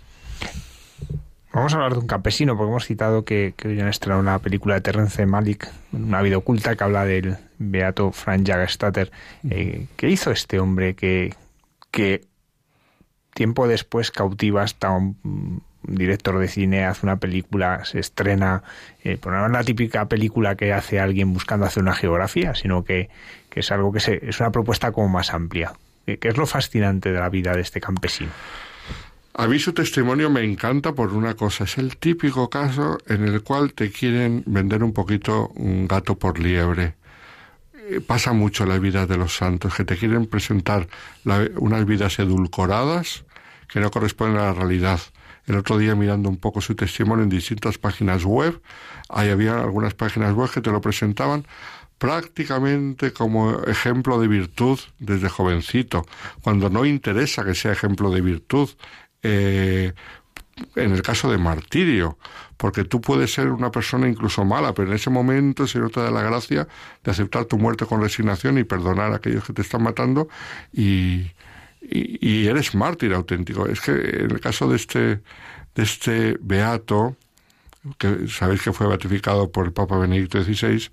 [1.54, 4.40] Vamos a hablar de un campesino, porque hemos citado que, que hoy han estrenado una
[4.40, 9.12] película de Terence Malik, una vida oculta, que habla del beato Frank Jagerstatter.
[9.50, 11.36] Eh, ¿Qué hizo este hombre que,
[11.92, 12.22] que
[13.34, 18.64] tiempo después cautiva hasta un director de cine, hace una película, se estrena,
[19.04, 23.10] eh, no es la típica película que hace alguien buscando hacer una geografía, sino que
[23.52, 25.74] que es algo que se, es una propuesta como más amplia.
[26.06, 28.32] Que es lo fascinante de la vida de este campesino?
[29.34, 33.42] A mí su testimonio me encanta por una cosa, es el típico caso en el
[33.44, 36.96] cual te quieren vender un poquito un gato por liebre.
[37.74, 40.88] Eh, pasa mucho la vida de los santos, que te quieren presentar
[41.56, 43.24] unas vidas edulcoradas
[43.70, 45.00] que no corresponden a la realidad.
[45.48, 48.62] El otro día mirando un poco su testimonio en distintas páginas web,
[49.10, 51.48] ahí había algunas páginas web que te lo presentaban
[52.02, 56.04] prácticamente como ejemplo de virtud desde jovencito,
[56.42, 58.70] cuando no interesa que sea ejemplo de virtud.
[59.22, 59.94] Eh,
[60.76, 62.18] en el caso de martirio,
[62.58, 66.00] porque tú puedes ser una persona incluso mala, pero en ese momento el Señor te
[66.00, 66.68] da la gracia
[67.04, 70.28] de aceptar tu muerte con resignación y perdonar a aquellos que te están matando
[70.74, 71.32] y,
[71.82, 73.68] y, eres mártir auténtico.
[73.68, 77.16] Es que en el caso de este, de este beato,
[78.00, 80.90] que sabéis que fue beatificado por el Papa Benedicto XVI,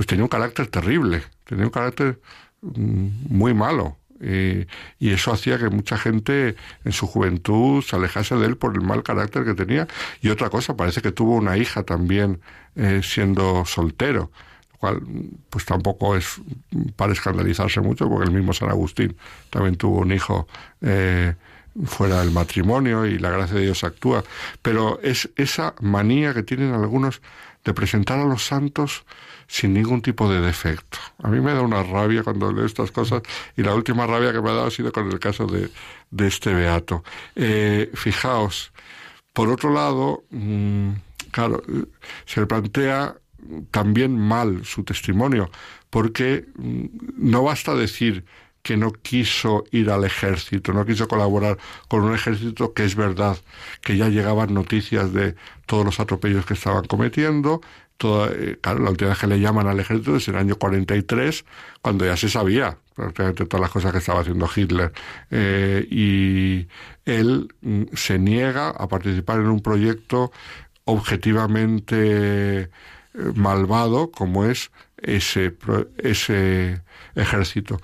[0.00, 2.18] pues tenía un carácter terrible, tenía un carácter
[2.62, 3.98] mm, muy malo.
[4.18, 6.56] y eso hacía que mucha gente
[6.86, 9.86] en su juventud se alejase de él por el mal carácter que tenía.
[10.22, 12.40] Y otra cosa, parece que tuvo una hija también
[12.76, 14.30] eh, siendo soltero
[14.78, 15.02] cual
[15.50, 16.40] pues tampoco es
[16.96, 19.14] para escandalizarse mucho porque el mismo San Agustín
[19.50, 20.48] también tuvo un hijo
[20.80, 21.34] eh,
[21.84, 24.24] fuera del matrimonio y la gracia de Dios actúa
[24.62, 27.20] pero es esa manía que tienen algunos
[27.66, 29.04] de presentar a los santos
[29.50, 30.98] sin ningún tipo de defecto.
[31.24, 33.22] A mí me da una rabia cuando leo estas cosas
[33.56, 35.68] y la última rabia que me ha dado ha sido con el caso de,
[36.12, 37.02] de este beato.
[37.34, 38.72] Eh, fijaos,
[39.32, 40.90] por otro lado, mm,
[41.32, 41.60] claro,
[42.26, 43.16] se le plantea
[43.72, 45.50] también mal su testimonio,
[45.90, 46.84] porque mm,
[47.16, 48.24] no basta decir
[48.62, 51.58] que no quiso ir al ejército, no quiso colaborar
[51.88, 53.36] con un ejército que es verdad,
[53.80, 55.34] que ya llegaban noticias de
[55.66, 57.62] todos los atropellos que estaban cometiendo,
[58.00, 61.44] toda, eh, claro, la última vez que le llaman al ejército es el año 43,
[61.82, 64.90] cuando ya se sabía prácticamente todas las cosas que estaba haciendo Hitler.
[65.30, 66.66] Eh, y
[67.04, 70.32] él mm, se niega a participar en un proyecto
[70.84, 72.68] objetivamente eh,
[73.34, 75.54] malvado como es ese,
[75.98, 76.80] ese
[77.14, 77.80] ejército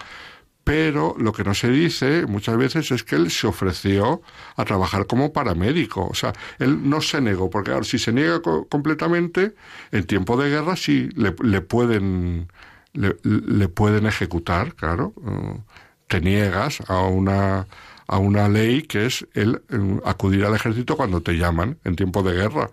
[0.66, 4.20] pero lo que no se dice muchas veces es que él se ofreció
[4.56, 6.08] a trabajar como paramédico.
[6.08, 9.54] O sea, él no se negó, porque ahora, si se niega completamente,
[9.92, 11.30] en tiempo de guerra sí le,
[11.60, 12.48] pueden
[12.94, 15.12] le, pueden ejecutar, claro.
[15.18, 15.60] Uh,
[16.08, 17.68] te niegas a una
[18.08, 22.24] a una ley que es el um, acudir al ejército cuando te llaman en tiempo
[22.24, 22.70] de guerra.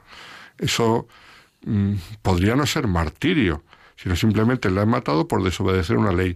[0.58, 1.08] Eso
[1.64, 1.94] mm,
[2.24, 3.62] podría no ser martirio,
[3.98, 6.36] sino simplemente le han matado por desobedecer una ley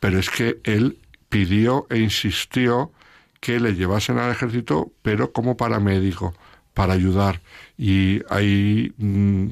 [0.00, 0.98] pero es que él
[1.28, 2.92] pidió e insistió
[3.40, 6.34] que le llevasen al ejército, pero como paramédico,
[6.74, 7.40] para ayudar.
[7.78, 9.48] Y ahí mm,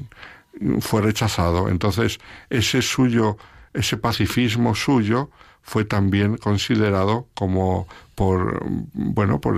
[0.79, 1.69] fue rechazado.
[1.69, 2.19] Entonces,
[2.49, 3.37] ese suyo,
[3.73, 5.29] ese pacifismo suyo,
[5.61, 8.63] fue también considerado como por,
[8.93, 9.55] bueno, por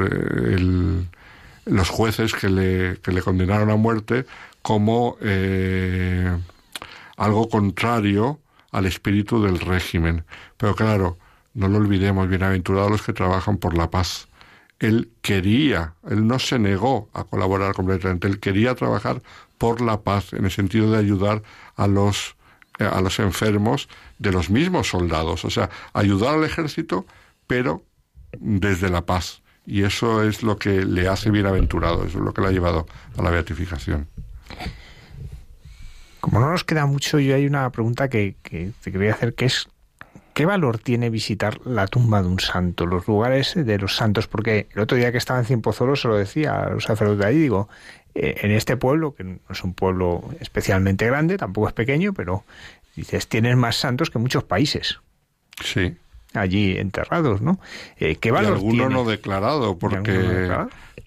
[1.66, 4.26] los jueces que le, que le condenaron a muerte
[4.62, 6.34] como eh,
[7.18, 8.40] algo contrario
[8.72, 10.26] al espíritu del régimen.
[10.58, 11.18] Pero claro,
[11.54, 14.28] no lo olvidemos, bienaventurados los que trabajan por la paz.
[14.80, 19.24] Él quería, él no se negó a colaborar completamente, él quería trabajar
[19.58, 21.42] por la paz, en el sentido de ayudar
[21.76, 22.36] a los,
[22.78, 23.90] eh, a los enfermos
[24.20, 27.08] de los mismos soldados, o sea, ayudar al ejército,
[27.48, 27.84] pero
[28.40, 29.42] desde la paz.
[29.66, 32.86] Y eso es lo que le hace bienaventurado, eso es lo que le ha llevado
[33.18, 34.08] a la beatificación.
[36.20, 39.68] Como no nos queda mucho, yo hay una pregunta que, te quería hacer, que es
[40.38, 44.28] ¿qué valor tiene visitar la tumba de un santo, los lugares de los santos?
[44.28, 47.26] Porque el otro día que estaba en Cienpozuelo se lo decía a los sacerdotes de
[47.26, 47.70] ahí, digo,
[48.14, 52.44] eh, en este pueblo, que no es un pueblo especialmente grande, tampoco es pequeño, pero
[52.96, 55.00] dices, tienen más santos que muchos países.
[55.64, 55.96] Sí.
[56.36, 57.60] Allí enterrados, ¿no?
[57.98, 60.52] Eh, ¿Qué valor y alguno no declarado, porque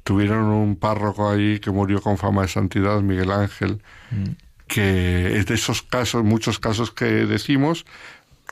[0.03, 3.81] tuvieron un párroco ahí que murió con fama de santidad, Miguel Ángel,
[4.11, 7.85] mm que es de esos casos, muchos casos que decimos,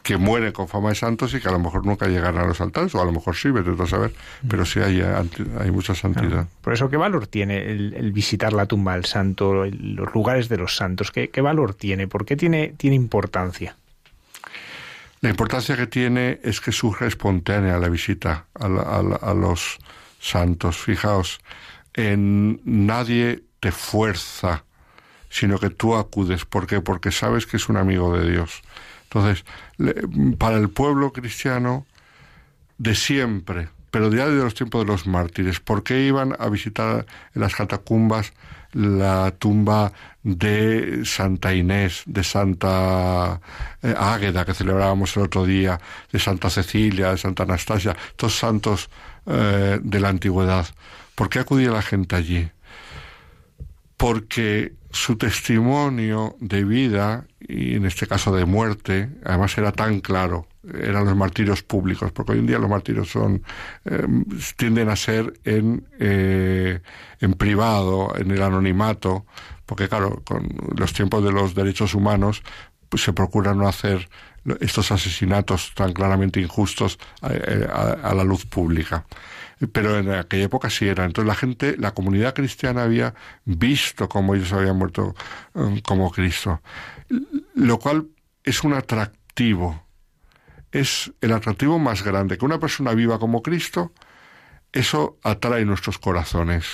[0.03, 2.61] que mueren con fama de santos y que a lo mejor nunca llegarán a los
[2.61, 4.13] altares, o a lo mejor sí, vete a saber,
[4.49, 6.49] pero sí hay, hay mucha santidad.
[6.61, 10.75] Por eso, ¿qué valor tiene el, visitar la tumba del santo, los lugares de los
[10.75, 11.13] santos?
[11.13, 12.09] ¿Qué, ¿Qué, valor tiene?
[12.09, 13.77] ¿Por qué tiene, tiene importancia?
[15.21, 19.79] La importancia que tiene es que surge espontánea la visita a, a los
[20.19, 20.79] santos.
[20.79, 21.41] Fijaos,
[21.95, 24.65] en nadie te fuerza
[25.29, 26.45] sino que tú acudes.
[26.45, 26.81] ¿Por qué?
[26.81, 28.63] Porque sabes que es un amigo de Dios.
[29.05, 29.45] Entonces,
[30.39, 31.87] para el pueblo cristiano
[32.77, 37.07] de siempre, pero ya de los tiempos de los mártires, ¿por qué iban a visitar
[37.35, 38.33] en las catacumbas
[38.73, 39.93] la tumba
[40.23, 43.41] de Santa Inés, de Santa
[43.83, 45.81] eh, Águeda, que celebrábamos el otro día,
[46.13, 48.91] de Santa Cecilia, de Santa Anastasia, todos santos
[49.27, 50.67] eh, de la antigüedad?
[51.15, 52.51] ¿Por qué acudía la gente allí?
[53.99, 60.47] Porque su testimonio de vida, y en este caso de muerte, además era tan claro,
[60.75, 63.43] eran los martirios públicos, porque hoy en día los martirios son,
[63.85, 64.07] eh,
[64.57, 66.81] tienden a ser en, eh,
[67.21, 69.27] en privado, en el anonimato,
[69.67, 72.43] porque claro, con los tiempos de los derechos humanos,
[72.89, 74.09] pues se procura no hacer
[74.61, 76.99] estos asesinatos tan claramente injustos
[77.29, 79.05] eh, a la luz pública
[79.73, 81.05] pero en aquella época sí era.
[81.05, 83.15] Entonces la gente, la comunidad cristiana había
[83.45, 85.15] visto cómo ellos habían muerto
[85.55, 86.63] um, como Cristo,
[87.55, 88.09] lo cual
[88.45, 89.85] es un atractivo,
[90.71, 93.93] es el atractivo más grande, que una persona viva como Cristo,
[94.73, 96.67] eso atrae nuestros corazones.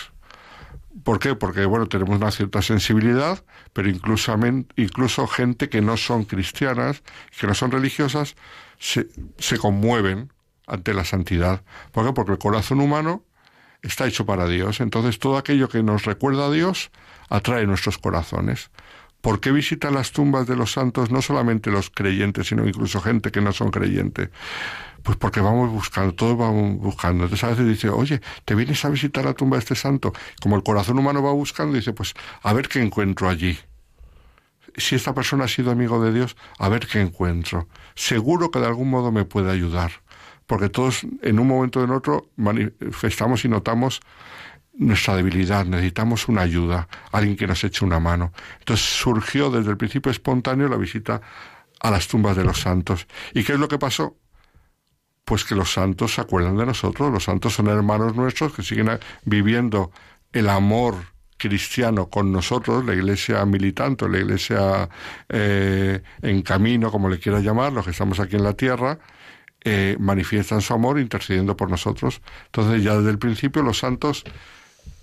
[1.02, 1.34] ¿Por qué?
[1.34, 4.36] Porque, bueno, tenemos una cierta sensibilidad, pero incluso,
[4.76, 7.02] incluso gente que no son cristianas,
[7.38, 8.36] que no son religiosas,
[8.78, 9.08] se,
[9.38, 10.32] se conmueven
[10.66, 11.62] ante la santidad.
[11.92, 12.12] ¿Por qué?
[12.12, 13.24] Porque el corazón humano
[13.82, 14.80] está hecho para Dios.
[14.80, 16.90] Entonces todo aquello que nos recuerda a Dios
[17.28, 18.70] atrae nuestros corazones.
[19.20, 23.30] ¿Por qué visitan las tumbas de los santos no solamente los creyentes, sino incluso gente
[23.30, 24.28] que no son creyentes?
[25.02, 27.24] Pues porque vamos buscando, todos vamos buscando.
[27.24, 30.12] Entonces a veces dice, oye, ¿te vienes a visitar la tumba de este santo?
[30.42, 32.12] Como el corazón humano va buscando, dice, pues
[32.42, 33.58] a ver qué encuentro allí.
[34.76, 37.68] Si esta persona ha sido amigo de Dios, a ver qué encuentro.
[37.94, 40.03] Seguro que de algún modo me puede ayudar
[40.46, 44.00] porque todos en un momento o en otro manifestamos y notamos
[44.76, 48.32] nuestra debilidad, necesitamos una ayuda, alguien que nos eche una mano.
[48.58, 51.20] Entonces surgió desde el principio espontáneo la visita
[51.80, 53.06] a las tumbas de los santos.
[53.32, 54.16] ¿Y qué es lo que pasó?
[55.24, 58.98] Pues que los santos se acuerdan de nosotros, los santos son hermanos nuestros que siguen
[59.24, 59.90] viviendo
[60.32, 60.96] el amor
[61.36, 64.88] cristiano con nosotros, la iglesia militante, la iglesia
[65.28, 68.98] eh, en camino, como le quiera llamar, los que estamos aquí en la tierra,
[69.64, 72.20] eh, manifiestan su amor intercediendo por nosotros.
[72.46, 74.24] Entonces ya desde el principio los santos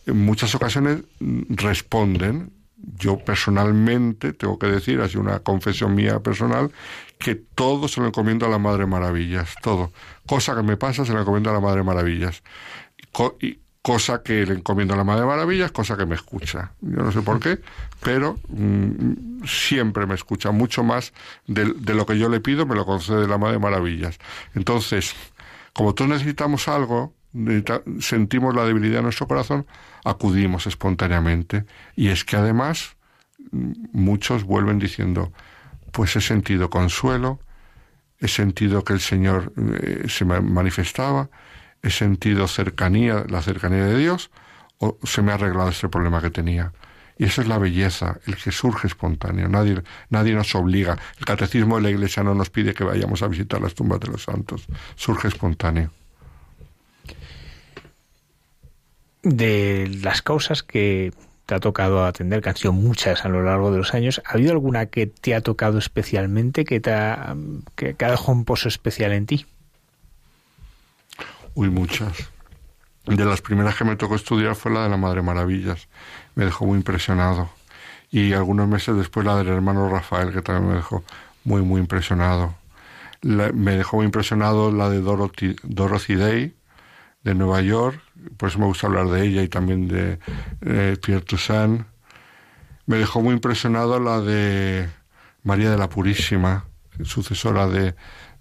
[0.06, 1.00] en muchas ocasiones
[1.50, 2.52] responden.
[2.98, 6.72] Yo personalmente tengo que decir, así una confesión mía personal,
[7.20, 9.92] que todo se lo encomiendo a la Madre Maravillas, todo.
[10.26, 12.42] Cosa que me pasa se lo encomiendo a la Madre Maravillas.
[13.82, 16.74] Cosa que le encomiendo a la Madre Maravillas, cosa que me escucha.
[16.82, 17.60] Yo no sé por qué,
[18.02, 21.14] pero mm, siempre me escucha mucho más
[21.48, 24.20] de, lo que yo le pido, me lo concede la Madre Maravillas.
[24.54, 25.16] Entonces,
[25.74, 27.14] como todos necesitamos algo,
[28.00, 29.66] sentimos la debilidad de nuestro corazón,
[30.04, 31.66] acudimos espontáneamente.
[31.96, 32.98] Y es que además
[33.52, 35.34] mm, muchos vuelven diciendo,
[35.92, 37.40] pues he sentido consuelo,
[38.20, 41.30] he sentido que el Señor eh, se manifestaba,
[41.84, 44.32] he sentido cercanía, la cercanía de Dios,
[44.78, 46.74] o se me ha arreglado este problema que tenía.
[47.18, 49.48] Y esa es la belleza, el que surge espontáneo.
[49.48, 50.98] Nadie, nadie nos obliga.
[51.20, 54.08] El catecismo de la Iglesia no nos pide que vayamos a visitar las tumbas de
[54.08, 54.66] los santos.
[54.96, 55.92] Surge espontáneo.
[59.22, 61.14] De las causas que
[61.46, 64.34] te ha tocado atender, que han sido muchas a lo largo de los años, ¿ha
[64.34, 67.36] habido alguna que te ha tocado especialmente, que, te ha,
[67.76, 69.46] que ha dejado un pozo especial en ti?
[71.54, 72.32] Uy, muchas.
[73.06, 75.90] De las primeras que me tocó estudiar fue la de la Madre Maravillas.
[76.36, 77.50] Me dejó muy impresionado.
[78.10, 81.04] Y algunos meses después la del hermano Rafael, que también me dejó
[81.44, 82.56] muy, muy impresionado.
[83.22, 86.56] me dejó muy impresionado la de Dorothy, Day,
[87.24, 88.02] de Nueva York.
[88.38, 90.20] Por eso me gusta hablar de ella y también de
[90.62, 91.86] eh, Pierre Toussaint.
[92.86, 94.90] Me dejó muy impresionado la de
[95.44, 96.66] María de la Purísima,
[97.04, 97.96] sucesora de,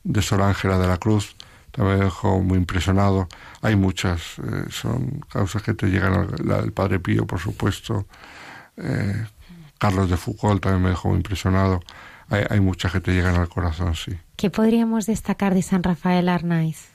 [0.04, 1.34] de Sor Ángela de la Cruz
[1.70, 3.28] también me dejó muy impresionado.
[3.62, 8.06] Hay muchas, eh, son causas que te llegan, la del Padre Pío, por supuesto.
[8.76, 9.26] Eh,
[9.78, 11.80] Carlos de Foucault también me dejó muy impresionado.
[12.28, 14.12] Hay, hay, muchas que te llegan al corazón, sí.
[14.36, 16.90] ¿Qué podríamos destacar de San Rafael Arnaiz?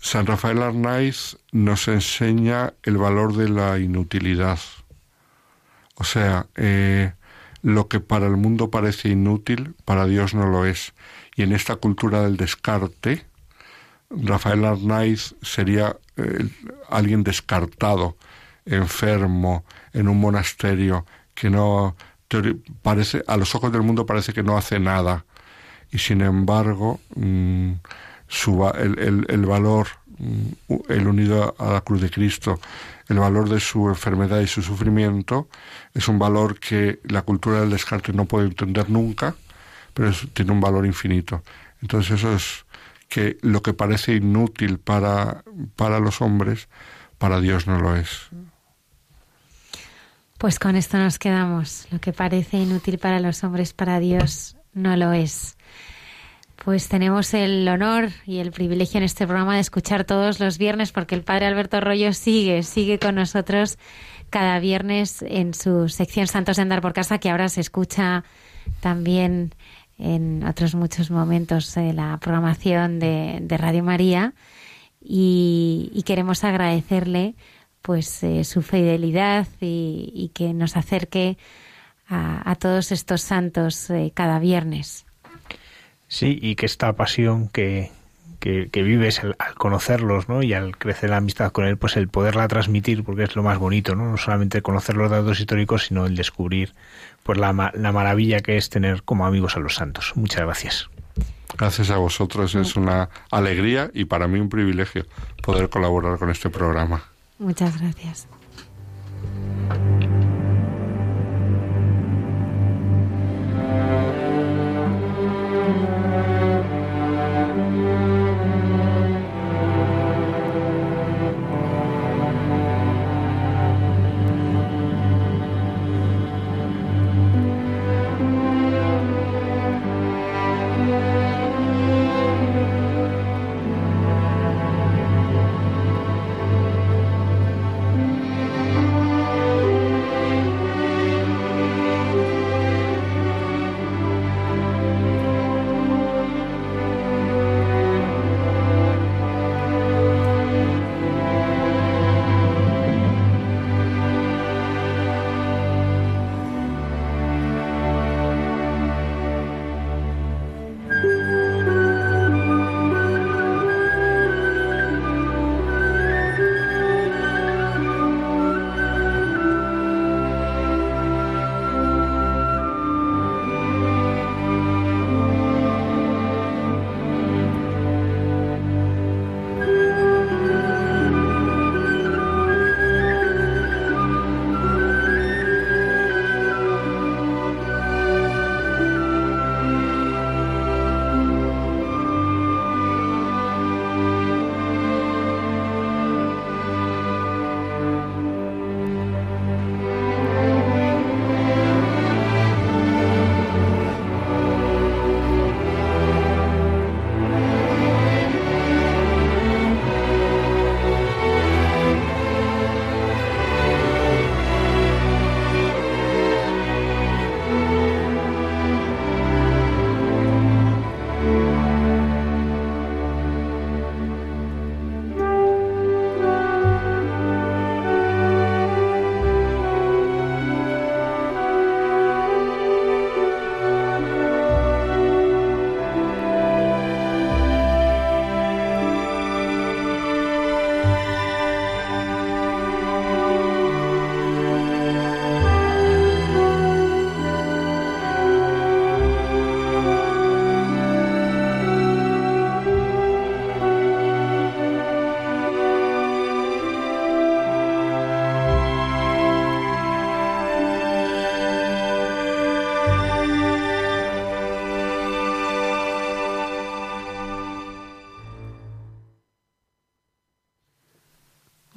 [0.00, 4.58] San Rafael Arnaiz nos enseña el valor de la inutilidad.
[5.96, 7.12] O sea, eh,
[7.62, 10.94] lo que para el mundo parece inútil, para Dios no lo es.
[11.38, 13.24] Y en esta cultura del descarte,
[14.10, 16.48] Rafael Arnaiz sería eh,
[16.90, 18.16] alguien descartado,
[18.66, 21.06] enfermo, en un monasterio,
[21.36, 21.94] que no
[22.82, 25.26] parece, a los ojos del mundo parece que no hace nada.
[25.92, 27.70] Y sin embargo, mm,
[28.74, 29.86] el, el, valor,
[30.18, 32.58] mm, el unido a la cruz de Cristo,
[33.06, 35.48] el valor de su enfermedad y su sufrimiento,
[35.94, 39.36] es un valor que la cultura del descarte no puede entender nunca
[39.98, 41.42] pero tiene un valor infinito.
[41.82, 42.64] Entonces eso es
[43.08, 45.42] que lo que parece inútil para,
[45.74, 46.68] para los hombres,
[47.18, 48.28] para Dios no lo es.
[50.38, 51.88] Pues con esto nos quedamos.
[51.90, 55.56] Lo que parece inútil para los hombres, para Dios no lo es.
[56.64, 60.92] Pues tenemos el honor y el privilegio en este programa de escuchar todos los viernes,
[60.92, 63.78] porque el padre Alberto Arroyo sigue, sigue con nosotros
[64.30, 68.22] cada viernes en su sección Santos de Andar por Casa, que ahora se escucha
[68.80, 69.54] también
[69.98, 74.32] en otros muchos momentos de la programación de, Radio María
[75.00, 77.34] y, queremos agradecerle
[77.82, 81.36] pues eh, su fidelidad y, que nos acerque
[82.08, 85.04] a, todos estos santos eh, cada viernes.
[86.06, 87.90] Sí, y que esta pasión que,
[88.38, 90.42] que, vives al, conocerlos ¿no?
[90.42, 93.58] y al crecer la amistad con él, pues el poderla transmitir, porque es lo más
[93.58, 96.72] bonito, no, no solamente conocer los datos históricos, sino el descubrir
[97.28, 100.12] pues la, la maravilla que es tener como amigos a los santos.
[100.14, 100.88] Muchas gracias.
[101.58, 105.04] Gracias a vosotros, es una alegría y para mí un privilegio
[105.42, 107.02] poder colaborar con este programa.
[107.38, 108.26] Muchas gracias.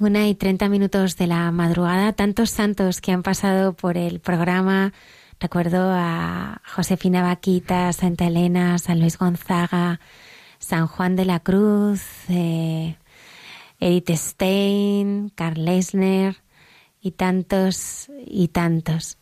[0.02, 4.92] Una y treinta minutos de la madrugada, tantos santos que han pasado por el programa.
[5.38, 10.00] Recuerdo a Josefina Vaquita, Santa Elena, San Luis Gonzaga,
[10.58, 12.96] San Juan de la Cruz, eh,
[13.78, 16.42] Edith Stein, Karl Leisner
[17.00, 19.18] y tantos y tantos.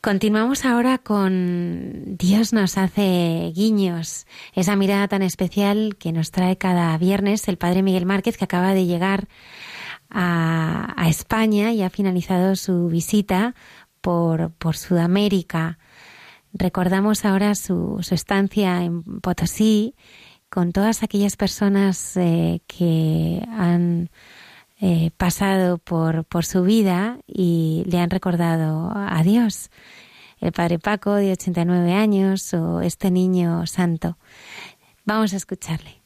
[0.00, 6.96] Continuamos ahora con Dios nos hace guiños, esa mirada tan especial que nos trae cada
[6.96, 9.28] viernes el Padre Miguel Márquez que acaba de llegar
[10.12, 13.54] a, España y ha finalizado su visita
[14.00, 15.78] por, Sudamérica.
[16.52, 19.94] Recordamos ahora su, estancia en Potosí
[20.48, 24.10] con todas aquellas personas eh, que han
[24.80, 29.70] eh, pasado por, por su vida y le han recordado a Dios.
[30.40, 34.18] El padre Paco, de 89 años, o este niño santo.
[35.04, 36.02] Vamos a escucharle.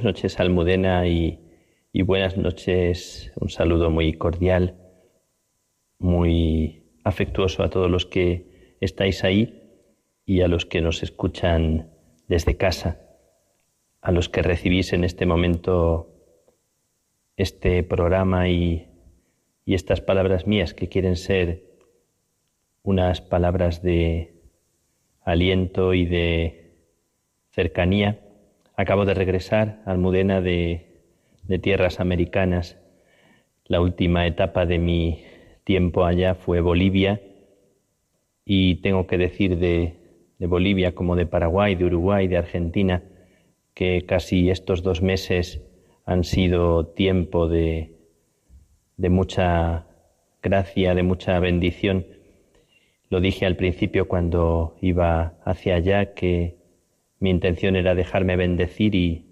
[0.00, 1.38] Buenas noches, Almudena, y,
[1.92, 4.78] buenas noches, un saludo muy cordial,
[5.98, 9.62] muy afectuoso a todos los que estáis ahí
[10.24, 11.90] y a los que nos escuchan
[12.28, 12.98] desde casa,
[14.00, 16.14] a los que recibís en este momento
[17.36, 18.88] este programa y,
[19.66, 21.62] y estas palabras mías que quieren ser
[22.82, 24.32] unas palabras de
[25.26, 26.72] aliento y de
[27.50, 28.29] cercanía
[28.80, 30.86] Acabo de regresar, Almudena, de,
[31.42, 32.78] de tierras americanas.
[33.66, 35.22] La última etapa de mi
[35.64, 37.20] tiempo allá fue Bolivia
[38.46, 39.96] y tengo que decir de,
[40.38, 43.02] de, Bolivia como de Paraguay, de Uruguay, de Argentina,
[43.74, 45.60] que casi estos dos meses
[46.06, 47.98] han sido tiempo de,
[48.96, 49.88] de mucha
[50.42, 52.06] gracia, de mucha bendición.
[53.10, 56.59] Lo dije al principio cuando iba hacia allá que
[57.20, 59.26] mi intención era dejarme bendecir y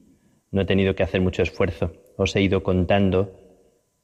[0.51, 1.93] no he tenido que hacer mucho esfuerzo.
[2.17, 3.35] Os he ido contando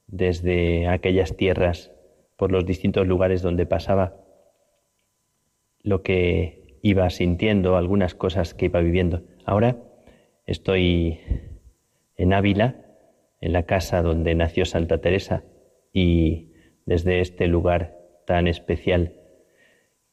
[0.07, 1.91] desde aquellas tierras,
[2.35, 4.17] por los distintos lugares donde pasaba,
[5.81, 9.23] lo que iba sintiendo, algunas cosas que iba viviendo.
[9.45, 9.77] Ahora
[10.45, 11.19] estoy
[12.17, 12.75] en Ávila,
[13.39, 15.43] en la casa donde nació Santa Teresa,
[15.93, 16.51] y
[16.85, 19.13] desde este lugar tan especial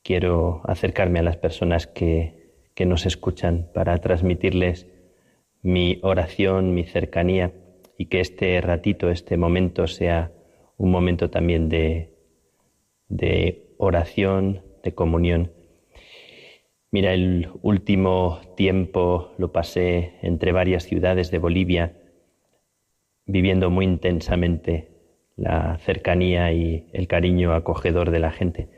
[0.02, 2.41] quiero acercarme a las personas que
[2.74, 4.86] que nos escuchan para transmitirles
[5.62, 7.52] mi oración, mi cercanía
[7.96, 10.32] y que este ratito, este momento sea
[10.76, 12.14] un momento también de,
[13.08, 15.52] de oración, de comunión.
[16.90, 21.96] Mira, el último tiempo lo pasé entre varias ciudades de Bolivia,
[23.24, 24.88] viviendo muy intensamente
[25.36, 28.68] la cercanía y el cariño acogedor de la gente.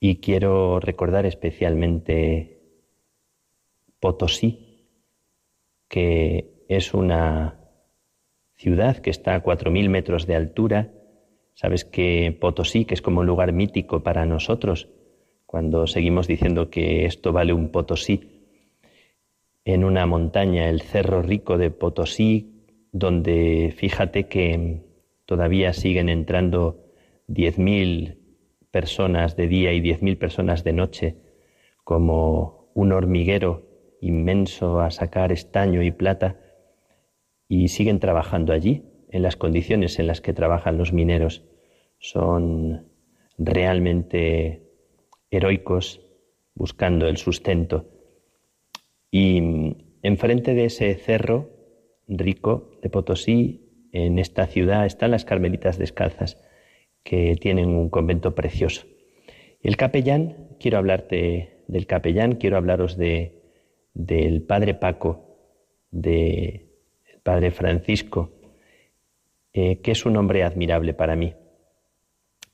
[0.00, 2.53] Y quiero recordar especialmente
[4.04, 4.58] Potosí,
[5.88, 7.58] que es una
[8.54, 10.92] ciudad que está a 4.000 metros de altura.
[11.54, 14.90] Sabes que Potosí, que es como un lugar mítico para nosotros,
[15.46, 18.42] cuando seguimos diciendo que esto vale un Potosí,
[19.64, 24.82] en una montaña, el Cerro Rico de Potosí, donde fíjate que
[25.24, 26.92] todavía siguen entrando
[27.28, 28.18] 10.000
[28.70, 31.16] personas de día y 10.000 personas de noche,
[31.84, 33.73] como un hormiguero
[34.04, 36.36] inmenso a sacar estaño y plata
[37.48, 41.44] y siguen trabajando allí, en las condiciones en las que trabajan los mineros.
[41.98, 42.88] Son
[43.38, 44.62] realmente
[45.30, 46.02] heroicos
[46.54, 47.86] buscando el sustento.
[49.10, 49.40] Y
[50.02, 51.50] enfrente de ese cerro
[52.06, 56.42] rico de Potosí, en esta ciudad, están las Carmelitas Descalzas,
[57.04, 58.86] que tienen un convento precioso.
[59.62, 63.43] El capellán, quiero hablarte del capellán, quiero hablaros de,
[63.94, 65.38] del padre Paco,
[65.90, 66.68] del
[67.22, 68.32] padre Francisco,
[69.52, 71.34] eh, que es un hombre admirable para mí.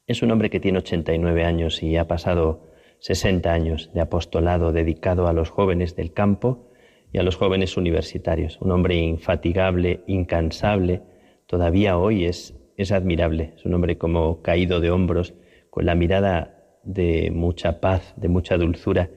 [0.06, 2.68] Es un hombre que tiene 89 años y ha pasado
[3.00, 6.70] 60 años de apostolado dedicado a los jóvenes del campo
[7.12, 8.60] y a los jóvenes universitarios.
[8.60, 11.02] Un hombre infatigable, incansable,
[11.46, 13.54] todavía hoy es, es admirable.
[13.56, 15.34] Es un hombre como caído de hombros,
[15.70, 19.10] con la mirada de mucha paz, de mucha dulzura,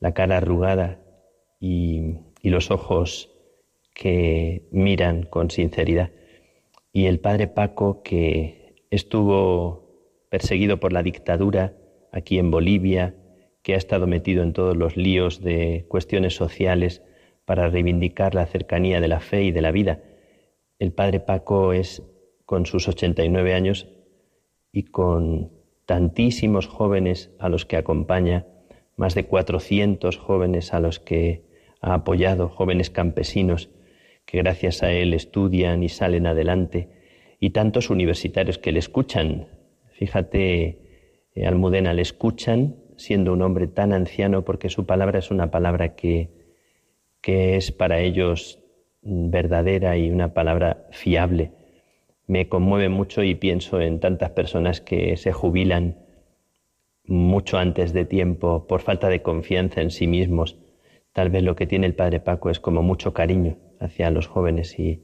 [0.00, 1.01] la cara arrugada
[1.62, 3.30] y, los ojos
[3.94, 6.10] que miran con sinceridad.
[6.92, 11.74] Y el padre Paco, que estuvo perseguido por la dictadura
[12.10, 13.14] aquí en Bolivia,
[13.62, 17.00] que ha estado metido en todos los líos de cuestiones sociales
[17.44, 20.02] para reivindicar la cercanía de la fe y de la vida.
[20.80, 22.02] El padre Paco es,
[22.44, 23.88] con sus 89 años
[24.72, 25.52] y con
[25.86, 28.46] tantísimos jóvenes a los que acompaña,
[28.96, 31.51] más de 400 jóvenes a los que
[31.82, 33.70] ha apoyado, jóvenes campesinos
[34.24, 36.88] que gracias a él estudian y salen adelante,
[37.40, 39.48] y tantos universitarios que le escuchan.
[39.92, 40.78] Fíjate,
[41.34, 45.94] eh, Almudena, le escuchan siendo un hombre tan anciano porque su palabra es una palabra
[45.96, 46.30] que,
[47.20, 48.60] que es para ellos
[49.02, 51.50] verdadera y una palabra fiable
[52.26, 55.98] me conmueve mucho y pienso en tantas personas que se jubilan
[57.04, 60.58] mucho antes de tiempo por falta de confianza en sí mismos.
[61.12, 64.78] Tal vez lo que tiene el padre Paco es como mucho cariño hacia los jóvenes
[64.78, 65.02] y,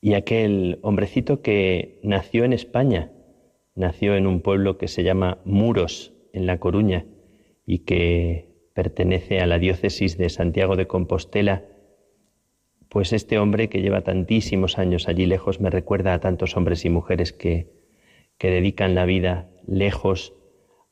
[0.00, 3.12] y aquel hombrecito que nació en España,
[3.74, 7.06] nació en un pueblo que se llama Muros, en La Coruña,
[7.64, 11.64] y que pertenece a la diócesis de Santiago de Compostela,
[12.88, 16.90] pues este hombre que lleva tantísimos años allí lejos me recuerda a tantos hombres y
[16.90, 17.72] mujeres que,
[18.38, 20.34] que dedican la vida lejos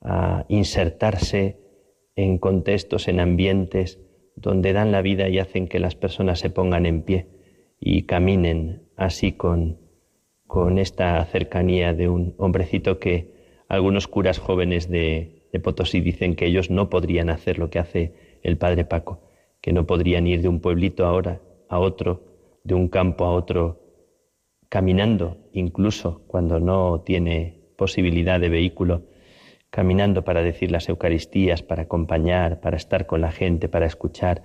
[0.01, 1.64] a insertarse
[2.17, 4.01] en contextos, en ambientes
[4.37, 7.27] donde dan la vida y hacen que las personas se pongan en pie
[7.81, 9.79] y caminen así con,
[10.47, 13.33] con esta cercanía de un hombrecito que
[13.69, 18.39] algunos curas jóvenes de, de Potosí dicen que ellos no podrían hacer lo que hace
[18.43, 19.21] el padre Paco,
[19.61, 22.23] que no podrían ir de un pueblito ahora a otro,
[22.65, 23.81] de un campo a otro,
[24.69, 29.03] caminando, incluso cuando no tiene posibilidad de vehículo,
[29.75, 34.45] caminando para decir las Eucaristías, para acompañar, para estar con la gente, para escuchar,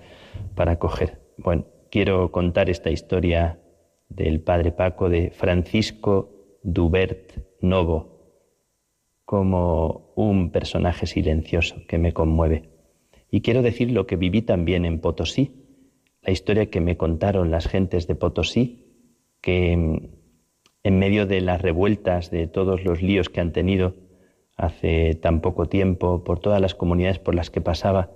[0.56, 1.20] para acoger.
[1.38, 3.60] Bueno, quiero contar esta historia
[4.08, 8.42] del padre Paco de Francisco Dubert Novo
[9.24, 12.68] como un personaje silencioso que me conmueve.
[13.30, 15.52] Y quiero decir lo que viví también en Potosí,
[16.22, 19.70] la historia que me contaron las gentes de Potosí, que
[20.82, 24.09] en medio de las revueltas, de todos los líos que han tenido
[24.60, 28.10] hace tan poco tiempo, por todas las comunidades por las que pasaba,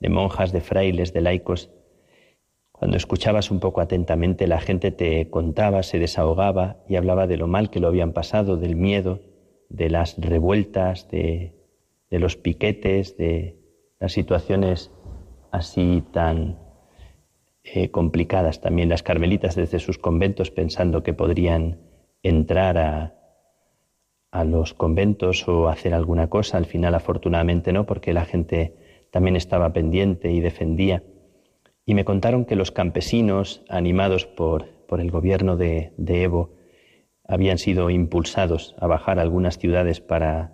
[0.00, 1.70] de monjas, de frailes, de laicos,
[2.72, 7.46] cuando escuchabas un poco atentamente, la gente te contaba, se desahogaba y hablaba de lo
[7.46, 9.20] mal que lo habían pasado, del miedo,
[9.68, 11.52] de las revueltas, de,
[12.08, 13.58] de los piquetes, de
[13.98, 14.90] las situaciones
[15.50, 16.58] así tan
[17.62, 18.62] eh, complicadas.
[18.62, 21.80] También las carmelitas desde sus conventos pensando que podrían
[22.22, 23.19] entrar a,
[24.30, 26.56] a los conventos o hacer alguna cosa.
[26.56, 28.74] Al final, afortunadamente, no, porque la gente
[29.10, 31.02] también estaba pendiente y defendía.
[31.84, 36.54] Y me contaron que los campesinos, animados por, por el gobierno de, Evo,
[37.26, 40.52] habían sido impulsados a bajar a algunas ciudades para,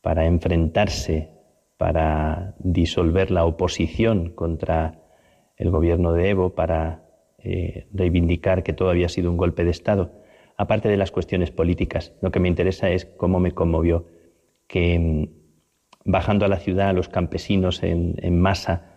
[0.00, 1.30] para enfrentarse,
[1.76, 5.02] para disolver la oposición contra
[5.56, 7.02] el gobierno de Evo para
[7.38, 10.12] eh, reivindicar que todo había sido un golpe de Estado.
[10.56, 14.06] Aparte de las cuestiones políticas, lo que me interesa es cómo me conmovió
[14.66, 15.28] que mm,
[16.04, 18.94] bajando a la ciudad los campesinos en, masa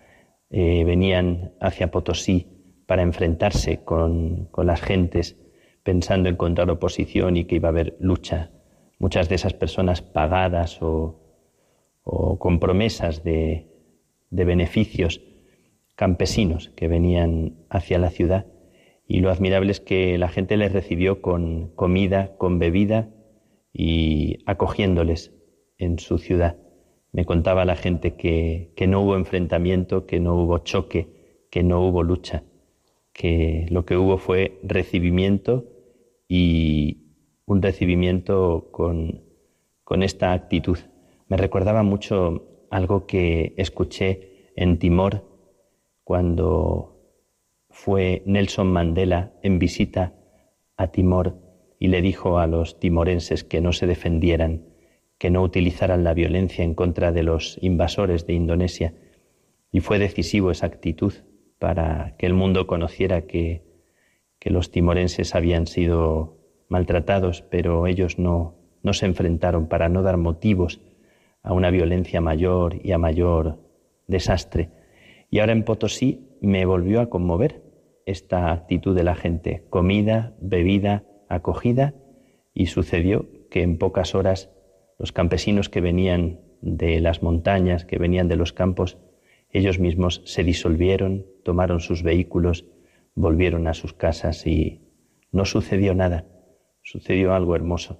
[0.49, 2.47] eh, venían hacia Potosí
[2.85, 5.37] para enfrentarse con, las gentes,
[5.83, 8.51] pensando en encontrar oposición y que iba a haber lucha.
[8.97, 11.15] Muchas de esas personas pagadas o,
[12.03, 13.67] con promesas de
[14.31, 15.21] beneficios
[15.95, 18.45] campesinos que venían hacia la ciudad
[19.09, 23.09] y lo admirable es que la gente les recibió con comida, con bebida
[23.73, 25.33] y acogiéndoles
[25.79, 26.57] en su ciudad.
[27.11, 31.07] Me contaba la gente que, que no hubo enfrentamiento, que no hubo choque,
[31.49, 32.43] que no hubo lucha,
[33.11, 35.65] que lo que hubo fue recibimiento
[36.27, 37.15] y
[37.47, 39.23] un recibimiento con,
[39.83, 40.77] con esta actitud.
[41.29, 45.23] Me recordaba mucho algo que escuché en Timor
[46.03, 46.88] cuando
[47.83, 50.13] fue Nelson Mandela en visita
[50.75, 51.37] a Timor
[51.79, 54.65] y le dijo a los timorenses que no se defendieran,
[55.17, 58.95] que no utilizaran la violencia en contra de los invasores de Indonesia.
[59.71, 61.13] Y fue decisivo esa actitud
[61.57, 63.63] para que el mundo conociera que,
[64.39, 66.37] que los timorenses habían sido
[66.67, 70.81] maltratados, pero ellos no, no se enfrentaron para no dar motivos
[71.43, 73.57] a una violencia mayor y a mayor
[74.07, 74.69] desastre.
[75.29, 77.68] Y ahora en Potosí me volvió a conmover
[78.05, 81.93] esta actitud de la gente, comida, bebida, acogida,
[82.53, 84.49] y sucedió que en pocas horas
[84.97, 88.97] los campesinos que venían de las montañas, que venían de los campos,
[89.51, 92.65] ellos mismos se disolvieron, tomaron sus vehículos,
[93.15, 94.81] volvieron a sus casas y
[95.31, 96.25] no sucedió nada,
[96.83, 97.99] sucedió algo hermoso.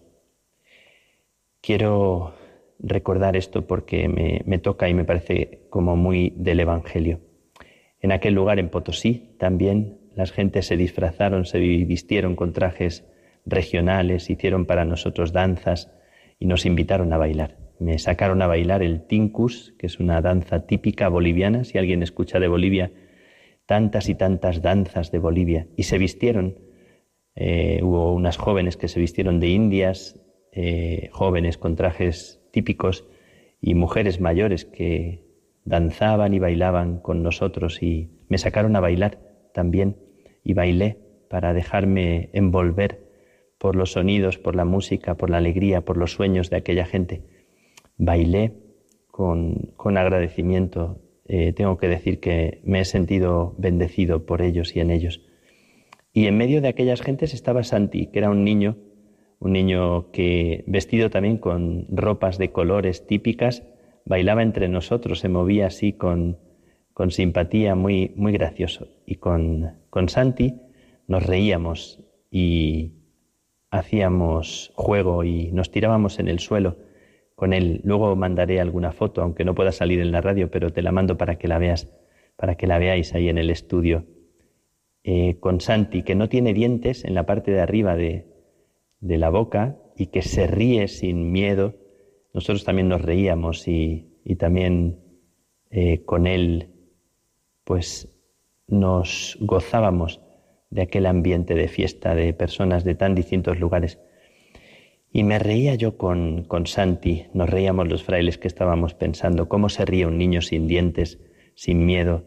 [1.62, 2.34] Quiero
[2.80, 7.20] recordar esto porque me, toca y me parece como muy del Evangelio.
[8.02, 13.06] En aquel lugar, en Potosí, también las gentes se disfrazaron, se vistieron con trajes
[13.46, 15.92] regionales, hicieron para nosotros danzas
[16.40, 17.58] y nos invitaron a bailar.
[17.80, 21.64] Me sacaron a bailar el tincus, que es una danza típica boliviana.
[21.64, 22.92] Si alguien escucha de Bolivia,
[23.66, 25.68] tantas y tantas danzas de Bolivia.
[25.78, 26.60] Y se vistieron,
[27.36, 30.20] eh, hubo unas jóvenes que se vistieron de indias,
[30.52, 33.06] eh, jóvenes con trajes típicos
[33.62, 35.29] y mujeres mayores que
[35.70, 39.20] danzaban y bailaban con nosotros y me sacaron a bailar
[39.54, 39.98] también
[40.44, 40.98] y bailé
[41.30, 43.08] para dejarme envolver
[43.60, 47.22] por los sonidos, por la música, por la alegría, por los sueños de aquella gente.
[47.98, 48.54] Bailé
[49.12, 51.02] con, con agradecimiento.
[51.28, 55.22] Eh, tengo que decir que me he sentido bendecido por ellos y en ellos.
[56.14, 58.78] Y en medio de aquellas gentes estaba Santi, que era un niño,
[59.38, 63.64] un niño que vestido también con ropas de colores típicas,
[64.06, 66.38] bailaba entre nosotros, se movía así con,
[66.94, 68.88] con simpatía, muy, muy gracioso.
[69.06, 70.56] Y con, con Santi
[71.08, 73.00] nos reíamos y,
[73.72, 76.78] hacíamos juego y nos tirábamos en el suelo
[77.36, 77.82] con él.
[77.84, 81.18] Luego mandaré alguna foto, aunque no pueda salir en la radio, pero te la mando
[81.18, 81.88] para que la veas,
[82.36, 84.06] para que la veáis ahí en el estudio.
[85.04, 88.28] Eh, con Santi, que no tiene dientes en la parte de arriba de,
[89.00, 91.76] de la boca y que se ríe sin miedo.
[92.34, 94.06] Nosotros también nos reíamos y,
[94.38, 95.00] también
[95.72, 96.70] eh, con él
[97.64, 98.16] pues
[98.68, 100.22] nos gozábamos
[100.70, 104.00] de aquel ambiente de fiesta de personas de tan distintos lugares.
[105.12, 109.70] Y me reía yo con, con Santi, nos reíamos los frailes que estábamos pensando cómo
[109.70, 111.20] se ríe un niño sin dientes,
[111.56, 112.26] sin miedo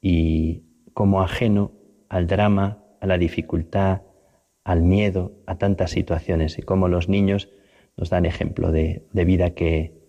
[0.00, 0.64] y
[0.94, 1.72] como ajeno
[2.08, 4.02] al drama, a la dificultad,
[4.62, 7.48] al miedo, a tantas situaciones y cómo los niños
[7.96, 10.02] nos dan ejemplo de, de vida que,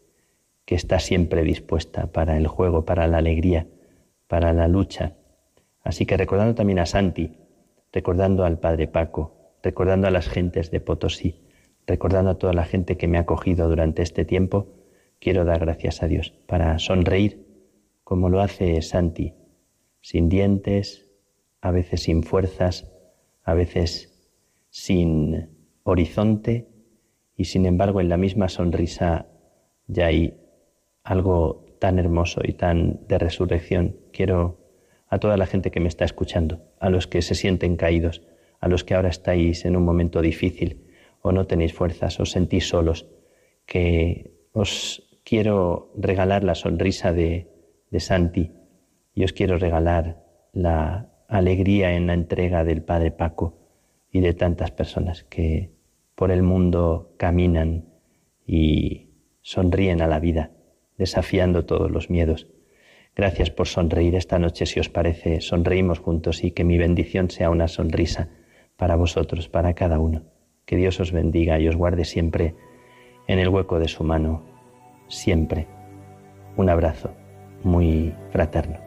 [0.66, 3.68] que está siempre dispuesta para el juego, para la alegría,
[4.28, 5.14] para la lucha.
[5.84, 7.38] Así que recordando también a Santi,
[7.92, 11.42] recordando al Padre Paco, recordando a las gentes de Potosí,
[11.86, 14.68] recordando a toda la gente que me ha acogido durante este tiempo,
[15.20, 17.46] quiero dar gracias a Dios para sonreír
[18.04, 19.34] como lo hace Santi,
[20.02, 21.10] sin dientes,
[21.62, 22.92] a veces sin fuerzas,
[23.44, 24.30] a veces
[24.70, 25.50] sin
[25.84, 26.68] horizonte
[27.44, 29.26] y sin embargo en la misma sonrisa
[29.88, 30.34] ya hay
[31.04, 33.98] algo tan hermoso y tan de resurrección.
[34.14, 34.62] Quiero
[35.10, 38.22] a toda la gente que me está escuchando, a los que se sienten caídos,
[38.62, 40.88] a los que ahora estáis en un momento difícil
[41.22, 43.08] o no tenéis fuerzas, os sentís solos,
[43.66, 47.50] que os quiero regalar la sonrisa de,
[47.92, 48.54] de Santi
[49.14, 53.60] y os quiero regalar la alegría en la entrega del Padre Paco
[54.10, 55.73] y de tantas personas que
[56.16, 57.86] por el mundo caminan
[58.46, 59.10] y
[59.42, 60.52] sonríen a la vida,
[60.98, 62.48] desafiando todos los miedos.
[63.16, 67.50] Gracias por sonreír esta noche, si os parece, sonreímos juntos y que mi bendición sea
[67.50, 68.30] una sonrisa
[68.78, 70.24] para vosotros, para cada uno.
[70.66, 72.56] Que Dios os bendiga y os guarde siempre
[73.28, 74.44] en el hueco de su mano,
[75.08, 75.68] siempre.
[76.58, 77.14] Un abrazo
[77.64, 78.83] muy fraterno.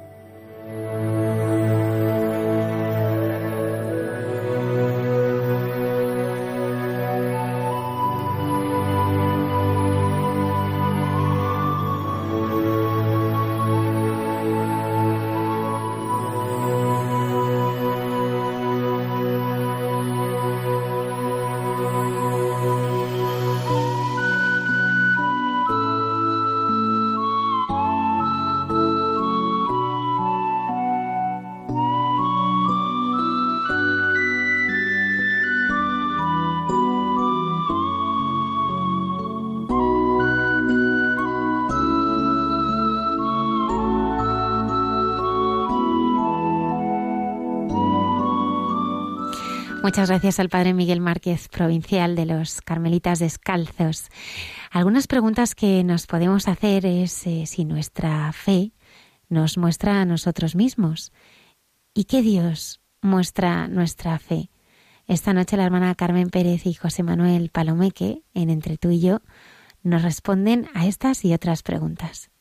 [49.87, 54.09] Muchas gracias al Padre Miguel Márquez, provincial de los Carmelitas Descalzos.
[54.73, 58.73] Algunas preguntas que nos podemos hacer es eh, si nuestra fe
[59.29, 61.13] nos muestra a nosotros mismos
[61.95, 64.51] y qué Dios muestra nuestra fe.
[65.07, 69.21] Esta noche la hermana Carmen Pérez y José Manuel Palomeque, en Entre tú y yo,
[69.85, 72.33] nos responden a estas y otras preguntas.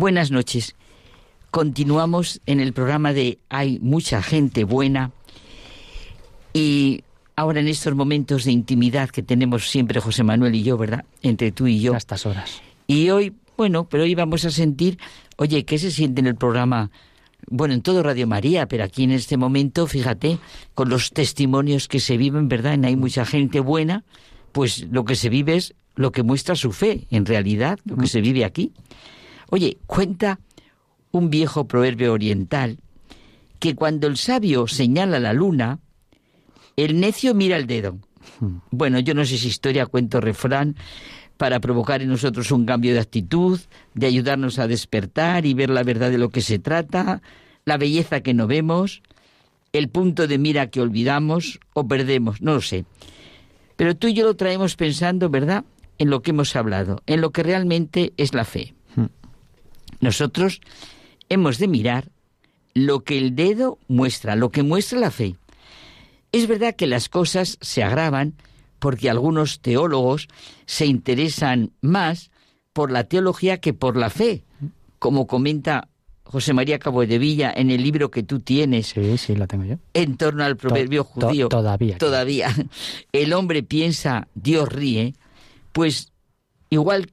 [0.00, 0.76] Buenas noches.
[1.50, 5.10] Continuamos en el programa de Hay mucha gente buena
[6.54, 7.04] y
[7.36, 11.04] ahora en estos momentos de intimidad que tenemos siempre José Manuel y yo, ¿verdad?
[11.20, 11.92] Entre tú y yo.
[11.92, 12.62] A estas horas.
[12.86, 14.98] Y hoy, bueno, pero hoy vamos a sentir,
[15.36, 16.90] oye, ¿qué se siente en el programa?
[17.50, 20.38] Bueno, en todo Radio María, pero aquí en este momento, fíjate,
[20.72, 22.72] con los testimonios que se viven, ¿verdad?
[22.72, 24.04] En hay mucha gente buena,
[24.52, 28.06] pues lo que se vive es lo que muestra su fe, en realidad, lo que
[28.06, 28.72] se vive aquí.
[29.50, 30.40] Oye, cuenta
[31.12, 32.78] un viejo proverbio oriental
[33.58, 35.80] que cuando el sabio señala la luna,
[36.76, 37.98] el necio mira el dedo.
[38.70, 40.76] Bueno, yo no sé si historia, cuento, refrán,
[41.36, 43.60] para provocar en nosotros un cambio de actitud,
[43.94, 47.22] de ayudarnos a despertar y ver la verdad de lo que se trata,
[47.64, 49.02] la belleza que no vemos,
[49.72, 52.84] el punto de mira que olvidamos o perdemos, no lo sé.
[53.76, 55.64] Pero tú y yo lo traemos pensando, ¿verdad?,
[55.98, 58.74] en lo que hemos hablado, en lo que realmente es la fe.
[60.00, 60.60] Nosotros
[61.28, 62.10] hemos de mirar
[62.74, 65.36] lo que el dedo muestra, lo que muestra la fe.
[66.32, 68.34] Es verdad que las cosas se agravan
[68.78, 70.28] porque algunos teólogos
[70.66, 72.30] se interesan más
[72.72, 74.44] por la teología que por la fe,
[74.98, 75.88] como comenta
[76.22, 78.86] José María Cabo de Villa en el libro que tú tienes.
[78.90, 79.74] Sí, sí, tengo yo.
[79.92, 81.48] En torno al proverbio To- to- judío.
[81.48, 81.98] todavía.
[81.98, 82.54] Todavía.
[83.12, 85.14] El hombre piensa, Dios ríe.
[85.72, 86.12] Pues
[86.70, 87.10] igual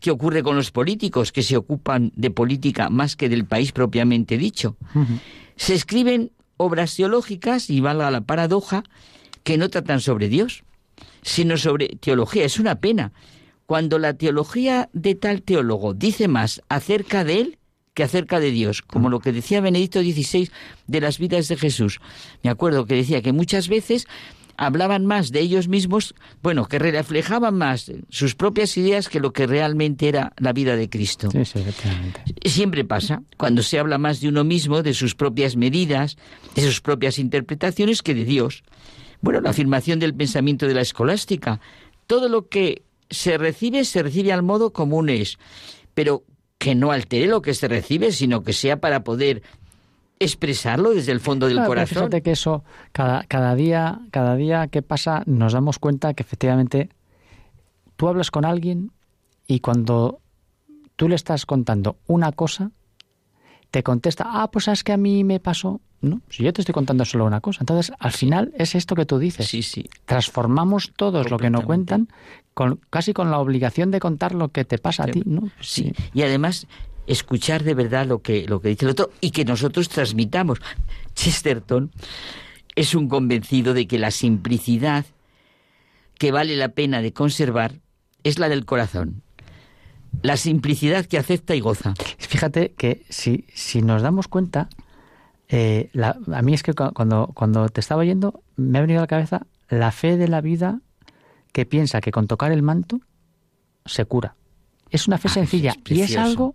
[0.00, 4.38] que ocurre con los políticos que se ocupan de política más que del país propiamente
[4.38, 4.76] dicho.
[5.56, 8.84] Se escriben obras teológicas, y valga la paradoja,
[9.42, 10.62] que no tratan sobre Dios,
[11.22, 12.44] sino sobre teología.
[12.44, 13.12] Es una pena.
[13.66, 17.58] Cuando la teología de tal teólogo dice más acerca de él
[17.94, 20.50] que acerca de Dios, como lo que decía Benedicto XVI
[20.86, 22.00] de las vidas de Jesús.
[22.42, 24.06] Me acuerdo que decía que muchas veces
[24.56, 29.46] hablaban más de ellos mismos, bueno, que reflejaban más sus propias ideas que lo que
[29.46, 31.30] realmente era la vida de Cristo.
[31.30, 31.64] Sí, sí.
[32.44, 36.16] Siempre pasa, cuando se habla más de uno mismo, de sus propias medidas,
[36.54, 38.62] de sus propias interpretaciones, que de Dios.
[39.20, 41.60] Bueno, la afirmación del pensamiento de la escolástica.
[42.06, 45.38] Todo lo que se recibe, se recibe al modo común es,
[45.94, 46.24] pero
[46.58, 49.42] que no altere lo que se recibe, sino que sea para poder
[50.22, 51.96] expresarlo desde el fondo del Claro, corazón.
[51.96, 56.88] Fíjate que eso, cada, cada día, cada día que pasa, nos damos cuenta que efectivamente
[57.96, 58.92] tú hablas con alguien
[59.46, 60.20] y cuando
[60.96, 62.70] tú le estás contando una cosa,
[63.70, 65.80] te contesta, ah, pues es que a mí me pasó.
[66.02, 67.58] No, si yo te estoy contando solo una cosa.
[67.60, 69.46] Entonces, al final es esto que tú dices.
[69.46, 69.88] Sí, sí.
[70.04, 72.06] Transformamos todos lo que nos Completamente.
[72.06, 72.08] cuentan
[72.54, 75.48] con, casi con la obligación de contar lo que te pasa a ti, ¿no?
[75.60, 75.92] Sí.
[76.12, 76.66] Y además
[77.06, 80.58] escuchar de verdad lo que, lo que dice el otro y que nosotros transmitamos.
[81.14, 81.90] Chesterton
[82.76, 85.04] es un convencido de que la simplicidad
[86.18, 87.80] que vale la pena de conservar
[88.24, 89.22] es la del corazón.
[90.22, 91.94] La simplicidad que acepta y goza.
[92.18, 94.68] Fíjate que si, si nos damos cuenta,
[95.48, 99.00] eh, la- a mí es que cu- cuando, cuando te estaba oyendo, me ha venido
[99.00, 100.80] a la cabeza la fe de la vida
[101.52, 103.00] que piensa que con tocar el manto
[103.84, 104.36] se cura.
[104.90, 106.54] Es una fe Ah, sencilla es y es algo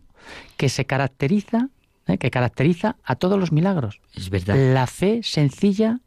[0.57, 1.69] que se caracteriza,
[2.07, 3.99] eh, que caracteriza a todos los milagros.
[4.15, 4.55] Es verdad.
[4.73, 5.99] La fe sencilla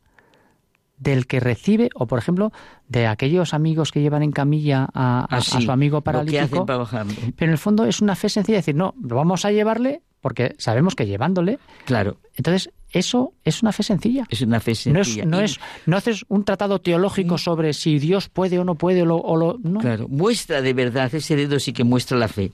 [0.99, 2.53] del que recibe, o por ejemplo,
[2.89, 6.67] de aquellos amigos que llevan en camilla a, a- a Así, su amigo paralítico.
[6.67, 7.33] para.
[7.37, 10.55] Pero en el fondo es una fe sencilla, decir, no, lo vamos a llevarle porque
[10.59, 11.59] sabemos que llevándole.
[11.87, 14.25] Claro, Entonces, eso es una fe sencilla.
[14.29, 15.25] es una fe No es, sencilla.
[15.25, 19.07] no es, no haces un tratado teológico sobre si Dios puede o no puede o
[19.07, 19.81] lo, o lo- no.
[19.81, 22.53] Claro, muestra de verdad, ese dedo sí que muestra la fe.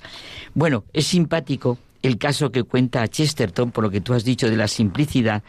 [0.54, 4.56] Bueno, es simpático el caso que cuenta Chesterton, por lo que tú has dicho de
[4.56, 5.42] la simplicidad.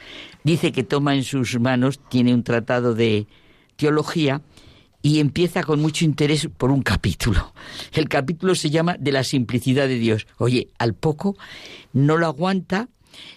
[0.43, 3.27] Dice que toma en sus manos, tiene un tratado de
[3.75, 4.41] teología
[5.03, 7.53] y empieza con mucho interés por un capítulo.
[7.93, 10.25] El capítulo se llama De la simplicidad de Dios.
[10.37, 11.35] Oye, al poco
[11.93, 12.89] no lo aguanta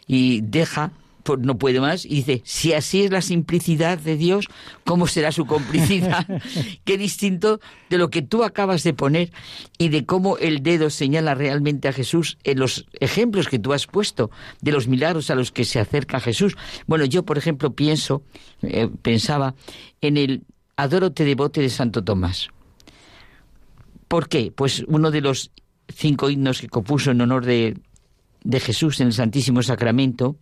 [0.06, 0.92] y deja
[1.36, 4.46] no puede más, y dice, si así es la simplicidad de Dios,
[4.84, 6.26] ¿cómo será su complicidad?
[6.84, 9.32] Qué distinto de lo que tú acabas de poner
[9.78, 13.86] y de cómo el dedo señala realmente a Jesús en los ejemplos que tú has
[13.86, 14.30] puesto
[14.60, 16.56] de los milagros a los que se acerca Jesús.
[16.86, 18.22] Bueno, yo, por ejemplo, pienso,
[18.62, 19.54] eh, pensaba
[20.00, 20.42] en el
[20.76, 22.48] Adórote devote de Santo Tomás.
[24.08, 24.52] ¿Por qué?
[24.54, 25.50] Pues uno de los
[25.88, 27.76] cinco himnos que compuso en honor de,
[28.42, 30.36] de Jesús en el Santísimo Sacramento,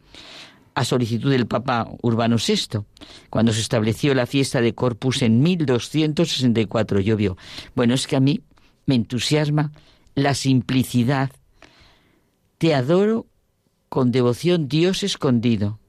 [0.78, 2.84] a solicitud del Papa Urbano VI,
[3.30, 7.00] cuando se estableció la fiesta de Corpus en 1264.
[7.00, 7.36] Llovió.
[7.74, 8.42] Bueno, es que a mí
[8.86, 9.72] me entusiasma
[10.14, 11.32] la simplicidad.
[12.58, 13.26] Te adoro
[13.88, 15.80] con devoción, Dios escondido,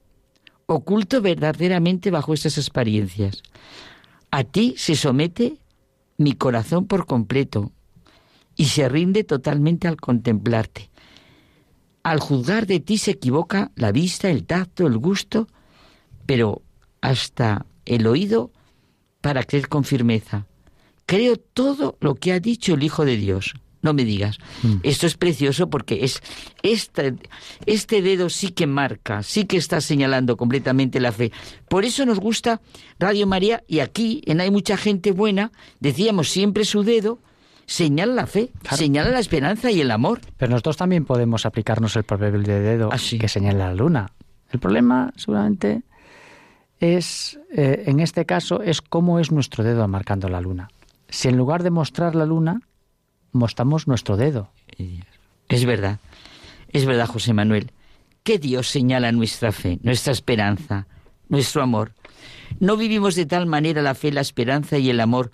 [0.66, 3.44] oculto verdaderamente bajo estas experiencias.
[4.32, 5.58] A ti se somete
[6.18, 7.72] mi corazón por completo
[8.56, 10.90] y se rinde totalmente al contemplarte.
[12.04, 15.48] Al juzgar de ti se equivoca la vista, el tacto, el gusto,
[16.26, 16.62] pero
[17.02, 18.52] hasta el oído
[19.22, 20.46] para creer con firmeza.
[21.06, 23.56] Creo todo lo que ha dicho el Hijo de Dios.
[23.82, 24.38] No me digas.
[24.62, 24.76] Mm.
[24.84, 26.22] Esto es precioso porque es
[26.64, 27.16] este,
[27.66, 31.32] este dedo sí que marca, sí que está señalando completamente la fe.
[31.70, 32.62] Por eso nos gusta
[33.00, 37.20] Radio María y aquí en Hay mucha gente buena, decíamos siempre su dedo
[37.70, 40.22] señala la fe, señala la esperanza y el amor.
[40.38, 44.12] Pero nosotros también podemos aplicarnos el proverbio de dedo ah, que señala la luna.
[44.52, 45.84] El problema seguramente
[46.80, 50.70] es, eh, en este caso, es cómo es nuestro dedo marcando la luna.
[51.10, 52.62] Si en lugar de mostrar la luna,
[53.34, 54.50] mostramos nuestro dedo.
[55.48, 56.00] Es verdad,
[56.70, 57.72] es verdad, José Manuel.
[58.24, 60.88] Que Dios señala nuestra fe, nuestra esperanza,
[61.28, 61.94] nuestro amor.
[62.60, 65.32] No vivimos de tal manera la fe, la esperanza y el amor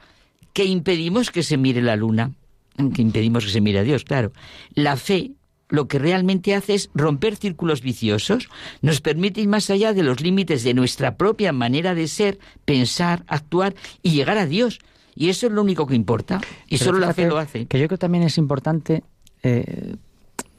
[0.56, 2.32] que impedimos que se mire la luna,
[2.77, 4.32] aunque impedimos que se mire a Dios, claro.
[4.73, 5.34] La fe
[5.68, 8.48] lo que realmente hace es romper círculos viciosos,
[8.82, 13.26] nos permite ir más allá de los límites de nuestra propia manera de ser, pensar,
[13.27, 14.80] actuar y llegar a Dios.
[15.14, 16.40] Y eso es lo único que importa.
[16.69, 17.65] Y solo la fe lo hace.
[17.65, 19.03] Que yo creo que también es importante
[19.44, 19.98] eh,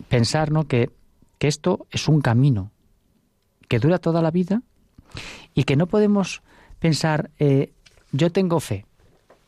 [0.09, 0.64] pensar ¿no?
[0.64, 0.90] que,
[1.39, 2.70] que esto es un camino
[3.66, 4.60] que dura toda la vida
[5.55, 6.43] y que no podemos
[6.81, 7.73] pensar, eh,
[8.12, 8.85] yo tengo fe,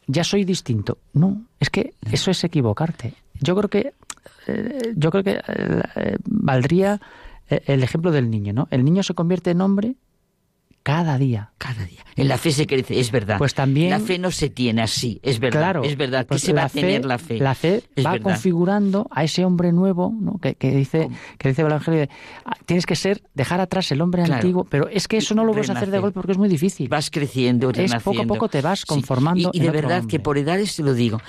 [0.09, 0.99] ya soy distinto.
[1.13, 3.15] No, es que eso es equivocarte.
[3.41, 3.95] Yo creo que
[4.49, 7.01] eh, yo creo que eh, eh, valdría
[7.49, 8.69] el ejemplo del niño, ¿no?
[8.71, 9.95] El niño se convierte en hombre
[10.89, 11.53] cada día.
[11.59, 12.01] Cada día.
[12.17, 13.37] En la fe se crece, es verdad.
[13.37, 13.91] Pues también.
[13.91, 15.61] La fe no se tiene así, es verdad.
[15.61, 15.85] Claro.
[15.85, 16.21] Es verdad.
[16.21, 17.39] ¿Qué pues se va a tener la fe?
[17.39, 20.39] La fe va configurando a ese hombre nuevo, ¿no?
[20.39, 22.09] que, dice que dice el Evangelio,
[22.47, 25.53] ah, tienes que ser, dejar atrás el hombre antiguo, pero es que eso no lo
[25.53, 26.89] vas a hacer de golpe porque es muy difícil.
[26.89, 29.51] Vas creciendo, Es poco a poco te vas conformando.
[29.53, 31.21] Y, de verdad que por edades te lo digo,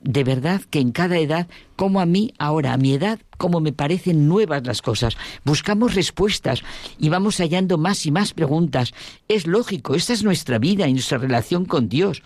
[0.00, 1.46] de verdad que en cada edad,
[1.76, 5.16] como a mí ahora, a mi edad, como me parecen nuevas las cosas.
[5.44, 6.62] Buscamos respuestas
[6.98, 8.92] y vamos hallando más y más preguntas.
[9.28, 12.22] Es lógico, esta es nuestra vida y nuestra relación con Dios.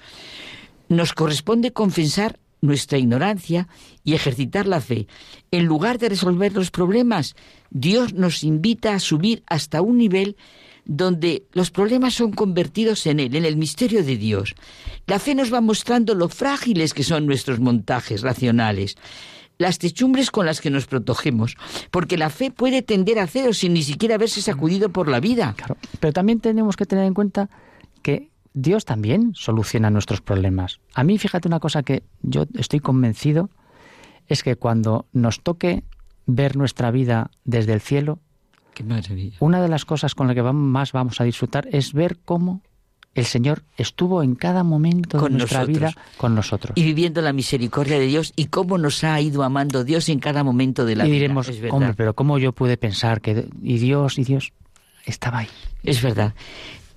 [0.89, 3.69] Nos corresponde confesar nuestra ignorancia
[4.05, 5.07] y ejercitar la fe.
[5.51, 7.35] En lugar de resolver los problemas,
[7.71, 10.37] Dios nos invita a subir hasta un nivel
[10.85, 14.55] donde los problemas son convertidos en Él, en el misterio de Dios.
[15.07, 18.97] La fe nos va mostrando lo frágiles que son nuestros montajes racionales,
[19.59, 21.57] las techumbres con las que nos protegemos,
[21.91, 25.55] porque la fe puede tender a cero sin ni siquiera haberse sacudido por la vida.
[26.01, 27.49] pero también tenemos que tener en cuenta
[28.03, 30.81] que Dios también soluciona nuestros problemas.
[30.95, 33.51] A mí, fíjate una cosa que yo estoy convencido,
[34.29, 35.85] es que cuando nos toque
[36.27, 38.21] ver nuestra vida desde el cielo,
[39.41, 42.63] una de las cosas con las que más vamos a disfrutar es ver cómo
[43.15, 46.73] el Señor estuvo en cada momento de nuestra vida con nosotros.
[46.77, 50.43] Y viviendo la misericordia de Dios y cómo nos ha ido amando Dios en cada
[50.43, 51.15] momento de la vida.
[51.15, 54.53] Y diremos, hombre, pero cómo yo pude pensar que y Dios y Dios
[55.07, 55.49] estaba ahí.
[55.83, 56.35] Es verdad.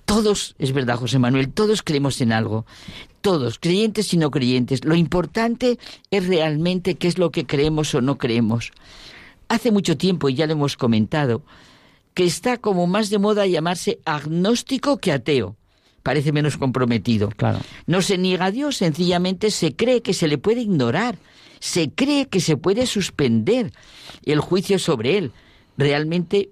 [0.04, 2.64] Todos, es verdad, José Manuel, todos creemos en algo.
[3.20, 4.84] Todos, creyentes y no creyentes.
[4.84, 5.78] Lo importante
[6.10, 8.72] es realmente qué es lo que creemos o no creemos.
[9.48, 11.42] Hace mucho tiempo, y ya lo hemos comentado,
[12.18, 15.54] que está como más de moda llamarse agnóstico que ateo.
[16.02, 17.28] Parece menos comprometido.
[17.28, 17.60] Claro.
[17.86, 21.16] No se niega a Dios, sencillamente se cree que se le puede ignorar,
[21.60, 23.70] se cree que se puede suspender
[24.24, 25.30] el juicio sobre él.
[25.76, 26.50] Realmente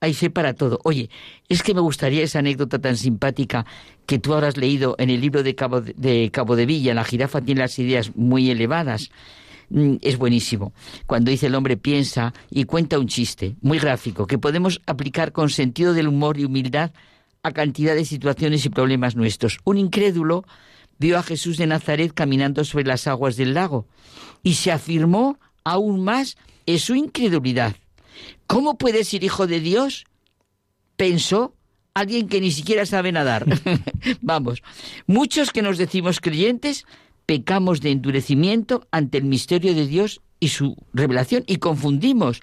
[0.00, 0.80] hay fe para todo.
[0.82, 1.10] Oye,
[1.46, 3.66] es que me gustaría esa anécdota tan simpática
[4.06, 6.94] que tú habrás leído en el libro de Cabo de, Cabo de Villa.
[6.94, 9.10] La jirafa tiene las ideas muy elevadas.
[9.72, 10.74] Mm, es buenísimo.
[11.06, 15.48] Cuando dice el hombre piensa y cuenta un chiste, muy gráfico, que podemos aplicar con
[15.48, 16.92] sentido del humor y humildad
[17.42, 19.58] a cantidad de situaciones y problemas nuestros.
[19.64, 20.44] Un incrédulo
[20.98, 23.86] vio a Jesús de Nazaret caminando sobre las aguas del lago
[24.42, 26.36] y se afirmó aún más
[26.66, 27.74] en su incredulidad.
[28.46, 30.04] ¿Cómo puede ser hijo de Dios?
[30.96, 31.54] pensó
[31.94, 33.46] alguien que ni siquiera sabe nadar.
[34.20, 34.62] Vamos,
[35.06, 36.84] muchos que nos decimos creyentes
[37.26, 42.40] pecamos de endurecimiento ante el misterio de Dios y su revelación y confundimos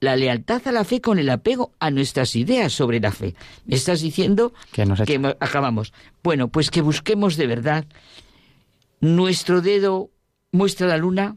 [0.00, 3.34] la lealtad a la fe con el apego a nuestras ideas sobre la fe.
[3.66, 5.92] Me estás diciendo que, nos que acabamos.
[6.22, 7.84] Bueno, pues que busquemos de verdad.
[9.00, 10.10] Nuestro dedo
[10.52, 11.36] muestra la luna,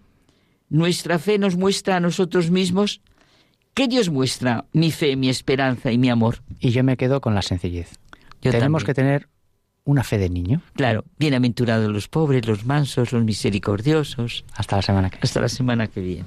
[0.69, 3.01] nuestra fe nos muestra a nosotros mismos.
[3.73, 4.65] ¿Qué Dios muestra?
[4.71, 6.41] Mi fe, mi esperanza y mi amor.
[6.59, 7.99] Y yo me quedo con la sencillez.
[8.39, 9.29] Tenemos que tener
[9.85, 10.61] una fe de niño.
[10.75, 14.45] Claro, bienaventurados los pobres, los mansos, los misericordiosos.
[14.53, 16.25] Hasta la semana que Hasta la semana que viene.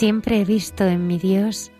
[0.00, 1.72] Siempre he visto en mi Dios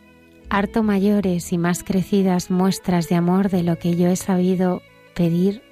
[0.51, 4.83] harto mayores y más crecidas muestras de amor de lo que yo he sabido
[5.15, 5.63] pedir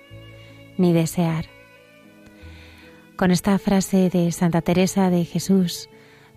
[0.78, 1.44] ni desear.
[3.16, 5.90] Con esta frase de Santa Teresa de Jesús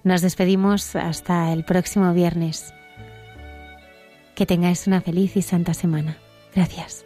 [0.04, 2.74] nos despedimos hasta el próximo viernes.
[4.36, 6.18] Que tengáis una feliz y santa semana.
[6.54, 7.06] Gracias.